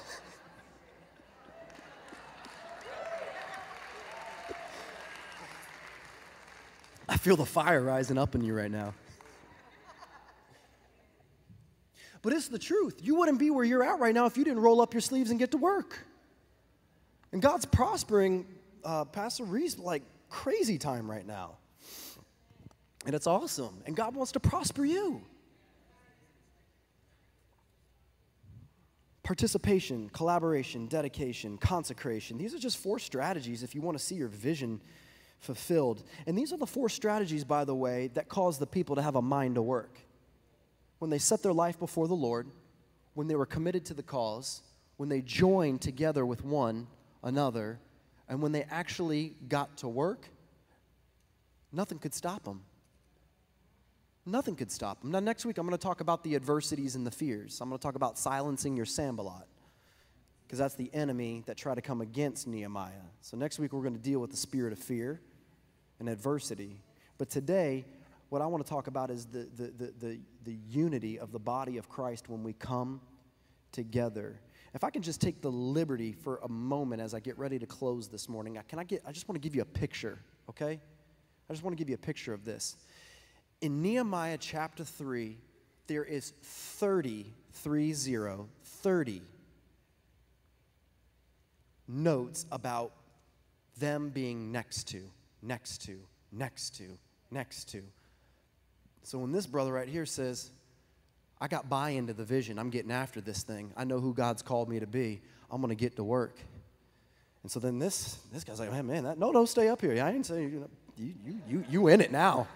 I 7.07 7.17
feel 7.17 7.35
the 7.35 7.45
fire 7.45 7.81
rising 7.81 8.17
up 8.17 8.33
in 8.33 8.41
you 8.41 8.55
right 8.55 8.71
now. 8.71 8.95
But 12.23 12.33
it's 12.33 12.47
the 12.47 12.57
truth. 12.57 13.01
You 13.03 13.13
wouldn't 13.13 13.37
be 13.37 13.51
where 13.51 13.63
you're 13.63 13.83
at 13.83 13.99
right 13.99 14.15
now 14.15 14.25
if 14.25 14.35
you 14.35 14.43
didn't 14.43 14.61
roll 14.61 14.81
up 14.81 14.95
your 14.95 15.01
sleeves 15.01 15.29
and 15.29 15.37
get 15.37 15.51
to 15.51 15.57
work. 15.57 15.99
And 17.31 17.39
God's 17.39 17.65
prospering 17.65 18.47
uh, 18.83 19.05
Pastor 19.05 19.43
Reese 19.43 19.77
like 19.77 20.01
crazy 20.29 20.79
time 20.79 21.07
right 21.11 21.27
now. 21.27 21.57
And 23.05 23.13
it's 23.13 23.27
awesome. 23.27 23.83
And 23.85 23.95
God 23.95 24.15
wants 24.15 24.31
to 24.33 24.39
prosper 24.39 24.83
you. 24.83 25.21
Participation, 29.23 30.09
collaboration, 30.09 30.87
dedication, 30.87 31.57
consecration. 31.57 32.37
These 32.37 32.53
are 32.53 32.59
just 32.59 32.77
four 32.77 32.99
strategies 32.99 33.63
if 33.63 33.73
you 33.73 33.81
want 33.81 33.97
to 33.97 34.03
see 34.03 34.15
your 34.15 34.27
vision 34.27 34.81
fulfilled. 35.39 36.03
And 36.27 36.37
these 36.37 36.51
are 36.53 36.57
the 36.57 36.67
four 36.67 36.89
strategies, 36.89 37.43
by 37.43 37.65
the 37.65 37.75
way, 37.75 38.09
that 38.13 38.29
cause 38.29 38.57
the 38.57 38.67
people 38.67 38.95
to 38.95 39.01
have 39.01 39.15
a 39.15 39.21
mind 39.21 39.55
to 39.55 39.61
work. 39.61 39.99
When 40.99 41.09
they 41.09 41.19
set 41.19 41.43
their 41.43 41.53
life 41.53 41.79
before 41.79 42.07
the 42.07 42.15
Lord, 42.15 42.47
when 43.13 43.27
they 43.27 43.35
were 43.35 43.45
committed 43.45 43.85
to 43.85 43.93
the 43.93 44.03
cause, 44.03 44.61
when 44.97 45.09
they 45.09 45.21
joined 45.21 45.81
together 45.81 46.25
with 46.25 46.43
one 46.43 46.87
another, 47.23 47.79
and 48.27 48.41
when 48.41 48.51
they 48.51 48.63
actually 48.63 49.35
got 49.47 49.77
to 49.77 49.87
work, 49.87 50.29
nothing 51.71 51.99
could 51.99 52.13
stop 52.13 52.43
them. 52.43 52.61
Nothing 54.25 54.55
could 54.55 54.71
stop 54.71 55.01
them. 55.01 55.11
Now, 55.11 55.19
next 55.19 55.45
week, 55.45 55.57
I'm 55.57 55.67
going 55.67 55.77
to 55.77 55.83
talk 55.83 56.01
about 56.01 56.23
the 56.23 56.35
adversities 56.35 56.95
and 56.95 57.05
the 57.05 57.11
fears. 57.11 57.61
I'm 57.61 57.69
going 57.69 57.77
to 57.77 57.83
talk 57.83 57.95
about 57.95 58.17
silencing 58.17 58.75
your 58.75 58.85
Sanballat, 58.85 59.47
because 60.47 60.57
that's 60.57 60.75
the 60.75 60.89
enemy 60.93 61.43
that 61.45 61.57
tried 61.57 61.75
to 61.75 61.81
come 61.81 62.01
against 62.01 62.47
Nehemiah. 62.47 62.91
So 63.21 63.37
next 63.37 63.59
week 63.59 63.71
we're 63.71 63.81
going 63.81 63.95
to 63.95 64.01
deal 64.01 64.19
with 64.19 64.31
the 64.31 64.37
spirit 64.37 64.73
of 64.73 64.79
fear 64.79 65.21
and 65.99 66.09
adversity. 66.09 66.81
But 67.17 67.29
today, 67.29 67.85
what 68.29 68.41
I 68.41 68.47
want 68.47 68.65
to 68.65 68.69
talk 68.69 68.87
about 68.87 69.11
is 69.11 69.25
the, 69.27 69.47
the, 69.55 69.71
the, 69.77 69.93
the, 69.99 70.19
the 70.43 70.57
unity 70.69 71.19
of 71.19 71.31
the 71.31 71.39
body 71.39 71.77
of 71.77 71.87
Christ 71.87 72.27
when 72.27 72.43
we 72.43 72.53
come 72.53 73.01
together. 73.71 74.39
If 74.73 74.83
I 74.83 74.89
can 74.89 75.03
just 75.03 75.21
take 75.21 75.41
the 75.41 75.51
liberty 75.51 76.11
for 76.11 76.39
a 76.43 76.49
moment 76.49 77.01
as 77.01 77.13
I 77.13 77.19
get 77.19 77.37
ready 77.37 77.59
to 77.59 77.65
close 77.65 78.07
this 78.07 78.27
morning, 78.27 78.59
can 78.67 78.79
I 78.79 78.83
get 78.83 79.03
I 79.05 79.11
just 79.11 79.29
want 79.29 79.41
to 79.41 79.47
give 79.47 79.55
you 79.55 79.61
a 79.61 79.65
picture, 79.65 80.19
okay? 80.49 80.79
I 81.49 81.53
just 81.53 81.63
want 81.63 81.77
to 81.77 81.81
give 81.81 81.89
you 81.89 81.95
a 81.95 81.99
picture 81.99 82.33
of 82.33 82.43
this. 82.43 82.75
In 83.61 83.81
Nehemiah 83.81 84.37
chapter 84.39 84.83
3, 84.83 85.37
there 85.87 86.03
is 86.03 86.33
30, 86.41 87.33
3 87.51 87.93
0, 87.93 88.49
30 88.63 89.21
notes 91.87 92.45
about 92.51 92.91
them 93.77 94.09
being 94.09 94.51
next 94.51 94.87
to, 94.89 95.01
next 95.41 95.85
to, 95.85 95.99
next 96.31 96.75
to, 96.77 96.97
next 97.31 97.69
to. 97.69 97.81
So 99.03 99.19
when 99.19 99.31
this 99.31 99.45
brother 99.45 99.71
right 99.71 99.87
here 99.87 100.05
says, 100.05 100.51
I 101.39 101.47
got 101.47 101.69
buy 101.69 101.91
into 101.91 102.13
the 102.13 102.23
vision, 102.23 102.57
I'm 102.57 102.69
getting 102.69 102.91
after 102.91 103.21
this 103.21 103.43
thing, 103.43 103.71
I 103.77 103.83
know 103.83 103.99
who 103.99 104.13
God's 104.13 104.41
called 104.41 104.69
me 104.69 104.79
to 104.79 104.87
be, 104.87 105.21
I'm 105.51 105.61
going 105.61 105.69
to 105.69 105.79
get 105.79 105.95
to 105.97 106.03
work. 106.03 106.39
And 107.43 107.51
so 107.51 107.59
then 107.59 107.77
this, 107.77 108.17
this 108.33 108.43
guy's 108.43 108.59
like, 108.59 108.73
hey, 108.73 108.81
man, 108.81 109.03
that, 109.03 109.19
no, 109.19 109.31
no, 109.31 109.45
stay 109.45 109.67
up 109.67 109.81
here. 109.81 109.91
I 110.03 110.11
you, 110.11 110.19
know, 110.29 110.69
you, 110.97 111.13
you, 111.23 111.41
you, 111.47 111.65
you 111.69 111.87
in 111.89 112.01
it 112.01 112.11
now. 112.11 112.47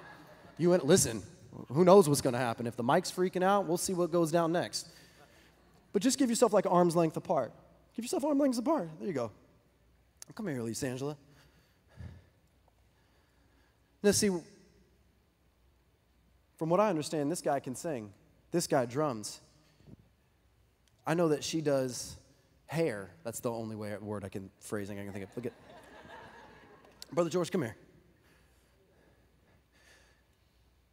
You 0.60 0.74
it. 0.74 0.86
Listen, 0.86 1.24
who 1.72 1.84
knows 1.84 2.08
what's 2.08 2.22
going 2.22 2.34
to 2.34 2.40
happen. 2.40 2.68
If 2.68 2.76
the 2.76 2.84
mic's 2.84 3.12
freaking 3.12 3.44
out, 3.44 3.66
we'll 3.66 3.78
see 3.78 3.94
what 3.94 4.12
goes 4.12 4.32
down 4.32 4.52
next. 4.52 4.88
But 5.94 6.04
just 6.04 6.20
give 6.20 6.30
yourself 6.30 6.54
like 6.54 6.68
arm's 6.70 6.96
length 6.96 7.18
apart. 7.18 7.52
Give 7.96 8.06
yourself 8.06 8.24
arm's 8.24 8.40
length 8.40 8.60
apart. 8.60 8.90
There 9.00 9.08
you 9.08 9.14
go. 9.14 9.32
Come 10.36 10.48
here, 10.48 10.62
Lisa 10.62 10.88
Angela. 10.88 11.18
Now, 14.04 14.12
see, 14.12 14.30
from 16.58 16.70
what 16.70 16.80
I 16.80 16.90
understand, 16.90 17.32
this 17.32 17.42
guy 17.42 17.60
can 17.60 17.74
sing. 17.74 18.12
This 18.52 18.68
guy 18.68 18.86
drums. 18.86 19.40
I 21.08 21.14
know 21.14 21.30
that 21.30 21.44
she 21.44 21.62
does 21.62 22.16
hair. 22.68 23.10
That's 23.24 23.40
the 23.40 23.52
only 23.52 23.76
way, 23.76 23.96
word 23.98 24.24
I 24.24 24.30
can 24.30 24.50
phrasing 24.60 25.00
I 25.00 25.04
can 25.04 25.14
think 25.14 25.26
of. 25.26 25.36
Look 25.36 25.46
at 25.48 25.54
Brother 27.12 27.30
George, 27.30 27.50
come 27.50 27.64
here. 27.64 27.76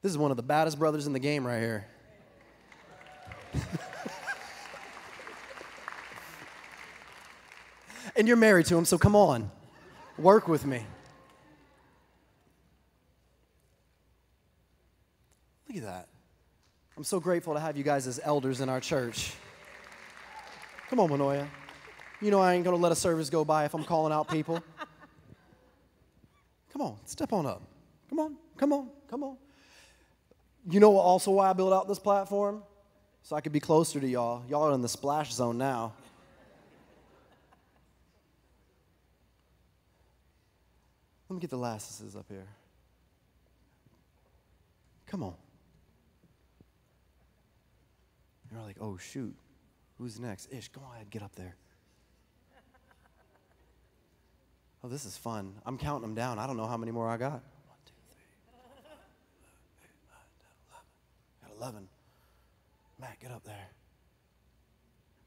This 0.02 0.12
is 0.12 0.18
one 0.18 0.30
of 0.30 0.36
the 0.36 0.42
baddest 0.42 0.78
brothers 0.78 1.06
in 1.06 1.12
the 1.12 1.18
game 1.18 1.46
right 1.46 1.58
here. 1.60 1.86
and 8.16 8.28
you're 8.28 8.36
married 8.36 8.66
to 8.66 8.76
him, 8.76 8.84
so 8.84 8.98
come 8.98 9.16
on, 9.16 9.50
work 10.18 10.48
with 10.48 10.66
me. 10.66 10.84
Look 15.68 15.78
at 15.78 15.84
that. 15.84 16.08
I'm 16.96 17.04
so 17.04 17.20
grateful 17.20 17.54
to 17.54 17.60
have 17.60 17.76
you 17.76 17.84
guys 17.84 18.06
as 18.06 18.18
elders 18.22 18.60
in 18.60 18.68
our 18.68 18.80
church. 18.80 19.34
Come 20.88 21.00
on, 21.00 21.10
Manoia. 21.10 21.46
You 22.20 22.30
know 22.30 22.40
I 22.40 22.54
ain't 22.54 22.64
gonna 22.64 22.76
let 22.76 22.92
a 22.92 22.96
service 22.96 23.28
go 23.28 23.44
by 23.44 23.64
if 23.66 23.74
I'm 23.74 23.84
calling 23.84 24.12
out 24.12 24.28
people. 24.28 24.62
Come 26.72 26.82
on, 26.82 26.96
step 27.04 27.32
on 27.32 27.46
up. 27.46 27.62
Come 28.08 28.20
on, 28.20 28.36
come 28.56 28.72
on, 28.72 28.88
come 29.10 29.24
on. 29.24 29.36
You 30.68 30.80
know 30.80 30.96
also 30.96 31.30
why 31.30 31.50
I 31.50 31.52
built 31.52 31.72
out 31.72 31.86
this 31.88 31.98
platform? 31.98 32.62
So 33.22 33.36
I 33.36 33.40
could 33.40 33.52
be 33.52 33.60
closer 33.60 34.00
to 34.00 34.06
y'all. 34.06 34.44
Y'all 34.48 34.64
are 34.64 34.72
in 34.72 34.82
the 34.82 34.88
splash 34.88 35.32
zone 35.32 35.58
now. 35.58 35.92
Let 41.28 41.34
me 41.34 41.40
get 41.40 41.50
the 41.50 41.56
lasses 41.56 42.14
up 42.14 42.26
here. 42.28 42.46
Come 45.06 45.22
on. 45.22 45.34
You're 48.50 48.62
like, 48.62 48.76
oh, 48.80 48.96
shoot. 48.96 49.34
Who's 49.98 50.20
next? 50.20 50.52
Ish, 50.52 50.68
go 50.68 50.80
ahead, 50.94 51.10
get 51.10 51.22
up 51.22 51.34
there. 51.34 51.56
Oh, 54.84 54.88
this 54.88 55.04
is 55.04 55.16
fun. 55.16 55.54
I'm 55.64 55.78
counting 55.78 56.02
them 56.02 56.14
down. 56.14 56.38
I 56.38 56.46
don't 56.46 56.56
know 56.56 56.66
how 56.66 56.76
many 56.76 56.92
more 56.92 57.08
I 57.08 57.16
got. 57.16 57.32
One, 57.32 57.42
two, 57.84 57.92
three, 58.12 58.22
got 61.42 61.45
11. 61.58 61.88
Matt, 63.00 63.20
get 63.20 63.30
up 63.30 63.44
there. 63.44 63.68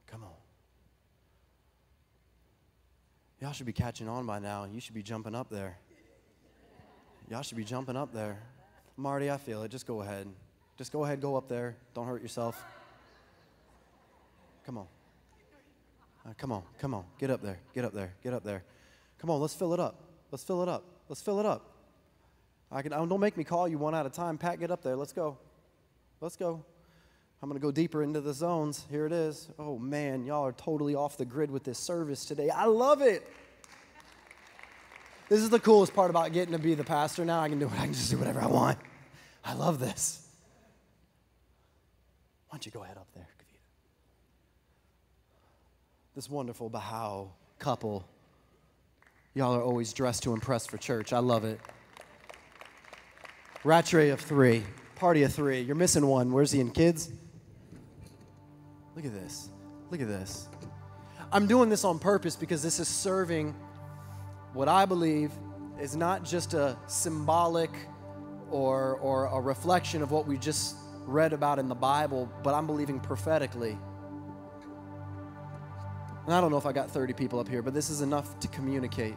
Come 0.07 0.23
on. 0.23 0.29
Y'all 3.41 3.53
should 3.53 3.65
be 3.65 3.73
catching 3.73 4.09
on 4.09 4.25
by 4.25 4.39
now. 4.39 4.65
You 4.65 4.79
should 4.79 4.95
be 4.95 5.03
jumping 5.03 5.35
up 5.35 5.49
there. 5.49 5.77
Y'all 7.29 7.41
should 7.41 7.57
be 7.57 7.63
jumping 7.63 7.95
up 7.95 8.13
there. 8.13 8.39
Marty, 8.97 9.31
I 9.31 9.37
feel 9.37 9.63
it. 9.63 9.71
Just 9.71 9.85
go 9.85 10.01
ahead. 10.01 10.27
Just 10.77 10.91
go 10.91 11.03
ahead, 11.03 11.21
go 11.21 11.35
up 11.35 11.47
there. 11.47 11.75
Don't 11.93 12.07
hurt 12.07 12.21
yourself. 12.21 12.63
Come 14.65 14.77
on. 14.77 14.87
Uh, 16.25 16.33
come 16.37 16.51
on, 16.51 16.63
come 16.79 16.93
on. 16.93 17.03
Get 17.19 17.29
up 17.29 17.41
there, 17.41 17.59
get 17.73 17.85
up 17.85 17.93
there, 17.93 18.13
get 18.23 18.33
up 18.33 18.43
there. 18.43 18.63
Come 19.19 19.29
on, 19.29 19.39
let's 19.39 19.53
fill 19.53 19.73
it 19.73 19.79
up. 19.79 19.95
Let's 20.31 20.43
fill 20.43 20.61
it 20.61 20.69
up. 20.69 20.83
Let's 21.07 21.21
fill 21.21 21.39
it 21.39 21.45
up. 21.45 21.65
I 22.71 22.81
can, 22.81 22.91
don't 22.91 23.19
make 23.19 23.35
me 23.35 23.43
call 23.43 23.67
you 23.67 23.77
one 23.77 23.95
at 23.95 24.05
a 24.05 24.09
time. 24.09 24.37
Pat, 24.37 24.59
get 24.59 24.69
up 24.69 24.83
there. 24.83 24.95
Let's 24.95 25.13
go. 25.13 25.37
Let's 26.21 26.35
go. 26.35 26.63
I'm 27.41 27.47
going 27.47 27.59
to 27.59 27.65
go 27.65 27.71
deeper 27.71 28.03
into 28.03 28.19
the 28.19 28.33
zones. 28.33 28.85
Here 28.89 29.05
it 29.05 29.13
is. 29.13 29.47
Oh, 29.57 29.77
man, 29.79 30.25
y'all 30.25 30.45
are 30.45 30.51
totally 30.51 30.93
off 30.93 31.17
the 31.17 31.23
grid 31.23 31.49
with 31.49 31.63
this 31.63 31.79
service 31.79 32.25
today. 32.25 32.49
I 32.49 32.65
love 32.65 33.01
it. 33.01 33.25
This 35.29 35.39
is 35.39 35.49
the 35.49 35.59
coolest 35.59 35.93
part 35.93 36.09
about 36.09 36.33
getting 36.33 36.53
to 36.53 36.59
be 36.59 36.73
the 36.73 36.83
pastor 36.83 37.23
now. 37.23 37.39
I 37.39 37.47
can 37.47 37.59
do 37.59 37.67
it. 37.67 37.73
I 37.73 37.85
can 37.85 37.93
just 37.93 38.11
do 38.11 38.17
whatever 38.17 38.41
I 38.41 38.47
want. 38.47 38.77
I 39.45 39.53
love 39.53 39.79
this. 39.79 40.27
Why 42.49 42.55
don't 42.55 42.65
you 42.65 42.71
go 42.71 42.83
ahead 42.83 42.97
up 42.97 43.07
there? 43.13 43.27
Kavita? 43.39 43.59
This 46.15 46.29
wonderful 46.29 46.69
Bahau 46.69 47.29
couple. 47.59 48.05
Y'all 49.35 49.55
are 49.55 49.61
always 49.61 49.93
dressed 49.93 50.23
to 50.23 50.33
impress 50.33 50.65
for 50.65 50.77
church. 50.77 51.13
I 51.13 51.19
love 51.19 51.45
it. 51.45 51.61
Rattray 53.63 54.09
of 54.09 54.19
three, 54.19 54.63
party 54.99 55.23
of 55.23 55.33
three. 55.33 55.61
You're 55.61 55.75
missing 55.75 56.05
one. 56.05 56.31
Where's 56.31 56.51
he 56.51 56.59
in 56.59 56.71
kids? 56.71 57.11
Look 58.95 59.05
at 59.05 59.13
this. 59.13 59.49
Look 59.89 60.01
at 60.01 60.07
this. 60.07 60.47
I'm 61.31 61.47
doing 61.47 61.69
this 61.69 61.83
on 61.83 61.99
purpose 61.99 62.35
because 62.35 62.61
this 62.61 62.79
is 62.79 62.87
serving 62.87 63.55
what 64.53 64.67
I 64.67 64.85
believe 64.85 65.31
is 65.79 65.95
not 65.95 66.23
just 66.23 66.53
a 66.53 66.77
symbolic 66.87 67.71
or, 68.51 68.95
or 68.95 69.25
a 69.27 69.39
reflection 69.39 70.01
of 70.01 70.11
what 70.11 70.27
we 70.27 70.37
just 70.37 70.75
read 71.05 71.33
about 71.33 71.59
in 71.59 71.67
the 71.67 71.75
Bible, 71.75 72.31
but 72.43 72.53
I'm 72.53 72.67
believing 72.67 72.99
prophetically 72.99 73.77
and 76.29 76.35
I 76.35 76.41
don't 76.41 76.51
know 76.51 76.57
if 76.57 76.67
I 76.67 76.73
got 76.73 76.91
30 76.91 77.13
people 77.13 77.39
up 77.39 77.47
here, 77.47 77.63
but 77.63 77.73
this 77.73 77.89
is 77.89 78.01
enough 78.01 78.39
to 78.41 78.47
communicate. 78.49 79.15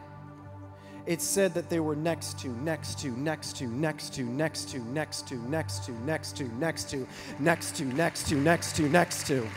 It 1.05 1.21
said 1.21 1.53
that 1.55 1.69
they 1.69 1.81
were 1.81 1.95
next 1.95 2.39
to, 2.39 2.47
next 2.47 2.99
to, 2.99 3.09
next 3.09 3.57
to, 3.57 3.67
next 3.67 4.13
to, 4.13 4.23
next 4.23 4.69
to, 4.69 4.79
next 4.79 5.27
to, 5.27 5.33
next 5.49 5.85
to, 5.85 5.93
next 5.93 6.37
to, 6.37 6.43
next 6.59 6.89
to, 6.89 7.07
next 7.39 7.75
to, 7.75 7.85
next 7.85 8.27
to, 8.29 8.35
next 8.35 8.75
to, 8.77 8.89
next 8.89 9.27
to. 9.27 9.47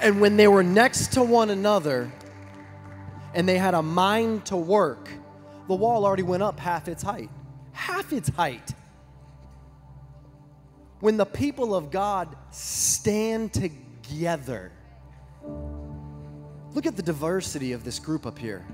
And 0.00 0.20
when 0.20 0.36
they 0.36 0.46
were 0.46 0.62
next 0.62 1.12
to 1.14 1.22
one 1.22 1.50
another 1.50 2.10
and 3.34 3.48
they 3.48 3.58
had 3.58 3.74
a 3.74 3.82
mind 3.82 4.46
to 4.46 4.56
work, 4.56 5.08
the 5.66 5.74
wall 5.74 6.04
already 6.04 6.22
went 6.22 6.42
up 6.42 6.60
half 6.60 6.86
its 6.86 7.02
height. 7.02 7.30
Half 7.72 8.12
its 8.12 8.28
height. 8.28 8.72
When 11.00 11.16
the 11.16 11.26
people 11.26 11.74
of 11.74 11.90
God 11.90 12.36
stand 12.50 13.52
together, 13.52 14.70
Look 16.72 16.86
at 16.86 16.94
the 16.94 17.02
diversity 17.02 17.72
of 17.72 17.82
this 17.82 17.98
group 17.98 18.26
up 18.26 18.38
here. 18.38 18.64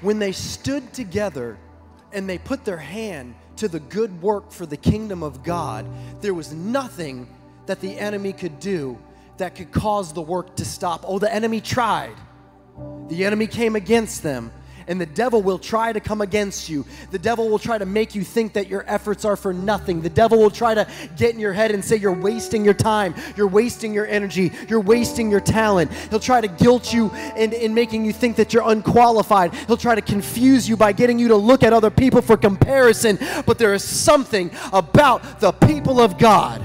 When 0.00 0.18
they 0.18 0.32
stood 0.32 0.92
together 0.92 1.58
and 2.12 2.28
they 2.28 2.38
put 2.38 2.64
their 2.64 2.76
hand 2.76 3.34
to 3.56 3.68
the 3.68 3.80
good 3.80 4.20
work 4.20 4.50
for 4.50 4.66
the 4.66 4.76
kingdom 4.76 5.22
of 5.22 5.44
God, 5.44 5.86
there 6.20 6.34
was 6.34 6.52
nothing 6.52 7.28
that 7.66 7.80
the 7.80 7.98
enemy 7.98 8.32
could 8.32 8.58
do 8.58 8.98
that 9.36 9.54
could 9.54 9.70
cause 9.70 10.12
the 10.12 10.22
work 10.22 10.56
to 10.56 10.64
stop. 10.64 11.04
Oh, 11.06 11.18
the 11.18 11.32
enemy 11.32 11.60
tried. 11.60 12.16
The 13.08 13.24
enemy 13.24 13.46
came 13.46 13.76
against 13.76 14.22
them 14.22 14.52
And 14.86 15.00
the 15.00 15.06
devil 15.06 15.42
will 15.42 15.58
try 15.58 15.92
to 15.92 16.00
come 16.00 16.20
against 16.20 16.68
you. 16.68 16.84
The 17.10 17.18
devil 17.18 17.48
will 17.48 17.58
try 17.58 17.78
to 17.78 17.86
make 17.86 18.14
you 18.14 18.24
think 18.24 18.54
that 18.54 18.68
your 18.68 18.84
efforts 18.86 19.24
are 19.24 19.36
for 19.36 19.52
nothing. 19.52 20.02
The 20.02 20.10
devil 20.10 20.38
will 20.38 20.50
try 20.50 20.74
to 20.74 20.86
get 21.16 21.34
in 21.34 21.40
your 21.40 21.52
head 21.52 21.70
and 21.70 21.84
say 21.84 21.96
you're 21.96 22.12
wasting 22.12 22.64
your 22.64 22.74
time, 22.74 23.14
you're 23.36 23.48
wasting 23.48 23.92
your 23.92 24.06
energy, 24.06 24.52
you're 24.68 24.80
wasting 24.80 25.30
your 25.30 25.40
talent. 25.40 25.92
He'll 26.10 26.20
try 26.20 26.40
to 26.40 26.48
guilt 26.48 26.92
you 26.92 27.10
in, 27.36 27.52
in 27.52 27.74
making 27.74 28.04
you 28.04 28.12
think 28.12 28.36
that 28.36 28.52
you're 28.52 28.68
unqualified. 28.68 29.54
He'll 29.54 29.76
try 29.76 29.94
to 29.94 30.02
confuse 30.02 30.68
you 30.68 30.76
by 30.76 30.92
getting 30.92 31.18
you 31.18 31.28
to 31.28 31.36
look 31.36 31.62
at 31.62 31.72
other 31.72 31.90
people 31.90 32.22
for 32.22 32.36
comparison. 32.36 33.18
But 33.46 33.58
there 33.58 33.74
is 33.74 33.84
something 33.84 34.50
about 34.72 35.40
the 35.40 35.52
people 35.52 36.00
of 36.00 36.18
God 36.18 36.62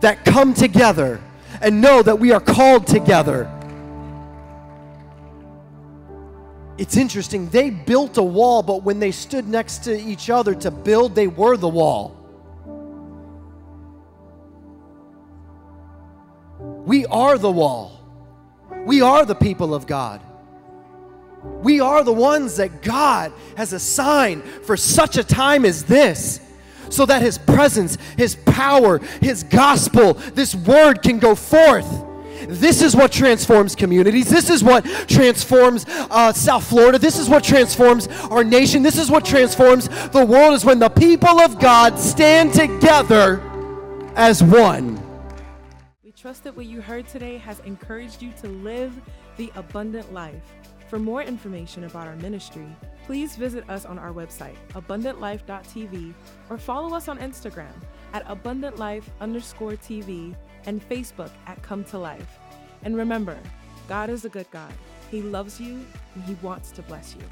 that 0.00 0.24
come 0.24 0.54
together 0.54 1.20
and 1.60 1.80
know 1.80 2.02
that 2.02 2.18
we 2.18 2.32
are 2.32 2.40
called 2.40 2.86
together 2.86 3.50
it's 6.78 6.96
interesting. 6.96 7.48
They 7.48 7.70
built 7.70 8.18
a 8.18 8.22
wall, 8.22 8.62
but 8.62 8.82
when 8.82 8.98
they 8.98 9.10
stood 9.10 9.48
next 9.48 9.84
to 9.84 9.98
each 9.98 10.28
other 10.30 10.54
to 10.56 10.70
build, 10.70 11.14
they 11.14 11.26
were 11.26 11.56
the 11.56 11.68
wall. 11.68 12.14
We 16.58 17.06
are 17.06 17.38
the 17.38 17.50
wall. 17.50 18.00
We 18.84 19.00
are 19.00 19.24
the 19.24 19.34
people 19.34 19.74
of 19.74 19.86
God. 19.86 20.20
We 21.42 21.80
are 21.80 22.04
the 22.04 22.12
ones 22.12 22.56
that 22.56 22.82
God 22.82 23.32
has 23.56 23.72
assigned 23.72 24.44
for 24.44 24.76
such 24.76 25.16
a 25.16 25.24
time 25.24 25.64
as 25.64 25.84
this 25.84 26.40
so 26.90 27.06
that 27.06 27.22
His 27.22 27.38
presence, 27.38 27.98
His 28.16 28.36
power, 28.36 28.98
His 29.20 29.42
gospel, 29.42 30.14
this 30.14 30.54
word 30.54 31.02
can 31.02 31.18
go 31.18 31.34
forth. 31.34 32.04
This 32.48 32.82
is 32.82 32.94
what 32.94 33.12
transforms 33.12 33.74
communities. 33.74 34.28
This 34.28 34.50
is 34.50 34.62
what 34.62 34.84
transforms 35.08 35.86
uh, 35.88 36.32
South 36.32 36.66
Florida. 36.68 36.98
This 36.98 37.18
is 37.18 37.28
what 37.28 37.42
transforms 37.42 38.08
our 38.30 38.44
nation. 38.44 38.82
This 38.82 38.98
is 38.98 39.10
what 39.10 39.24
transforms 39.24 39.88
the 40.10 40.24
world 40.24 40.54
is 40.54 40.64
when 40.64 40.78
the 40.78 40.88
people 40.88 41.40
of 41.40 41.58
God 41.58 41.98
stand 41.98 42.52
together 42.52 43.40
as 44.16 44.42
one. 44.42 45.02
We 46.04 46.12
trust 46.12 46.44
that 46.44 46.56
what 46.56 46.66
you 46.66 46.80
heard 46.80 47.08
today 47.08 47.38
has 47.38 47.60
encouraged 47.60 48.22
you 48.22 48.32
to 48.42 48.48
live 48.48 48.94
the 49.36 49.50
abundant 49.54 50.12
life. 50.12 50.54
For 50.88 50.98
more 51.00 51.22
information 51.22 51.84
about 51.84 52.06
our 52.06 52.14
ministry, 52.16 52.66
please 53.06 53.34
visit 53.34 53.68
us 53.68 53.84
on 53.84 53.98
our 53.98 54.12
website, 54.12 54.54
abundantlife.tv, 54.74 56.14
or 56.48 56.58
follow 56.58 56.94
us 56.94 57.08
on 57.08 57.18
Instagram 57.18 57.72
at 58.12 58.24
abundantlife 58.26 59.04
underscore 59.20 59.72
TV 59.72 60.36
and 60.66 60.86
Facebook 60.88 61.30
at 61.46 61.62
Come 61.62 61.84
to 61.84 61.98
Life. 61.98 62.38
And 62.82 62.96
remember, 62.96 63.38
God 63.88 64.10
is 64.10 64.24
a 64.24 64.28
good 64.28 64.50
God. 64.50 64.72
He 65.10 65.22
loves 65.22 65.60
you 65.60 65.84
and 66.14 66.24
He 66.24 66.36
wants 66.42 66.70
to 66.72 66.82
bless 66.82 67.14
you. 67.14 67.22